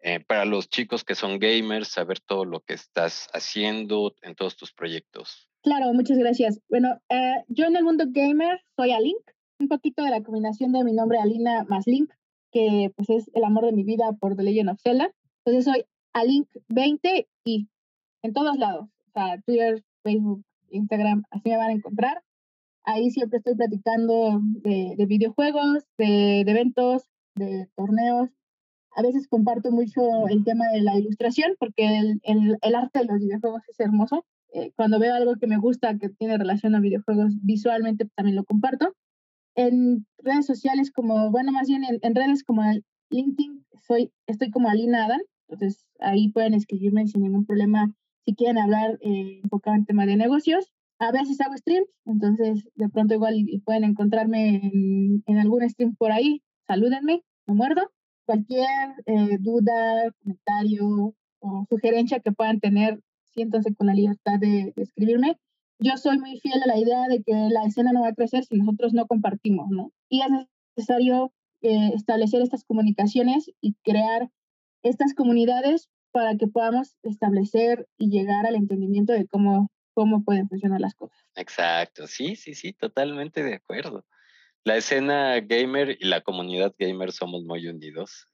eh, 0.00 0.20
para 0.20 0.44
los 0.44 0.68
chicos 0.68 1.04
que 1.04 1.14
son 1.14 1.38
gamers, 1.38 1.88
saber 1.88 2.20
todo 2.20 2.44
lo 2.44 2.60
que 2.60 2.74
estás 2.74 3.28
haciendo 3.32 4.14
en 4.22 4.34
todos 4.34 4.56
tus 4.56 4.72
proyectos. 4.72 5.48
Claro, 5.62 5.92
muchas 5.92 6.18
gracias. 6.18 6.60
Bueno, 6.68 7.00
eh, 7.08 7.44
yo 7.48 7.66
en 7.66 7.76
el 7.76 7.84
mundo 7.84 8.04
gamer 8.08 8.60
soy 8.76 8.92
Alink, 8.92 9.22
un 9.58 9.68
poquito 9.68 10.04
de 10.04 10.10
la 10.10 10.22
combinación 10.22 10.72
de 10.72 10.84
mi 10.84 10.92
nombre 10.92 11.18
Alina 11.18 11.64
más 11.68 11.86
Link, 11.86 12.10
que 12.52 12.92
pues 12.96 13.10
es 13.10 13.30
el 13.34 13.44
amor 13.44 13.66
de 13.66 13.72
mi 13.72 13.82
vida 13.82 14.12
por 14.20 14.36
The 14.36 14.44
Legend 14.44 14.70
of 14.70 14.80
Zelda. 14.80 15.10
Entonces 15.44 15.64
soy 15.64 15.84
Alink20 16.14 17.26
y 17.44 17.68
en 18.22 18.32
todos 18.32 18.56
lados, 18.56 18.88
o 19.08 19.10
sea, 19.12 19.40
Twitter, 19.42 19.82
Facebook, 20.02 20.44
Instagram, 20.70 21.24
así 21.30 21.48
me 21.48 21.56
van 21.56 21.70
a 21.70 21.72
encontrar. 21.72 22.22
Ahí 22.84 23.10
siempre 23.10 23.38
estoy 23.38 23.54
platicando 23.54 24.40
de, 24.62 24.94
videojuegos, 25.06 25.84
de, 25.98 26.40
eventos, 26.40 27.02
de 27.38 27.68
torneos. 27.76 28.30
A 28.92 29.02
veces 29.02 29.28
comparto 29.28 29.70
mucho 29.70 30.00
el 30.28 30.44
tema 30.44 30.66
de 30.72 30.82
la 30.82 30.98
ilustración 30.98 31.54
porque 31.58 31.86
el, 31.86 32.20
el, 32.60 32.74
arte 32.74 33.00
de 33.00 33.04
los 33.06 33.18
videojuegos 33.18 33.62
es 33.68 33.78
hermoso. 33.80 34.24
Eh, 34.52 34.72
cuando 34.76 34.98
veo 34.98 35.14
algo 35.14 35.36
que 35.36 35.46
me 35.46 35.58
gusta, 35.58 35.98
que 35.98 36.08
tiene 36.08 36.38
relación 36.38 36.74
a 36.74 36.80
videojuegos 36.80 37.34
visualmente, 37.42 38.08
también 38.16 38.36
lo 38.36 38.44
comparto. 38.44 38.94
En 39.54 40.06
redes 40.18 40.46
sociales 40.46 40.90
como, 40.90 41.30
bueno, 41.30 41.52
más 41.52 41.68
bien 41.68 41.82
en, 41.84 42.14
redes 42.14 42.44
como 42.44 42.62
LinkedIn, 43.10 43.66
soy, 43.86 44.12
estoy 44.26 44.50
como 44.50 44.68
Alina 44.68 45.04
Adam, 45.04 45.20
entonces 45.48 45.84
ahí 46.00 46.30
pueden 46.30 46.54
escribirme 46.54 47.06
sin 47.06 47.22
ningún 47.22 47.44
problema 47.44 47.92
si 48.24 48.34
quieren 48.34 48.58
hablar 48.58 48.98
eh, 49.00 49.40
enfocado 49.42 49.76
en 49.76 49.84
tema 49.84 50.06
de 50.06 50.16
negocios 50.16 50.72
a 50.98 51.12
veces 51.12 51.40
hago 51.40 51.56
streams, 51.56 51.88
entonces 52.06 52.68
de 52.74 52.88
pronto 52.88 53.14
igual 53.14 53.34
pueden 53.64 53.84
encontrarme 53.84 54.70
en, 55.26 55.38
algún 55.38 55.68
stream 55.68 55.94
por 55.94 56.10
ahí, 56.10 56.42
salúdenme, 56.66 57.22
me 57.48 57.54
muerdo. 57.54 57.90
Cualquier 58.26 58.66
eh, 59.06 59.38
duda, 59.40 60.12
comentario 60.22 61.14
o 61.40 61.66
sugerencia 61.68 62.20
que 62.20 62.32
puedan 62.32 62.60
tener, 62.60 63.00
siéntanse 63.32 63.74
con 63.74 63.86
la 63.86 63.94
libertad 63.94 64.38
de, 64.38 64.72
escribirme. 64.76 65.38
Yo 65.80 65.96
soy 65.96 66.18
muy 66.18 66.38
fiel 66.40 66.62
a 66.62 66.66
la 66.66 66.78
idea 66.78 67.06
de 67.08 67.22
que 67.22 67.32
la 67.32 67.64
escena 67.64 67.92
no 67.92 68.02
va 68.02 68.08
a 68.08 68.14
crecer 68.14 68.44
si 68.44 68.56
nosotros 68.56 68.92
no 68.92 69.06
compartimos, 69.06 69.68
¿no? 69.70 69.92
Y 70.08 70.22
es 70.22 70.28
necesario 70.76 71.32
eh, 71.62 71.92
establecer 71.94 72.42
estas 72.42 72.64
comunicaciones 72.64 73.50
y 73.60 73.74
crear 73.84 74.28
estas 74.82 75.14
comunidades 75.14 75.88
para 76.10 76.36
que 76.36 76.48
podamos 76.48 76.96
establecer 77.02 77.86
y 77.96 78.10
llegar 78.10 78.46
al 78.46 78.56
entendimiento 78.56 79.12
de 79.12 79.26
cómo 79.26 79.70
cómo 79.98 80.22
pueden 80.22 80.48
funcionar 80.48 80.80
las 80.80 80.94
cosas. 80.94 81.18
Exacto, 81.34 82.06
sí, 82.06 82.36
sí, 82.36 82.54
sí, 82.54 82.72
totalmente 82.72 83.42
de 83.42 83.54
acuerdo. 83.54 84.06
La 84.64 84.76
escena 84.76 85.40
gamer 85.40 85.96
y 86.00 86.06
la 86.06 86.20
comunidad 86.20 86.74
gamer 86.78 87.12
somos 87.12 87.44
muy 87.44 87.66
unidos. 87.66 88.26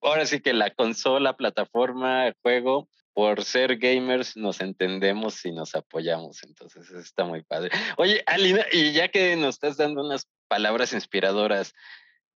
Ahora 0.00 0.26
sí 0.26 0.40
que 0.40 0.52
la 0.52 0.70
consola, 0.70 1.36
plataforma, 1.36 2.32
juego, 2.42 2.88
por 3.14 3.44
ser 3.44 3.78
gamers 3.78 4.36
nos 4.36 4.60
entendemos 4.60 5.44
y 5.44 5.52
nos 5.52 5.74
apoyamos, 5.74 6.42
entonces 6.44 6.90
está 6.90 7.24
muy 7.24 7.42
padre. 7.42 7.70
Oye, 7.96 8.22
Alina, 8.26 8.64
y 8.72 8.92
ya 8.92 9.08
que 9.08 9.36
nos 9.36 9.56
estás 9.56 9.76
dando 9.76 10.04
unas 10.04 10.28
palabras 10.48 10.92
inspiradoras, 10.92 11.74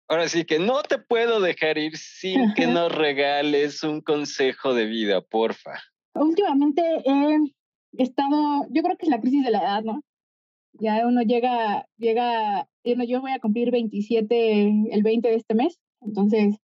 ahora 0.07 0.27
sí 0.29 0.45
que 0.45 0.59
no 0.59 0.81
te 0.83 0.97
puedo 0.97 1.41
dejar 1.41 1.77
ir 1.77 1.97
sin 1.97 2.53
que 2.53 2.67
nos 2.67 2.91
regales 2.91 3.83
un 3.83 4.01
consejo 4.01 4.73
de 4.73 4.85
vida, 4.85 5.21
porfa. 5.21 5.79
Últimamente 6.15 6.81
he 7.05 7.53
he 7.97 8.03
estado, 8.03 8.65
yo 8.69 8.81
creo 8.83 8.97
que 8.97 9.05
es 9.05 9.09
la 9.09 9.19
crisis 9.19 9.43
de 9.43 9.51
la 9.51 9.59
edad, 9.59 9.83
¿no? 9.83 10.03
Ya 10.73 11.05
uno 11.05 11.21
llega, 11.21 11.87
llega, 11.97 12.67
yo 12.83 13.21
voy 13.21 13.31
a 13.31 13.39
cumplir 13.39 13.71
27 13.71 14.89
el 14.91 15.03
20 15.03 15.27
de 15.27 15.35
este 15.35 15.55
mes, 15.55 15.79
entonces 16.01 16.57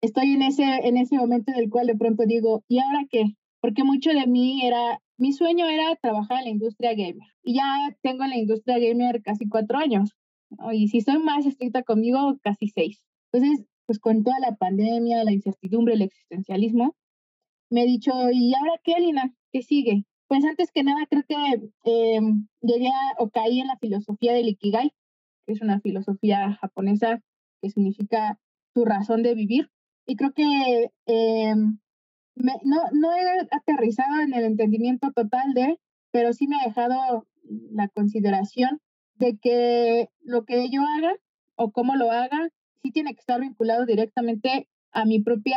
estoy 0.00 0.32
en 0.32 0.42
ese, 0.42 0.64
en 0.64 0.96
ese 0.96 1.16
momento 1.16 1.52
en 1.52 1.58
el 1.58 1.70
cual 1.70 1.86
de 1.86 1.96
pronto 1.96 2.24
digo, 2.26 2.62
¿y 2.68 2.78
ahora 2.80 3.06
qué? 3.10 3.24
Porque 3.60 3.84
mucho 3.84 4.10
de 4.10 4.26
mí 4.26 4.66
era, 4.66 5.00
mi 5.16 5.32
sueño 5.32 5.66
era 5.66 5.96
trabajar 5.96 6.38
en 6.38 6.44
la 6.44 6.50
industria 6.50 6.90
gamer 6.90 7.28
y 7.42 7.54
ya 7.54 7.96
tengo 8.02 8.24
en 8.24 8.30
la 8.30 8.38
industria 8.38 8.78
gamer 8.78 9.22
casi 9.22 9.48
cuatro 9.48 9.78
años, 9.78 10.10
¿no? 10.50 10.72
y 10.72 10.88
si 10.88 11.00
soy 11.00 11.18
más 11.18 11.46
estricta 11.46 11.82
conmigo, 11.82 12.36
casi 12.42 12.68
seis. 12.68 13.02
Entonces, 13.32 13.64
pues 13.86 13.98
con 13.98 14.22
toda 14.22 14.38
la 14.40 14.54
pandemia, 14.56 15.24
la 15.24 15.32
incertidumbre, 15.32 15.94
el 15.94 16.02
existencialismo, 16.02 16.94
me 17.70 17.82
he 17.82 17.86
dicho, 17.86 18.12
¿y 18.32 18.54
ahora 18.54 18.80
qué, 18.82 19.00
Lina? 19.00 19.34
¿Qué 19.52 19.62
sigue? 19.62 20.04
Pues 20.28 20.44
antes 20.44 20.70
que 20.72 20.82
nada 20.84 21.06
creo 21.08 21.22
que 21.26 21.34
eh, 21.84 22.20
llegué 22.60 22.90
o 23.18 23.30
caí 23.30 23.60
en 23.60 23.66
la 23.66 23.78
filosofía 23.78 24.32
del 24.32 24.48
Ikigai, 24.48 24.92
que 25.46 25.52
es 25.52 25.62
una 25.62 25.80
filosofía 25.80 26.58
japonesa 26.60 27.20
que 27.60 27.70
significa 27.70 28.38
tu 28.74 28.84
razón 28.84 29.22
de 29.22 29.34
vivir. 29.34 29.70
Y 30.06 30.16
creo 30.16 30.32
que 30.32 30.90
eh, 31.06 31.54
no, 32.34 32.82
no 32.92 33.12
he 33.14 33.46
aterrizado 33.50 34.20
en 34.20 34.34
el 34.34 34.44
entendimiento 34.44 35.12
total 35.12 35.54
de, 35.54 35.78
pero 36.10 36.32
sí 36.32 36.46
me 36.46 36.56
ha 36.56 36.66
dejado 36.66 37.26
la 37.70 37.88
consideración 37.88 38.80
de 39.16 39.38
que 39.38 40.08
lo 40.20 40.44
que 40.44 40.68
yo 40.70 40.82
haga 40.82 41.14
o 41.56 41.70
cómo 41.70 41.94
lo 41.94 42.10
haga, 42.10 42.48
sí 42.82 42.90
tiene 42.90 43.14
que 43.14 43.20
estar 43.20 43.40
vinculado 43.40 43.86
directamente 43.86 44.68
a 44.92 45.04
mi 45.04 45.20
propia 45.20 45.56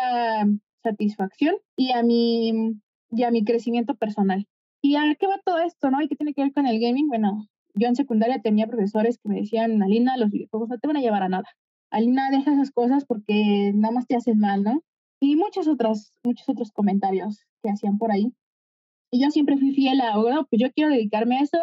satisfacción 0.83 1.55
y 1.75 1.91
a 1.91 2.03
mi, 2.03 2.79
y 3.11 3.23
a 3.23 3.31
mi 3.31 3.43
crecimiento 3.43 3.95
personal. 3.95 4.47
¿Y 4.81 4.95
a 4.95 5.15
qué 5.15 5.27
va 5.27 5.39
todo 5.43 5.59
esto, 5.59 5.89
no? 5.89 6.01
¿Y 6.01 6.07
qué 6.07 6.15
tiene 6.15 6.33
que 6.33 6.43
ver 6.43 6.53
con 6.53 6.67
el 6.67 6.79
gaming? 6.79 7.07
Bueno, 7.07 7.47
yo 7.77 7.87
en 7.87 7.95
secundaria 7.95 8.41
tenía 8.41 8.67
profesores 8.67 9.17
que 9.17 9.29
me 9.29 9.41
decían, 9.41 9.81
Alina, 9.81 10.17
los 10.17 10.31
videojuegos 10.31 10.69
no 10.69 10.77
te 10.77 10.87
van 10.87 10.97
a 10.97 11.01
llevar 11.01 11.23
a 11.23 11.29
nada. 11.29 11.47
Alina, 11.89 12.29
deja 12.31 12.53
esas 12.53 12.71
cosas 12.71 13.05
porque 13.05 13.71
nada 13.73 13.93
más 13.93 14.07
te 14.07 14.15
hacen 14.15 14.39
mal, 14.39 14.63
¿no? 14.63 14.81
Y 15.19 15.35
muchos 15.35 15.67
otros, 15.67 16.11
muchos 16.23 16.47
otros 16.49 16.71
comentarios 16.71 17.45
que 17.63 17.69
hacían 17.69 17.97
por 17.97 18.11
ahí. 18.11 18.33
Y 19.11 19.21
yo 19.23 19.31
siempre 19.31 19.57
fui 19.57 19.73
fiel 19.73 20.01
a, 20.01 20.17
bueno, 20.17 20.45
pues 20.49 20.61
yo 20.61 20.71
quiero 20.73 20.91
dedicarme 20.91 21.37
a 21.37 21.41
eso, 21.41 21.57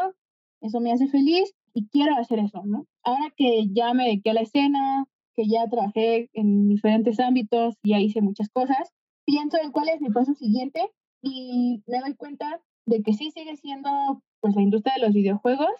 eso 0.61 0.81
me 0.81 0.93
hace 0.93 1.09
feliz 1.09 1.53
y 1.75 1.87
quiero 1.89 2.17
hacer 2.17 2.39
eso, 2.39 2.62
¿no? 2.65 2.87
Ahora 3.03 3.33
que 3.37 3.67
ya 3.71 3.93
me 3.93 4.05
dediqué 4.05 4.31
a 4.31 4.35
la 4.35 4.41
escena, 4.41 5.05
que 5.37 5.47
ya 5.47 5.69
trabajé 5.69 6.31
en 6.33 6.69
diferentes 6.69 7.21
ámbitos, 7.21 7.75
ya 7.85 7.99
hice 7.99 8.23
muchas 8.23 8.49
cosas, 8.49 8.93
pienso 9.27 9.59
en 9.62 9.73
cuál 9.73 9.89
es 9.89 10.01
mi 10.01 10.11
paso 10.11 10.35
siguiente 10.35 10.81
y 11.23 11.83
me 11.87 12.01
doy 12.01 12.15
cuenta 12.15 12.61
de 12.87 13.03
que 13.03 13.12
sí 13.12 13.31
sigue 13.31 13.57
siendo 13.57 14.23
pues 14.41 14.55
la 14.55 14.62
industria 14.62 14.95
de 14.95 15.03
los 15.03 15.15
videojuegos, 15.15 15.71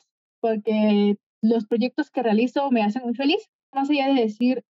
porque 0.45 1.17
los 1.41 1.65
proyectos 1.65 2.11
que 2.11 2.23
realizo 2.23 2.71
me 2.71 2.83
hacen 2.83 3.03
muy 3.03 3.15
feliz. 3.15 3.49
Más 3.73 3.89
allá 3.89 4.09
de 4.09 4.21
decir, 4.21 4.63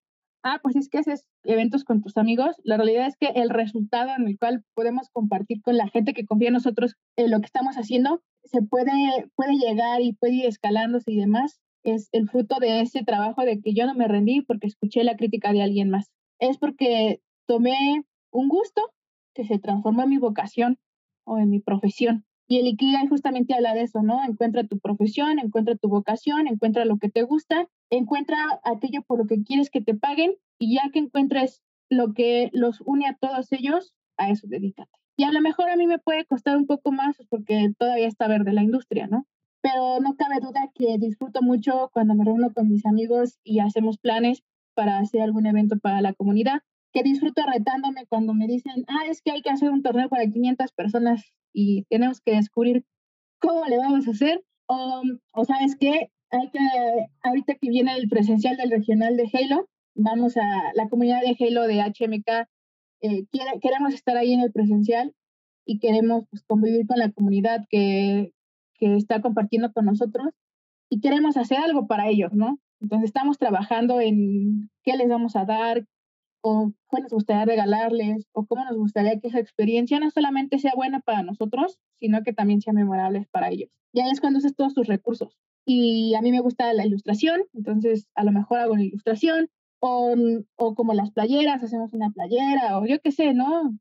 ah, 0.45 0.61
pues 0.63 0.77
es 0.77 0.89
que 0.89 0.99
haces 0.99 1.25
eventos 1.43 1.83
con 1.83 2.01
tus 2.01 2.17
amigos, 2.17 2.55
la 2.63 2.77
realidad 2.77 3.09
es 3.09 3.17
que 3.17 3.27
el 3.35 3.51
resultado 3.51 4.11
en 4.17 4.29
el 4.29 4.39
cual 4.39 4.63
podemos 4.77 5.09
compartir 5.11 5.63
con 5.63 5.77
la 5.77 5.89
gente 5.89 6.15
que 6.15 6.27
confía 6.27 6.49
en 6.49 6.55
nosotros 6.55 6.95
en 7.17 7.33
lo 7.33 7.41
que 7.41 7.47
estamos 7.47 7.75
haciendo, 7.75 8.23
se 8.45 8.63
puede, 8.63 8.93
puede 9.35 9.55
llegar 9.55 10.01
y 10.01 10.13
puede 10.13 10.35
ir 10.35 10.47
escalándose 10.47 11.11
y 11.11 11.17
demás, 11.17 11.59
es 11.83 12.09
el 12.13 12.29
fruto 12.29 12.61
de 12.61 12.81
ese 12.81 13.03
trabajo 13.03 13.43
de 13.43 13.61
que 13.61 13.75
yo 13.75 13.87
no 13.87 13.95
me 13.95 14.07
rendí 14.07 14.43
porque 14.43 14.69
escuché 14.69 15.03
la 15.03 15.17
crítica 15.17 15.53
de 15.53 15.65
alguien 15.65 15.91
más. 15.91 16.13
Es 16.39 16.57
porque 16.57 17.21
tomé 17.49 18.05
un 18.31 18.49
gusto 18.49 18.81
que 19.35 19.45
se 19.45 19.59
transformó 19.59 20.05
en 20.05 20.11
mi 20.11 20.19
vocación 20.19 20.79
o 21.27 21.39
en 21.39 21.51
mi 21.51 21.59
profesión. 21.59 22.25
Y 22.47 22.59
el 22.59 22.67
Ikigai 22.67 23.07
justamente 23.09 23.55
habla 23.55 23.75
de 23.75 23.83
eso, 23.83 24.03
¿no? 24.03 24.23
Encuentra 24.23 24.65
tu 24.65 24.79
profesión, 24.79 25.39
encuentra 25.39 25.77
tu 25.77 25.89
vocación, 25.89 26.47
encuentra 26.47 26.85
lo 26.85 26.99
que 26.99 27.09
te 27.09 27.23
gusta, 27.23 27.69
encuentra 27.91 28.37
aquello 28.65 29.03
por 29.03 29.19
lo 29.19 29.27
que 29.27 29.43
quieres 29.43 29.71
que 29.71 29.81
te 29.81 29.95
paguen 29.95 30.35
y 30.59 30.75
ya 30.75 30.91
que 30.93 30.99
encuentres 30.99 31.63
lo 31.89 32.13
que 32.13 32.51
los 32.53 32.83
une 32.83 33.07
a 33.07 33.17
todos 33.17 33.51
ellos, 33.53 33.95
a 34.19 34.31
eso 34.31 34.47
dedícate. 34.47 34.91
Y 35.17 35.25
a 35.25 35.33
lo 35.33 35.41
mejor 35.41 35.71
a 35.71 35.77
mí 35.77 35.87
me 35.87 35.99
puede 35.99 36.27
costar 36.27 36.57
un 36.57 36.67
poco 36.67 36.93
más 36.93 37.17
porque 37.31 37.73
todavía 37.79 38.09
está 38.09 38.27
verde 38.29 38.53
la 38.53 38.63
industria, 38.63 39.07
¿no? 39.07 39.27
Pero 39.63 40.01
no 40.01 40.17
cabe 40.17 40.41
duda 40.41 40.71
que 40.75 40.99
disfruto 40.99 41.41
mucho 41.41 41.91
cuando 41.93 42.15
me 42.15 42.25
reúno 42.25 42.53
con 42.53 42.69
mis 42.69 42.85
amigos 42.85 43.39
y 43.45 43.61
hacemos 43.61 43.97
planes 43.97 44.43
para 44.75 44.99
hacer 44.99 45.23
algún 45.23 45.47
evento 45.47 45.79
para 45.79 46.01
la 46.01 46.13
comunidad, 46.13 46.61
que 46.95 47.03
disfruto 47.03 47.43
retándome 47.53 48.07
cuando 48.07 48.35
me 48.35 48.47
dicen, 48.47 48.85
ah, 48.87 49.07
es 49.09 49.21
que 49.21 49.33
hay 49.33 49.43
que 49.43 49.51
hacer 49.51 49.71
un 49.71 49.83
torneo 49.83 50.09
para 50.09 50.27
500 50.27 50.73
personas 50.73 51.25
y 51.53 51.83
tenemos 51.91 52.21
que 52.21 52.37
descubrir 52.37 52.85
cómo 53.41 53.67
le 53.67 53.79
vamos 53.79 54.07
a 54.07 54.13
hacer. 54.13 54.45
O, 54.67 55.03
o 55.33 55.45
sabes 55.45 55.77
qué, 55.79 56.11
hay 56.31 56.51
que, 56.51 56.59
ahorita 57.23 57.57
que 57.57 57.69
viene 57.69 57.95
el 57.97 58.09
presencial 58.09 58.57
del 58.57 58.71
regional 58.71 59.17
de 59.17 59.29
Halo, 59.33 59.69
vamos 59.95 60.37
a 60.37 60.73
la 60.75 60.89
comunidad 60.89 61.21
de 61.21 61.37
Halo 61.39 61.67
de 61.67 61.83
HMK, 61.83 62.49
eh, 63.03 63.27
queremos 63.61 63.93
estar 63.93 64.17
ahí 64.17 64.33
en 64.33 64.41
el 64.41 64.53
presencial 64.53 65.13
y 65.67 65.81
queremos 65.81 66.25
pues, 66.31 66.43
convivir 66.45 66.87
con 66.87 66.99
la 66.99 67.11
comunidad 67.11 67.67
que, 67.69 68.33
que 68.77 68.97
está 68.97 69.21
compartiendo 69.21 69.73
con 69.73 69.85
nosotros 69.85 70.29
y 70.89 71.01
queremos 71.01 71.37
hacer 71.37 71.59
algo 71.59 71.87
para 71.87 72.09
ellos, 72.09 72.33
¿no? 72.33 72.59
Entonces 72.81 73.07
estamos 73.07 73.39
trabajando 73.39 74.01
en 74.01 74.71
qué 74.83 74.97
les 74.97 75.09
vamos 75.09 75.37
a 75.37 75.45
dar, 75.45 75.85
o 76.47 76.73
qué 76.91 77.01
nos 77.01 77.11
gustaría 77.11 77.47
regalarles, 77.47 78.27
o 78.33 78.45
cómo 78.45 78.65
nos 78.67 78.77
gustaría 78.77 79.19
que 79.19 79.29
esa 79.29 79.41
experiencia 79.41 79.99
no 79.99 80.11
solamente 80.11 80.59
sea 80.59 80.73
buena 80.77 81.01
para 81.01 81.23
nosotros, 81.23 81.79
sino 82.01 82.23
que 82.23 82.35
también 82.35 82.61
sea 82.61 82.75
memorable 82.75 83.27
para 83.31 83.49
ellos. 83.49 83.71
Y 83.95 84.01
ahí 84.01 84.11
es 84.11 84.21
cuando 84.21 84.41
usas 84.41 84.55
todos 84.55 84.75
tus 84.75 84.87
recursos. 84.87 85.39
Y 85.65 86.15
a 86.15 86.21
mí 86.21 86.31
me 86.33 86.41
gusta 86.41 86.71
la 86.75 86.85
ilustración, 86.85 87.45
entonces 87.55 88.11
a 88.15 88.25
lo 88.25 88.33
mejor 88.33 88.59
hago 88.59 88.75
una 88.75 88.85
ilustración, 88.85 89.49
o, 89.81 90.15
o 90.57 90.75
como 90.75 90.93
las 90.93 91.13
playeras, 91.13 91.63
hacemos 91.63 91.95
una 91.95 92.11
playera, 92.11 92.79
o 92.79 92.85
yo 92.85 93.01
qué 93.01 93.11
sé, 93.11 93.33
¿no? 93.33 93.79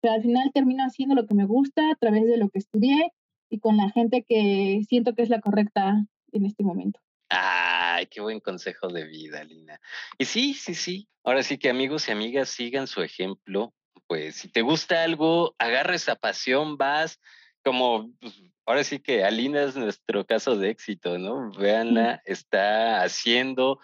Pero 0.00 0.14
al 0.14 0.22
final 0.22 0.52
termino 0.54 0.84
haciendo 0.84 1.16
lo 1.16 1.26
que 1.26 1.34
me 1.34 1.44
gusta 1.44 1.90
a 1.90 1.96
través 1.96 2.24
de 2.26 2.36
lo 2.36 2.50
que 2.50 2.60
estudié 2.60 3.10
y 3.50 3.58
con 3.58 3.76
la 3.76 3.90
gente 3.90 4.22
que 4.22 4.80
siento 4.88 5.14
que 5.14 5.22
es 5.22 5.28
la 5.28 5.40
correcta 5.40 6.06
en 6.30 6.46
este 6.46 6.62
momento. 6.62 7.00
Ay, 7.28 8.06
qué 8.06 8.20
buen 8.20 8.40
consejo 8.40 8.88
de 8.88 9.04
vida, 9.04 9.42
Lina. 9.44 9.80
Y 10.18 10.24
sí, 10.24 10.54
sí, 10.54 10.74
sí. 10.74 11.08
Ahora 11.24 11.42
sí 11.42 11.58
que 11.58 11.68
amigos 11.68 12.08
y 12.08 12.12
amigas 12.12 12.48
sigan 12.48 12.86
su 12.86 13.02
ejemplo. 13.02 13.74
Pues 14.06 14.36
si 14.36 14.48
te 14.48 14.62
gusta 14.62 15.02
algo, 15.02 15.56
agarra 15.58 15.96
esa 15.96 16.14
pasión, 16.14 16.76
vas 16.76 17.18
como, 17.64 18.12
pues, 18.20 18.32
ahora 18.64 18.84
sí 18.84 19.00
que 19.00 19.24
Alina 19.24 19.62
es 19.64 19.74
nuestro 19.74 20.24
caso 20.24 20.56
de 20.56 20.70
éxito, 20.70 21.18
¿no? 21.18 21.50
Véanla, 21.50 22.22
está 22.24 23.02
haciendo 23.02 23.80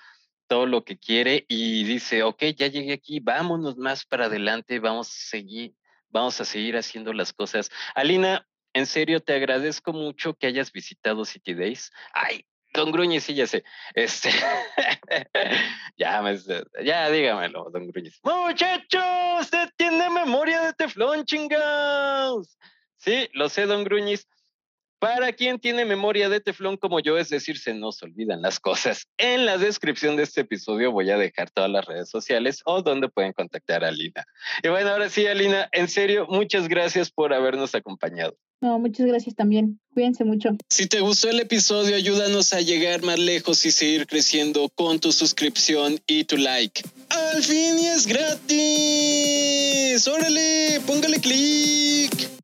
todo 0.47 0.67
lo 0.67 0.85
que 0.85 0.99
quiere 0.99 1.45
y 1.49 1.83
dice, 1.83 2.23
ok, 2.23 2.45
ya 2.57 2.69
llegué 2.69 2.93
aquí, 2.93 3.19
vámonos 3.19 3.77
más 3.77 4.05
para 4.05 4.27
adelante, 4.27 4.79
vamos 4.79 5.09
a 5.09 5.31
seguir, 5.31 5.75
vamos 6.11 6.41
a 6.41 6.45
seguir 6.45 6.77
haciendo 6.77 7.13
las 7.13 7.33
cosas. 7.33 7.71
Alina, 7.97 8.47
en 8.73 8.87
serio, 8.87 9.21
te 9.21 9.35
agradezco 9.35 9.93
mucho 9.93 10.35
que 10.35 10.47
hayas 10.47 10.71
visitado 10.71 11.25
City 11.25 11.55
Days. 11.55 11.91
Ay, 12.13 12.47
Don 12.75 12.91
Gruñiz, 12.91 13.25
sí, 13.25 13.35
ya 13.35 13.47
sé. 13.47 13.65
Este, 13.95 14.31
ya, 15.97 16.23
me, 16.23 16.39
ya 16.85 17.11
dígamelo, 17.11 17.69
Don 17.71 17.89
Gruñiz. 17.89 18.19
Muchachos, 18.23 19.41
usted 19.41 19.69
tiene 19.77 20.09
memoria 20.09 20.63
de 20.63 20.73
teflón, 20.73 21.25
chingados. 21.25 22.57
Sí, 22.97 23.29
lo 23.33 23.49
sé, 23.49 23.67
Don 23.67 23.85
Gruñiz. 23.85 24.27
Para 24.99 25.33
quien 25.33 25.59
tiene 25.59 25.85
memoria 25.85 26.29
de 26.29 26.41
teflón 26.41 26.77
como 26.77 27.01
yo, 27.01 27.19
es 27.19 27.29
decir, 27.29 27.59
se 27.59 27.75
nos 27.75 28.01
olvidan 28.05 28.41
las 28.41 28.61
cosas. 28.61 29.09
En 29.17 29.45
la 29.45 29.59
descripción 29.59 30.15
de 30.17 30.23
este 30.23 30.43
episodio 30.43 30.93
voy 30.93 31.11
a 31.11 31.19
dejar 31.19 31.51
todas 31.51 31.69
las 31.69 31.85
redes 31.85 32.09
sociales 32.09 32.63
o 32.65 32.83
donde 32.83 33.09
pueden 33.09 33.33
contactar 33.33 33.83
a 33.85 33.89
Alina. 33.89 34.25
Y 34.63 34.69
bueno, 34.69 34.91
ahora 34.91 35.09
sí, 35.09 35.27
Alina, 35.27 35.69
en 35.73 35.89
serio, 35.89 36.29
muchas 36.29 36.69
gracias 36.69 37.11
por 37.11 37.35
habernos 37.35 37.75
acompañado. 37.75 38.37
No, 38.63 38.79
muchas 38.79 39.07
gracias 39.07 39.35
también. 39.35 39.81
Cuídense 39.93 40.25
mucho. 40.25 40.51
Si 40.71 40.87
te 40.87 41.01
gustó 41.01 41.29
el 41.29 41.41
episodio, 41.41 41.97
ayúdanos 41.97 42.53
a 42.53 42.61
llegar 42.61 43.03
más 43.03 43.19
lejos 43.19 43.67
y 43.67 43.73
seguir 43.73 44.07
creciendo 44.07 44.69
con 44.69 45.01
tu 45.01 45.11
suscripción 45.11 46.01
y 46.07 46.25
tu 46.25 46.37
like. 46.37 46.81
¡Al 47.09 47.43
fin 47.43 47.77
y 47.81 47.87
es 47.87 48.07
gratis! 48.07 50.07
¡Órale! 50.07 50.81
¡Póngale 50.87 51.19
clic! 51.19 52.42